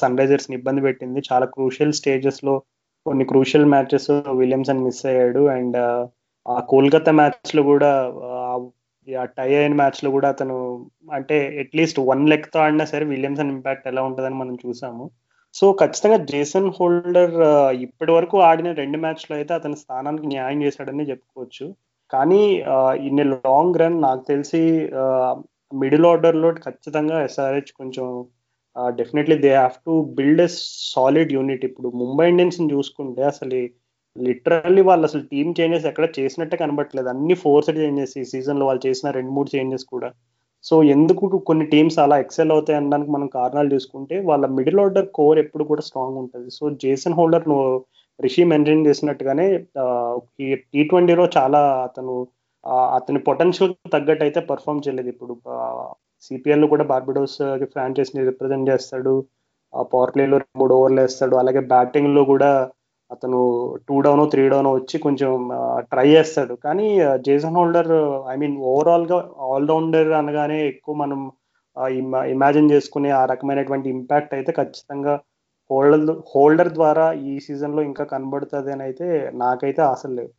సన్ 0.00 0.18
రైజర్స్ని 0.20 0.56
ఇబ్బంది 0.60 0.82
పెట్టింది. 0.86 1.20
చాలా 1.30 1.46
క్రూషియల్ 1.56 1.96
స్టేజెస్లో 2.00 2.54
కొన్ని 3.06 3.24
క్రూషియల్ 3.32 3.70
మ్యాచెస్ 3.74 4.10
విలియమ్సన్ 4.40 4.84
మిస్ 4.86 5.02
అయ్యాడు. 5.12 5.42
అండ్ 5.56 5.78
ఆ 6.46 6.58
కోల్కతా 6.72 7.12
మ్యాచ్లో 7.20 7.62
కూడా 7.72 7.90
టై 9.38 9.48
అయిన 9.60 9.74
మ్యాచ్లో 9.80 10.08
కూడా 10.16 10.28
అతను 10.34 10.56
అంటే 11.16 11.36
అట్లీస్ట్ 11.62 11.98
వన్ 12.10 12.24
లెగ్తో 12.32 12.58
ఆడినా 12.64 12.84
సరే 12.92 13.04
విలియమ్సన్ 13.12 13.52
ఇంపాక్ట్ 13.54 13.88
ఎలా 13.92 14.02
ఉంటుందని 14.08 14.36
మనం 14.42 14.54
చూసాము. 14.64 15.04
సో 15.54 15.64
ఖచ్చితంగా 15.82 16.18
జేసన్ 16.32 16.68
హోల్డర్ 16.78 17.34
ఇప్పటి 17.86 18.12
వరకు 18.16 18.36
ఆడిన 18.50 18.68
రెండు 18.82 18.98
మ్యాచ్లో 19.04 19.34
అయితే 19.38 19.52
అతని 19.60 19.76
స్థానానికి 19.82 20.26
న్యాయం 20.34 20.60
చేశాడని 20.66 21.08
చెప్పుకోవచ్చు. 21.10 21.66
కానీ 22.12 22.42
ఇన్ 23.06 23.18
లాంగ్ 23.18 23.76
రన్ 23.76 24.02
నాకు 24.02 24.22
తెలిసి 24.28 24.90
మిడిల్ 25.74 26.06
ఆర్డర్లో 26.06 26.52
ఖచ్చితంగా 26.52 27.22
ఎస్ఆర్హెచ్ 27.24 27.72
కొంచెం 27.72 28.24
definitely 28.90 29.36
they 29.38 29.48
have 29.48 29.72
to 29.72 30.02
build 30.14 30.40
a 30.40 30.48
solid 30.94 31.32
unit 31.32 31.64
ఇప్పుడు 31.64 31.88
ముంబై 31.88 32.28
ఇండియన్స్ 32.28 32.60
చూసుకుంటే 32.60 33.22
అసలు 33.22 33.68
లిటరల్లీ 34.18 34.82
వాళ్ళు 34.82 35.06
అసలు 35.06 35.22
టీమ్ 35.22 35.54
చేంజెస్ 35.60 35.86
ఎక్కడ 35.86 36.08
చేసినట్టే 36.18 36.56
కనబట్టలేదు 36.56 37.08
అన్ని 37.08 37.34
ఫోర్స్డ్ 37.34 37.78
చేంజెస్ 37.78 38.18
ఈ 38.18 38.24
సీజన్లో 38.24 38.66
వాళ్ళు 38.66 38.86
చేసిన 38.86 39.10
రెండు 39.10 39.30
మూడు 39.30 39.56
చేంజెస్ 39.56 39.84
కూడా. 39.84 40.10
సో 40.64 40.82
ఎందుకు 40.82 41.38
కొన్ని 41.38 41.66
టీమ్స్ 41.66 41.98
అలా 41.98 42.18
ఎక్సెల్ 42.18 42.50
అవుతాయి 42.50 42.76
అనడానికి 42.76 43.10
మనం 43.10 43.26
కారణాలు 43.26 43.74
చూసుకుంటే 43.74 44.20
వాళ్ళ 44.20 44.46
మిడిల్ 44.46 44.80
ఆర్డర్ 44.80 45.08
కోర్ 45.08 45.38
ఎప్పుడు 45.38 45.64
కూడా 45.64 45.82
స్ట్రాంగ్ 45.82 46.18
ఉంటుంది. 46.18 46.50
So 46.50 46.70
Jason 46.70 47.12
Holder 47.12 47.48
Rishi 48.24 48.42
mention 48.52 48.86
చేసినట్టుగానే 48.88 49.46
ఈ 50.44 50.48
టీ 50.72 50.80
ట్వంటీలో 50.90 51.24
చాలా 51.36 51.60
అతను 51.88 52.14
అతని 52.98 53.20
పొటెన్షియల్ 53.28 53.72
తగ్గట్టు 53.94 54.24
అయితే 54.26 54.40
పర్ఫామ్ 54.50 54.82
చేయలేదు 54.86 55.08
ఇప్పుడు. 55.14 55.34
సిపిఎల్ 56.26 56.66
కూడా 56.72 56.84
బార్బిడోస్ 56.92 57.38
ఫ్రాంచైజ్ని 57.74 58.22
రిప్రజెంట్ 58.30 58.70
చేస్తాడు. 58.72 59.14
పవర్ 59.92 60.12
ప్లేలో 60.14 60.36
మూడు 60.60 60.72
ఓవర్లు 60.78 61.00
వేస్తాడు. 61.04 61.34
అలాగే 61.42 61.60
బ్యాటింగ్లో 61.72 62.22
కూడా 62.32 62.50
అతను 63.10 63.38
టూ 63.88 63.96
డౌన్ 64.06 64.22
త్రీ 64.32 64.44
డౌన్ 64.52 64.68
వచ్చి 64.76 64.96
కొంచెం 65.06 65.32
ట్రై 65.92 66.06
చేస్తాడు. 66.16 66.54
కానీ 66.66 66.86
జేసన్ 67.26 67.58
హోల్డర్ 67.60 67.90
ఐ 68.32 68.36
మీన్ 68.42 68.56
ఓవరాల్గా 68.72 69.18
ఆల్రౌండర్ 69.54 70.10
అనగానే 70.20 70.58
ఎక్కువ 70.72 70.94
మనం 71.02 71.20
ఇమాజిన్ 72.34 72.72
చేసుకునే 72.72 73.10
ఆ 73.20 73.22
రకమైనటువంటి 73.32 73.88
ఇంపాక్ట్ 73.96 74.34
అయితే 74.38 74.50
ఖచ్చితంగా 74.60 75.14
హోల్డర్ 75.70 76.20
హోల్డర్ 76.32 76.70
ద్వారా 76.78 77.06
ఈ 77.30 77.34
సీజన్లో 77.46 77.82
ఇంకా 77.90 78.04
కనబడుతుంది 78.12 78.70
అని 78.74 78.84
అయితే 78.88 79.08
నాకైతే 79.42 79.82
ఆశ 79.90 80.02
లేదు 80.18 80.32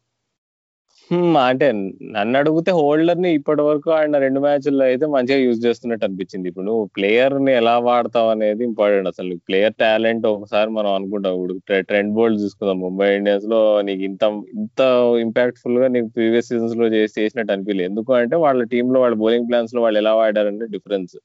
అంటే 1.43 1.67
నన్ను 2.15 2.35
అడిగితే 2.39 2.71
హోల్డర్ని 2.79 3.29
ఇప్పటి 3.37 3.61
వరకు 3.67 3.89
ఆడిన 3.97 4.17
రెండు 4.23 4.39
మ్యాచ్ల్లో 4.45 4.83
అయితే 4.89 5.05
మంచిగా 5.15 5.37
యూజ్ 5.43 5.59
చేస్తున్నట్టు 5.65 6.05
అనిపించింది. 6.07 6.47
ఇప్పుడు 6.49 6.65
నువ్వు 6.69 6.83
ప్లేయర్ని 6.95 7.51
ఎలా 7.61 7.75
వాడతావు 7.87 8.29
అనేది 8.35 8.63
ఇంపార్టెంట్ 8.69 9.09
అసలు. 9.11 9.33
ప్లేయర్ 9.47 9.75
టాలెంట్ 9.83 10.25
ఒకసారి 10.33 10.69
మనం 10.77 10.91
అనుకుంటాం. 10.99 11.33
ఇప్పుడు 11.37 11.55
ట్రెండ్ 11.89 12.13
బోల్డ్ 12.17 12.41
చూసుకుందాం. 12.43 12.79
ముంబై 12.85 13.09
ఇండియన్స్లో 13.19 13.59
నీకు 13.89 14.03
ఇంత 14.09 14.23
ఇంత 14.57 14.81
ఇంపాక్ట్ఫుల్గా 15.25 15.89
నీకు 15.95 16.09
ప్రీవియస్ 16.17 16.49
సీజన్స్లో 16.51 16.87
చేసి 16.95 17.15
చేసినట్టు 17.21 17.53
అనిపించలేదు 17.55 17.89
ఎందుకు 17.91 18.13
అంటే 18.21 18.37
వాళ్ళ 18.45 18.61
టీమ్లో 18.73 18.99
వాళ్ళ 19.05 19.15
బౌలింగ్ 19.23 19.49
ప్లాన్స్లో 19.51 19.81
వాళ్ళు 19.85 19.99
ఎలా 20.03 20.13
వాడారంటే 20.21 20.67
డిఫరెన్స్. 20.75 21.15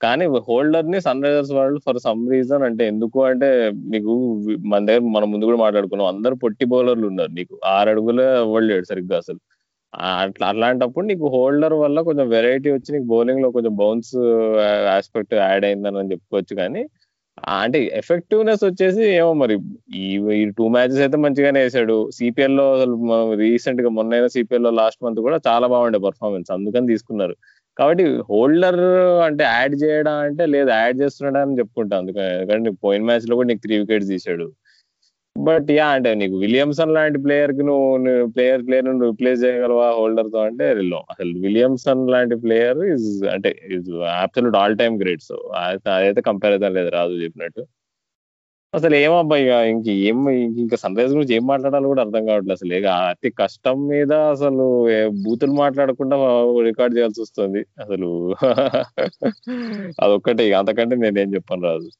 కానీ 0.00 0.24
హోల్డర్ని 0.48 0.98
సన్ 1.06 1.22
రైజర్స్ 1.24 1.52
వాళ్ళు 1.58 1.78
ఫర్ 1.86 1.98
సమ్ 2.06 2.22
రీజన్ 2.34 2.64
అంటే 2.68 2.82
ఎందుకు 2.92 3.18
అంటే 3.30 3.48
నీకు 3.94 4.12
మన 4.72 4.80
దగ్గర 4.88 5.02
మనం 5.16 5.28
ముందు 5.32 5.48
కూడా 5.50 5.60
మాట్లాడుకున్నాం. 5.64 6.08
అందరు 6.14 6.34
పొట్టి 6.44 6.64
బౌలర్లు 6.72 7.06
ఉన్నారు 7.12 7.32
నీకు. 7.38 7.54
ఆరు 7.74 7.90
అడుగులే 7.94 8.26
అవ్వలేడు 8.42 8.86
సరిగ్గా 8.92 9.16
అసలు. 9.22 9.40
అట్లా 10.22 10.46
అట్లాంటప్పుడు 10.52 11.04
నీకు 11.10 11.26
హోల్డర్ 11.34 11.74
వల్ల 11.84 11.98
కొంచెం 12.08 12.26
వెరైటీ 12.34 12.68
వచ్చి 12.76 12.90
నీకు 12.94 13.06
బౌలింగ్లో 13.12 13.48
కొంచెం 13.56 13.74
బౌన్స్ 13.82 14.14
ఆస్పెక్ట్ 14.96 15.34
యాడ్ 15.42 15.64
అయిందని 15.68 16.10
చెప్పుకోవచ్చు 16.14 16.54
కానీ 16.62 16.82
అంటే 17.58 17.78
ఎఫెక్టివ్నెస్ 18.00 18.62
వచ్చేసి 18.64 19.02
ఏమో 19.18 19.32
మరి 19.42 19.54
ఈ 20.36 20.38
టూ 20.58 20.64
మ్యాచెస్ 20.74 21.02
అయితే 21.04 21.18
మంచిగానే 21.24 21.60
వేసాడు. 21.64 21.96
సిపిఎల్లో 22.18 22.64
అసలు 22.76 22.94
రీసెంట్గా 23.42 23.90
మొన్న 23.98 24.26
సిపిఎల్లో 24.36 24.70
లాస్ట్ 24.80 25.02
మంత్ 25.04 25.20
కూడా 25.26 25.38
చాలా 25.48 25.66
బాగుండే 25.74 26.00
పర్ఫార్మెన్స్ 26.08 26.50
అందుకని 26.56 26.90
తీసుకున్నారు. 26.92 27.34
కాబట్టి 27.78 28.04
హోల్డర్ 28.30 28.80
అంటే 29.26 29.44
యాడ్ 29.44 29.74
చేయడం 29.82 30.14
అంటే 30.26 30.46
లేదు 30.46 30.70
యాడ్ 30.70 30.96
చేస్తున్నాడు 31.02 31.38
అని 31.44 31.58
చెప్పుకుంటా. 31.58 31.98
అందుకని 31.98 32.28
ఎందుకంటే 32.36 32.70
పోయిన 32.84 33.02
మ్యాచ్లో 33.10 33.36
కూడా 33.36 33.48
నీకు 33.48 33.62
త్రీ 33.66 33.78
వికెట్స్ 33.78 34.10
తీసాడు 34.14 34.46
బట్ 35.36 35.68
యా 35.70 35.86
అంటే 35.96 36.10
నీకు 36.14 36.36
విలియమ్సన్ 36.36 36.94
లాంటి 36.94 37.18
ప్లేయర్కి 37.24 37.64
నువ్వు 37.68 37.88
ప్లేయర్ 38.34 38.62
ప్లేయర్ 38.66 38.86
నువ్వు 38.86 39.04
రిప్లేస్ 39.10 39.44
చేయగలవా 39.44 39.88
హోల్డర్తో 39.98 40.40
అంటే 40.48 40.66
అసలు 41.12 41.32
విలియమ్సన్ 41.46 42.02
లాంటి 42.14 42.36
ప్లేయర్ 42.36 42.80
ఇస్ 42.94 43.08
అంటే 43.34 43.50
is 43.76 43.90
absolute 44.22 44.56
all 44.56 44.78
time 44.78 44.96
great. 45.02 45.22
So 45.22 45.36
అదైతే 45.64 46.22
కంపారిజన్ 46.30 46.76
లేదు 46.78 46.90
రాజు 46.98 47.22
చెప్పినట్టు. 47.24 47.62
అసలు 48.74 48.94
ఏమబ్బా 48.96 49.36
ఇక? 49.42 49.52
ఇంక 49.72 49.86
ఏం 50.08 50.18
ఇంకా 50.62 50.76
సన్ 50.76 50.96
రైజ్ 50.96 51.12
గురించి 51.14 51.34
ఏం 51.34 51.44
మాట్లాడాలో 51.46 51.86
కూడా 51.88 52.02
అర్థం 52.02 52.24
కావట్లేదు 52.26 52.56
అసలు. 52.58 52.72
ఇక 52.78 52.86
అతి 53.12 53.30
కష్టం 53.30 53.76
మీద 53.88 54.12
అసలు 54.32 54.64
బూతులు 55.24 55.52
మాట్లాడకుండా 55.52 56.16
రికార్డ్ 56.68 56.96
చేయాల్సి 56.96 57.20
వస్తుంది 57.20 57.60
అసలు. 57.82 58.10
అదొక్కటే 60.02 60.44
ఇక 60.48 60.54
అంతకంటే 60.54 60.96
నేనేం 60.96 61.34
చెప్పాను 61.34 61.64
రాజు. 61.68 61.90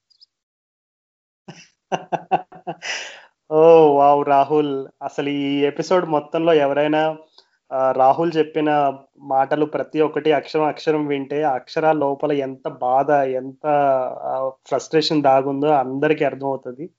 ఓ 3.51 3.61
వావ్ 3.99 4.23
రాహుల్. 4.27 4.73
అసలు 5.03 5.29
ఈ 5.29 5.51
ఎపిసోడ్ 5.71 6.07
మొత్తంలో 6.07 6.53
ఎవరైనా 6.65 7.03
రాహుల్ 7.93 8.33
చెప్పిన 8.37 8.69
మాటలు 9.23 9.65
ప్రతి 9.65 10.01
ఒక్కటి 10.01 10.33
అక్షరం 10.33 10.63
అక్షరం 10.63 11.07
వింటే 11.07 11.43
అక్షరాల 11.43 11.97
లోపల 11.97 12.33
ఎంత 12.33 12.69
బాధ 12.69 13.11
ఎంత 13.11 13.67
ఫ్రస్ట్రేషన్ 14.69 15.23
దాగుందో 15.23 15.69
అందరికీ 15.69 16.25
అర్థమవుతుంది. 16.25 16.91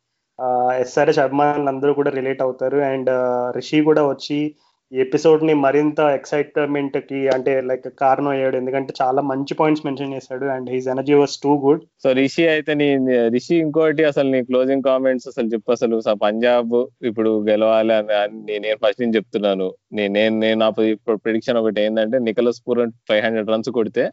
ఎస్ఆర్ఎస్ 0.79 1.19
అభిమానులు 1.19 1.69
అందరూ 1.69 1.93
కూడా 1.93 2.11
రిలేట్ 2.11 2.41
అవుతారు. 2.41 2.77
అండ్ 2.77 3.09
రిషి 3.55 3.81
కూడా 3.81 4.07
వచ్చి 4.07 4.55
ఎపిసోడ్ని 4.93 5.53
మరింత 5.53 5.99
ఎక్సైట్మెంట్కి 5.99 7.27
అంటే 7.27 7.61
లైక్ 7.61 7.85
కారణం 7.99 8.27
అయ్యాడు. 8.27 8.57
ఎందుకంటే 8.57 8.93
చాలా 9.01 9.21
మంచి 9.21 9.53
పాయింట్స్ 9.53 9.85
మెన్షన్ 9.85 10.13
చేశాడు 10.13 10.45
and 10.45 10.69
he's 10.69 10.87
energy 10.87 11.13
was 11.13 11.37
too 11.37 11.57
good 11.57 11.81
so 12.03 12.11
Rishi 12.11 12.47
అయితే 12.47 12.73
నీ 12.73 12.97
రిషి 13.27 13.55
ఇంకోటి 13.55 14.03
అసలు 14.03 14.31
నీ 14.31 14.43
క్లోజింగ్ 14.43 14.83
కామెంట్స్ 14.83 15.27
అసలు 15.27 15.47
చెప్పు 15.47 15.71
అసలు. 15.71 16.01
స- 16.01 16.09
పంజాబ్ 16.09 17.05
ఇప్పుడు 17.05 17.45
గెలవాలి 17.49 17.93
అని 17.93 18.59
నేను 18.59 18.75
ఫస్ట్ 18.75 19.01
నేను 19.01 19.15
చెప్తున్నాను. 19.15 19.73
నేను 19.93 20.39
నేను 20.39 20.59
నా 20.59 20.69
ప్రిడిక్షన్ 20.69 21.57
ఒకటి 21.57 21.81
ఏంటంటే 21.81 22.19
Nicholas 22.19 22.61
Pooran 22.67 22.91
five 23.09 23.25
hundred 23.25 23.49
runs 23.49 23.69
కొడితే 23.69 24.11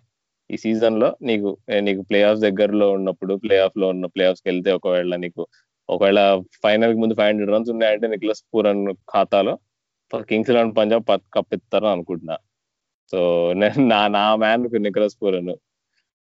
ఈ 0.51 0.57
సీజన్లో 0.57 1.17
నీకు 1.23 1.57
నీకు 1.81 2.03
ప్లే 2.03 2.23
ఆఫ్ 2.23 2.39
దగ్గరలో 2.39 2.91
ఉన్నప్పుడు 2.93 3.35
ప్లే 3.35 3.59
ఆఫ్లో 3.59 3.89
ఉన్న 3.89 4.07
ప్లే 4.07 4.27
ఆఫ్స్కి 4.27 4.49
వెళ్తే 4.49 4.73
ఒకవేళ 4.73 5.17
నీకు 5.17 5.47
ఒకవేళ 5.91 6.43
ఫైనల్కి 6.63 6.99
ముందు 6.99 7.15
ఫైవ్ 7.15 7.29
హండ్రెడ్ 7.29 7.51
రన్స్ 7.51 7.71
ఉన్నాయంటే 7.71 8.07
నికలస్ 8.07 8.43
పూరన్ 8.55 8.93
ఖాతాలో 8.93 9.59
కింగ్స్ 10.15 10.51
ఎలెవన్ 10.51 10.77
పంజాబ్ 10.77 11.05
ప- 11.09 11.31
కప్పిస్తారని 11.35 11.89
అనుకుంటున్నా. 11.89 12.37
సో 13.11 13.53
నేను 13.53 13.87
నా 13.87 14.09
నా 14.09 14.37
మ్యాన్ 14.37 14.83
నికలస్ 14.83 15.17
పూరన్. 15.23 15.55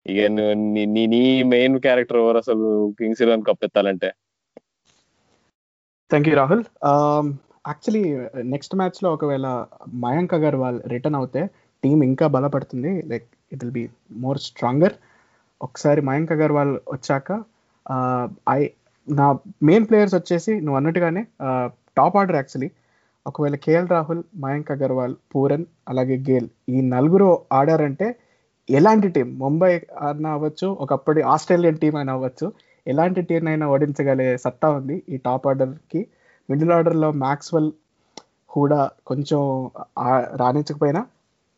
ఇక 0.08 0.26
నీ- 0.26 1.10
నీ 1.10 1.44
మెయిన్ 1.44 1.80
క్యారెక్టర్ 1.80 2.18
ఎవరు 2.18 2.38
అసలు 2.38 2.94
Kings 3.00 3.22
Eleven 3.22 3.44
కప్పెత్తాలంటే 3.44 4.14
thank 6.10 6.30
you 6.30 6.36
Rahul 6.36 6.64
actually 7.68 8.28
next 8.44 8.76
మ్యాచ్లో 8.76 9.14
ఒకవేళ 9.14 9.66
మయాంక్ 9.94 10.34
అగర్వాల్ 10.34 10.82
రిటర్న్ 10.88 11.16
అవుతే 11.16 11.50
టీం 11.84 12.04
ఇంకా 12.04 12.28
బలపడుతుంది. 12.28 13.02
Like 13.02 13.28
it 13.52 13.64
will 13.64 13.74
be 13.74 13.90
more 14.12 14.38
stronger 14.38 14.94
ఒకసారి 15.62 16.02
మయాంక్ 16.02 16.32
అగర్వాల్ 16.32 16.80
వచ్చాక 16.92 17.44
uh, 17.94 18.30
ఐ 18.50 18.70
నా 19.10 19.40
మెయిన్ 19.64 19.88
ప్లేయర్స్ 19.90 20.16
వచ్చేసి 20.16 20.56
నువ్వు 20.56 20.76
అన్నట్టుగానే 20.76 21.28
టాప్ 21.98 22.18
ఆర్డర్ 22.18 22.36
యాక్చువల్లీ 22.36 22.72
ఒకవేళ 23.26 23.56
కేఎల్ 23.66 23.90
రాహుల్ 23.94 24.22
మయాంక్ 24.44 24.72
అగర్వాల్ 24.76 25.16
పూరన్ 25.32 25.66
అలాగే 25.92 26.16
గేల్ 26.30 26.48
ఈ 26.74 26.80
నలుగురు 26.94 27.28
ఆడారంటే 27.60 28.08
ఎలాంటి 28.70 29.08
టీం? 29.16 29.30
ముంబై 29.44 29.70
అయినా 30.06 30.30
అవ్వచ్చు 30.38 30.68
ఒకప్పటి 30.84 31.22
ఆస్ట్రేలియన్ 31.34 31.80
టీం 31.84 31.96
అయినా 32.02 32.14
అవ్వచ్చు 32.18 32.48
ఎలాంటి 32.86 33.22
టీం 33.30 33.44
అయినా 33.52 33.66
ఓడించగలిగే 33.74 34.34
సత్తా 34.46 34.68
ఉంది 34.78 34.96
ఈ 35.14 35.18
టాప్ 35.28 35.46
ఆర్డర్కి. 35.52 36.02
మిడిల్ 36.50 36.74
ఆర్డర్లో 36.78 37.10
మ్యాక్స్వెల్ 37.24 37.70
కూడా 38.52 38.80
కొంచెం 39.10 39.42
రాణించకపోయినా 40.42 41.02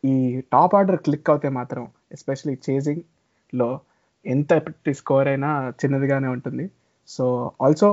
ఈ 0.04 0.14
టాప్ 0.54 0.74
ఆర్డర్ 0.78 0.98
క్లిక్ 1.06 1.30
అవుతే 1.32 1.48
మాత్రం 1.58 1.84
ఎస్పెషలీ 2.16 2.54
చేజింగ్లో 2.66 3.68
ఎంత 4.24 4.52
స్కోర్ 5.00 5.28
అయినా 5.32 5.50
చిన్నదిగానే 5.80 6.28
ఉంటుంది. 6.36 6.64
సో 7.08 7.24
ఆల్సో 7.64 7.88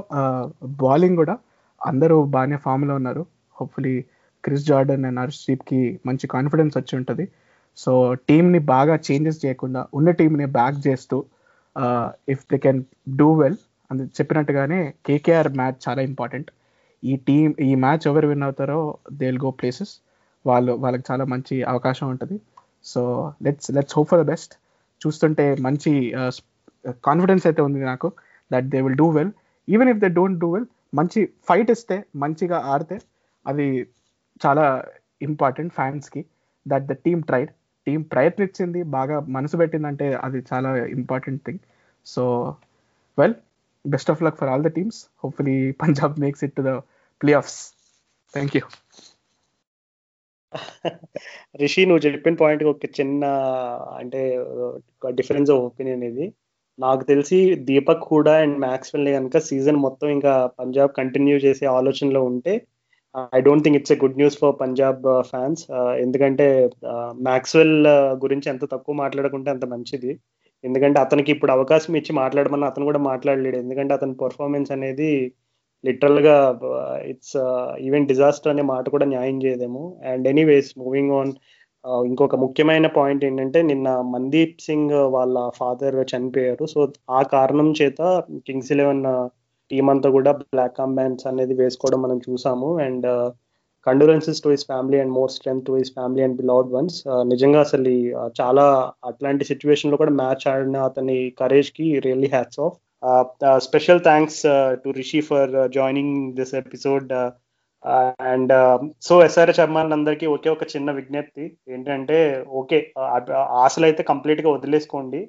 బౌలింగ్ 0.84 1.18
కూడా 1.22 1.36
అందరూ 1.82 2.18
బాగానే 2.36 2.58
ఫామ్లో 2.66 2.94
ఉన్నారు. 3.00 3.24
హోప్ఫుల్లీ 3.60 3.96
క్రిస్ 4.44 4.66
జార్డన్ 4.70 5.06
అండ్ 5.10 5.20
హర్షదీప్కి 5.24 5.82
మంచి 6.08 6.26
కాన్ఫిడెన్స్ 6.36 6.76
వచ్చి 6.80 6.94
ఉంటుంది. 7.00 7.26
సో 7.78 7.92
టీంని 8.28 8.60
బాగా 8.74 8.96
చేంజెస్ 9.08 9.40
చేయకుండా 9.44 9.82
ఉన్న 9.98 10.10
టీంని 10.20 10.48
బ్యాక్ 10.58 10.80
చేస్తూ 10.88 11.18
if 12.34 12.44
they 12.52 12.58
can 12.66 12.82
do 13.20 13.30
well 13.42 13.60
అని 13.92 14.04
చెప్పినట్టుగానే 14.18 14.80
కేకేఆర్ 15.08 15.50
మ్యాచ్ 15.60 15.80
చాలా 15.86 16.02
ఇంపార్టెంట్ 16.10 16.50
ఈ 17.04 17.14
టీం 17.28 17.48
ఈ 17.68 17.72
మ్యాచ్ 17.86 18.04
ఎవరు 18.10 18.28
విన్ 18.32 18.46
అవుతారో 18.48 18.80
దే 19.20 19.26
విల్ 19.30 19.42
గో 19.46 19.52
ప్లేసెస్ 19.60 19.94
వాళ్ళు 20.46 20.74
వాళ్ళకి 20.84 21.06
చాలా 21.10 21.26
మంచి 21.34 21.56
అవకాశం 21.72 22.06
ఉంటుంది. 22.14 22.38
So 22.92 23.02
let's 23.46 23.70
let's 23.78 23.96
hope 23.98 24.10
for 24.12 24.22
the 24.24 24.28
best 24.34 24.54
చూస్తుంటే 25.02 25.46
మంచి 25.68 25.92
uh, 26.20 26.32
కాన్ఫిడెన్స్ 27.08 27.44
uh, 27.44 27.50
అయితే 27.50 27.62
ఉంది 27.68 27.80
నాకు 27.92 28.08
that 28.52 28.68
they 28.74 28.80
will 28.86 29.00
do 29.02 29.08
well 29.18 29.32
even 29.68 29.90
if 29.94 30.00
they 30.04 30.10
don't 30.20 30.40
do 30.44 30.50
well 30.56 30.68
మంచి 31.00 31.20
ఫైట్ 31.50 31.70
ఇస్తే 31.76 31.96
మంచిగా 32.24 32.58
ఆడితే 32.74 32.96
అది 33.46 33.68
చాలా 34.42 34.84
ఇంపార్టెంట్ 35.22 35.74
ఫ్యాన్స్కి 35.74 36.26
that 36.68 36.84
the 36.84 36.92
team 36.92 37.24
tried 37.24 37.52
team 37.88 38.04
ప్రయత్నించింది 38.04 38.84
బాగా 38.84 39.20
మనసు 39.20 39.58
పెట్టిందంటే 39.58 40.14
అది 40.14 40.44
చాలా 40.54 40.76
important 40.86 41.44
thing 41.46 41.60
so 42.06 42.24
well 43.18 43.36
best 43.86 44.12
of 44.12 44.24
luck 44.24 44.38
for 44.38 44.50
all 44.50 44.64
the 44.64 44.68
teams 44.68 45.10
hopefully 45.24 45.72
Punjab 45.72 46.20
makes 46.20 46.44
it 46.44 46.56
to 46.56 46.62
the 46.62 46.74
playoffs 47.34 47.60
thank 48.34 48.56
you 48.56 48.62
Rishi 51.56 51.86
నువ్వు 51.86 52.12
చెప్పిన 52.12 52.36
పాయింట్ 52.36 52.64
ఒక 52.64 52.86
చిన్న 53.00 53.26
అంటే 53.98 54.22
డిఫరెన్స్ 55.12 55.52
ఆఫ్ 55.52 55.60
ఒపీనియన్ 55.60 56.04
ఇది. 56.04 56.34
నాకు 56.80 57.04
తెలిసి 57.04 57.56
దీపక్ 57.56 58.04
హూడా 58.12 58.38
అండ్ 58.38 58.60
మ్యాక్స్వెల్ 58.60 59.14
కనుక 59.14 59.38
సీజన్ 59.38 59.76
మొత్తం 59.76 60.10
ఇంకా 60.10 60.46
పంజాబ్ 60.60 60.92
కంటిన్యూ 60.98 61.38
చేసే 61.38 61.66
ఆలోచనలో 61.66 62.24
ఉంటే 62.24 62.54
I 63.38 63.40
don't 63.48 63.64
think 63.66 63.78
it's 63.80 63.94
a 63.96 63.98
good 64.04 64.20
news 64.22 64.38
for 64.42 64.54
Punjab 64.62 65.04
fans 65.32 65.62
ఎందుకంటే 66.04 66.46
uh, 66.94 67.10
మ్యాక్స్వెల్ 67.28 67.76
uh, 67.88 68.12
గురించి 68.24 68.48
ఎంత 68.54 68.64
తక్కువ 68.74 68.96
మాట్లాడకుంటే 69.04 69.50
అంత 69.56 69.66
మంచిది. 69.74 70.12
ఎందుకంటే 70.64 70.98
అతనికి 71.00 71.30
ఇప్పుడు 71.32 71.52
అవకాశం 71.52 71.94
ఇచ్చి 72.00 72.14
మాట్లాడమని 72.22 72.66
అతను 72.70 72.86
కూడా 72.86 73.02
మాట్లాడలేడు. 73.12 73.58
ఎందుకంటే 73.58 73.94
అతని 73.94 74.14
పర్ఫార్మెన్స్ 74.24 74.70
అనేది 74.72 75.10
లిటరల్గా 75.84 76.36
ఇట్స్ 77.12 77.38
ఈవెన్ 77.88 78.08
డిజాస్టర్ 78.12 78.52
అనే 78.54 78.64
మాట 78.74 78.86
కూడా 78.90 79.06
న్యాయం 79.14 79.38
చేయదేమో. 79.46 79.84
అండ్ 80.12 80.28
ఎనీవేస్ 80.34 80.72
మూవింగ్ 80.84 81.14
ఆన్ 81.20 81.34
ఇంకొక 82.06 82.36
ముఖ్యమైన 82.44 82.88
పాయింట్ 82.98 83.24
ఏంటంటే 83.26 83.60
నిన్న 83.72 83.88
మందీప్ 84.14 84.58
సింగ్ 84.68 84.94
వాళ్ళ 85.16 85.38
ఫాదర్ 85.60 85.98
చనిపోయారు. 86.14 86.66
సో 86.74 86.80
ఆ 87.18 87.22
కారణం 87.36 87.70
చేత 87.82 88.02
కింగ్స్ 88.48 88.72
ఎలెవెన్ 88.78 89.04
టీం 89.72 89.86
అంతా 89.94 90.10
కూడా 90.10 90.32
బ్లాక్ 90.42 90.80
బ్యాండ్స్ 91.00 91.28
అనేది 91.32 91.56
వేసుకోవడం 91.62 92.02
మనం 92.06 92.18
చూసాము. 92.28 92.70
And 92.86 93.08
condolences 93.88 94.42
to 94.44 94.50
his 94.54 94.66
family 94.72 94.98
and 95.04 95.14
more 95.18 95.32
strength 95.36 95.66
to 95.68 95.74
his 95.80 95.94
family 95.98 96.22
and 96.26 96.38
beloved 96.42 96.70
ones 96.76 97.00
నిజంగా 97.32 97.60
అసలు 97.66 97.94
uh, 98.20 98.30
చాలా 98.40 98.66
అట్లాంటి 99.10 99.44
సిచ్యువేషన్లో 99.52 99.98
కూడా 100.02 100.14
మ్యాచ్ 100.22 100.46
ఆడిన 100.54 100.78
అతని 100.90 101.18
కరేజ్కి 101.42 101.88
really 102.08 102.30
hats 102.36 102.62
off 102.68 102.78
special 103.68 104.02
thanks 104.10 104.42
to 104.84 104.90
Rishi 105.00 105.22
for 105.30 105.54
joining 105.78 106.18
this 106.38 106.56
episode 106.62 107.12
and 108.32 108.54
so 109.08 109.14
SRS 109.26 109.62
అభిమానులు 109.64 109.96
అందరికీ 109.98 110.26
ఒకే 110.36 110.50
ఒక 110.50 110.66
చిన్న 110.74 110.90
విజ్ఞప్తి. 111.00 111.46
ఏంటంటే 111.74 112.18
ఓకే 112.62 112.78
ఆశలు 113.64 113.86
అయితే 113.90 114.02
కంప్లీట్గా 114.12 114.50
వదిలేసుకోండి. 114.58 115.22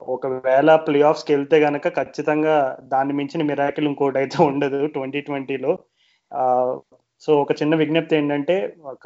ఒకవేళ 0.00 0.70
ప్లే 0.76 0.98
ఆఫ్స్కి 1.02 1.30
వెళ్తే 1.34 1.56
గనక 1.66 1.88
ఖచ్చితంగా 1.98 2.54
దాన్ని 2.92 3.14
మించిన 3.14 3.42
మిరాకిల్ 3.42 3.88
ఇంకోటి 3.90 4.18
అయితే 4.18 4.38
ఉండదు 4.50 4.80
ట్వంటీ 4.86 5.20
ట్వంటీలో 5.20 5.72
సో 7.22 7.30
ఒక 7.42 7.52
చిన్న 7.60 7.74
విజ్ఞప్తి 7.74 8.14
ఏంటంటే 8.16 8.54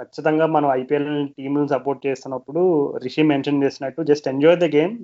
ఖచ్చితంగా 0.01 0.47
మనం 0.47 0.69
ఐపీఎల్ 0.81 1.13
టీంలను 1.37 1.69
సపోర్ట్ 1.75 2.01
చేస్తున్నప్పుడు 2.07 2.63
రిషి 3.05 3.23
మెన్షన్ 3.31 3.63
చేసినట్టు 3.65 4.01
జస్ట్ 4.11 4.29
ఎంజాయ్ 4.29 4.59
ద 4.65 4.69
గేమ్ 4.77 4.95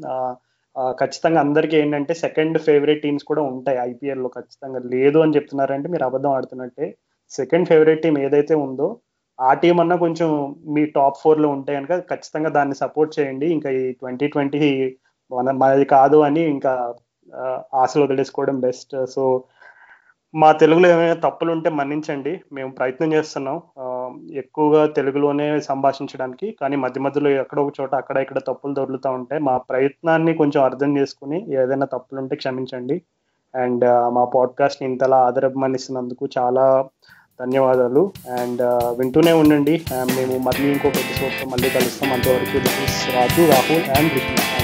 ఖచ్చితంగా 1.01 1.41
అందరికీ 1.41 1.75
ఏంటంటే 1.83 2.13
సెకండ్ 2.25 2.57
ఫేవరెట్ 2.67 3.03
టీమ్స్ 3.05 3.25
కూడా 3.31 3.43
ఉంటాయి 3.53 3.79
ఐపీఎల్లో 3.91 4.29
ఖచ్చితంగా. 4.37 4.81
లేదు 4.95 5.19
అని 5.25 5.35
చెప్తున్నారంటే 5.37 5.89
మీరు 5.95 6.05
అబద్ధం 6.09 6.33
ఆడుతున్నట్టే. 6.37 6.87
సెకండ్ 7.33 7.69
ఫేవరెట్ 7.71 8.03
టీం 8.05 8.17
ఏదైతే 8.27 8.55
ఉందో 8.67 8.89
ఆ 9.39 9.51
టీం 9.63 9.77
అన్నా 9.83 9.97
కొంచెం 10.05 10.29
మీ 10.75 10.83
టాప్ 10.97 11.19
ఫోర్లో 11.23 11.49
ఉంటాయి 11.57 11.79
ఉంటే 11.79 11.93
కనుక 11.93 12.07
ఖచ్చితంగా 12.13 12.51
దాన్ని 12.59 12.77
సపోర్ట్ 12.83 13.13
చేయండి. 13.19 13.47
ఇంకా 13.57 13.71
ఈ 13.81 13.85
ట్వంటీ 14.01 14.27
ట్వంటీ 14.35 14.61
మన 15.33 15.51
మనది 15.51 15.85
కాదు 15.85 16.17
అని 16.17 16.43
ఇంకా 16.51 16.95
ఆశలు 17.75 18.05
వదిలేసుకోవడం 18.05 18.61
బెస్ట్. 18.61 19.07
సో 19.07 19.45
మా 20.35 20.53
తెలుగులో 20.53 20.89
ఏమైనా 20.89 21.15
తప్పులు 21.15 21.53
ఉంటే 21.53 21.71
మన్నించండి. 21.71 22.41
మేము 22.53 22.71
ప్రయత్నం 22.71 23.13
చేస్తున్నాం. 23.13 23.61
ఎక్కువగా 24.33 24.87
తెలుగులోనే 24.87 25.61
సంభాషించడానికి. 25.61 26.57
కానీ 26.61 26.77
మధ్య 26.77 27.01
మధ్యలో 27.01 27.31
ఎక్కడో 27.31 27.63
ఒక 27.67 27.73
చోట 27.81 27.95
అక్కడ 27.95 28.17
ఇక్కడ 28.17 28.39
తప్పులు 28.39 28.75
దొరుకుతూ 28.75 29.11
ఉంటాయి 29.11 29.43
మా 29.43 29.57
ప్రయత్నాన్ని 29.57 30.35
కొంచెం 30.35 30.65
అర్థం 30.65 30.99
చేసుకుని 30.99 31.39
ఏదైనా 31.63 31.87
తప్పులు 31.87 32.21
ఉంటే 32.21 32.37
క్షమించండి. 32.37 33.03
అండ్ 33.55 33.85
మా 34.15 34.25
పాడ్కాస్ట్ 34.25 34.83
ఇంతలా 34.83 35.19
ఆదరమనిస్తున్నందుకు 35.27 36.29
చాలా 36.39 36.85
ధన్యవాదాలు. 37.41 38.13
అండ్ 38.41 38.63
వింటూనే 38.99 39.33
ఉండండి. 39.33 39.85
మేము 39.93 40.39
మళ్ళీ 40.39 40.73
ఇంకొక 40.73 40.99
ఎపిసోడ్తో 41.05 41.51
మళ్ళీ 41.51 41.71
కలుస్తాం. 41.71 42.13
అంతవరకు 42.13 42.59
this 42.59 42.83
is 42.85 43.17
Raju 43.17 43.43
Rahul 43.53 43.99
and 43.99 44.13
Vishnu. 44.15 44.58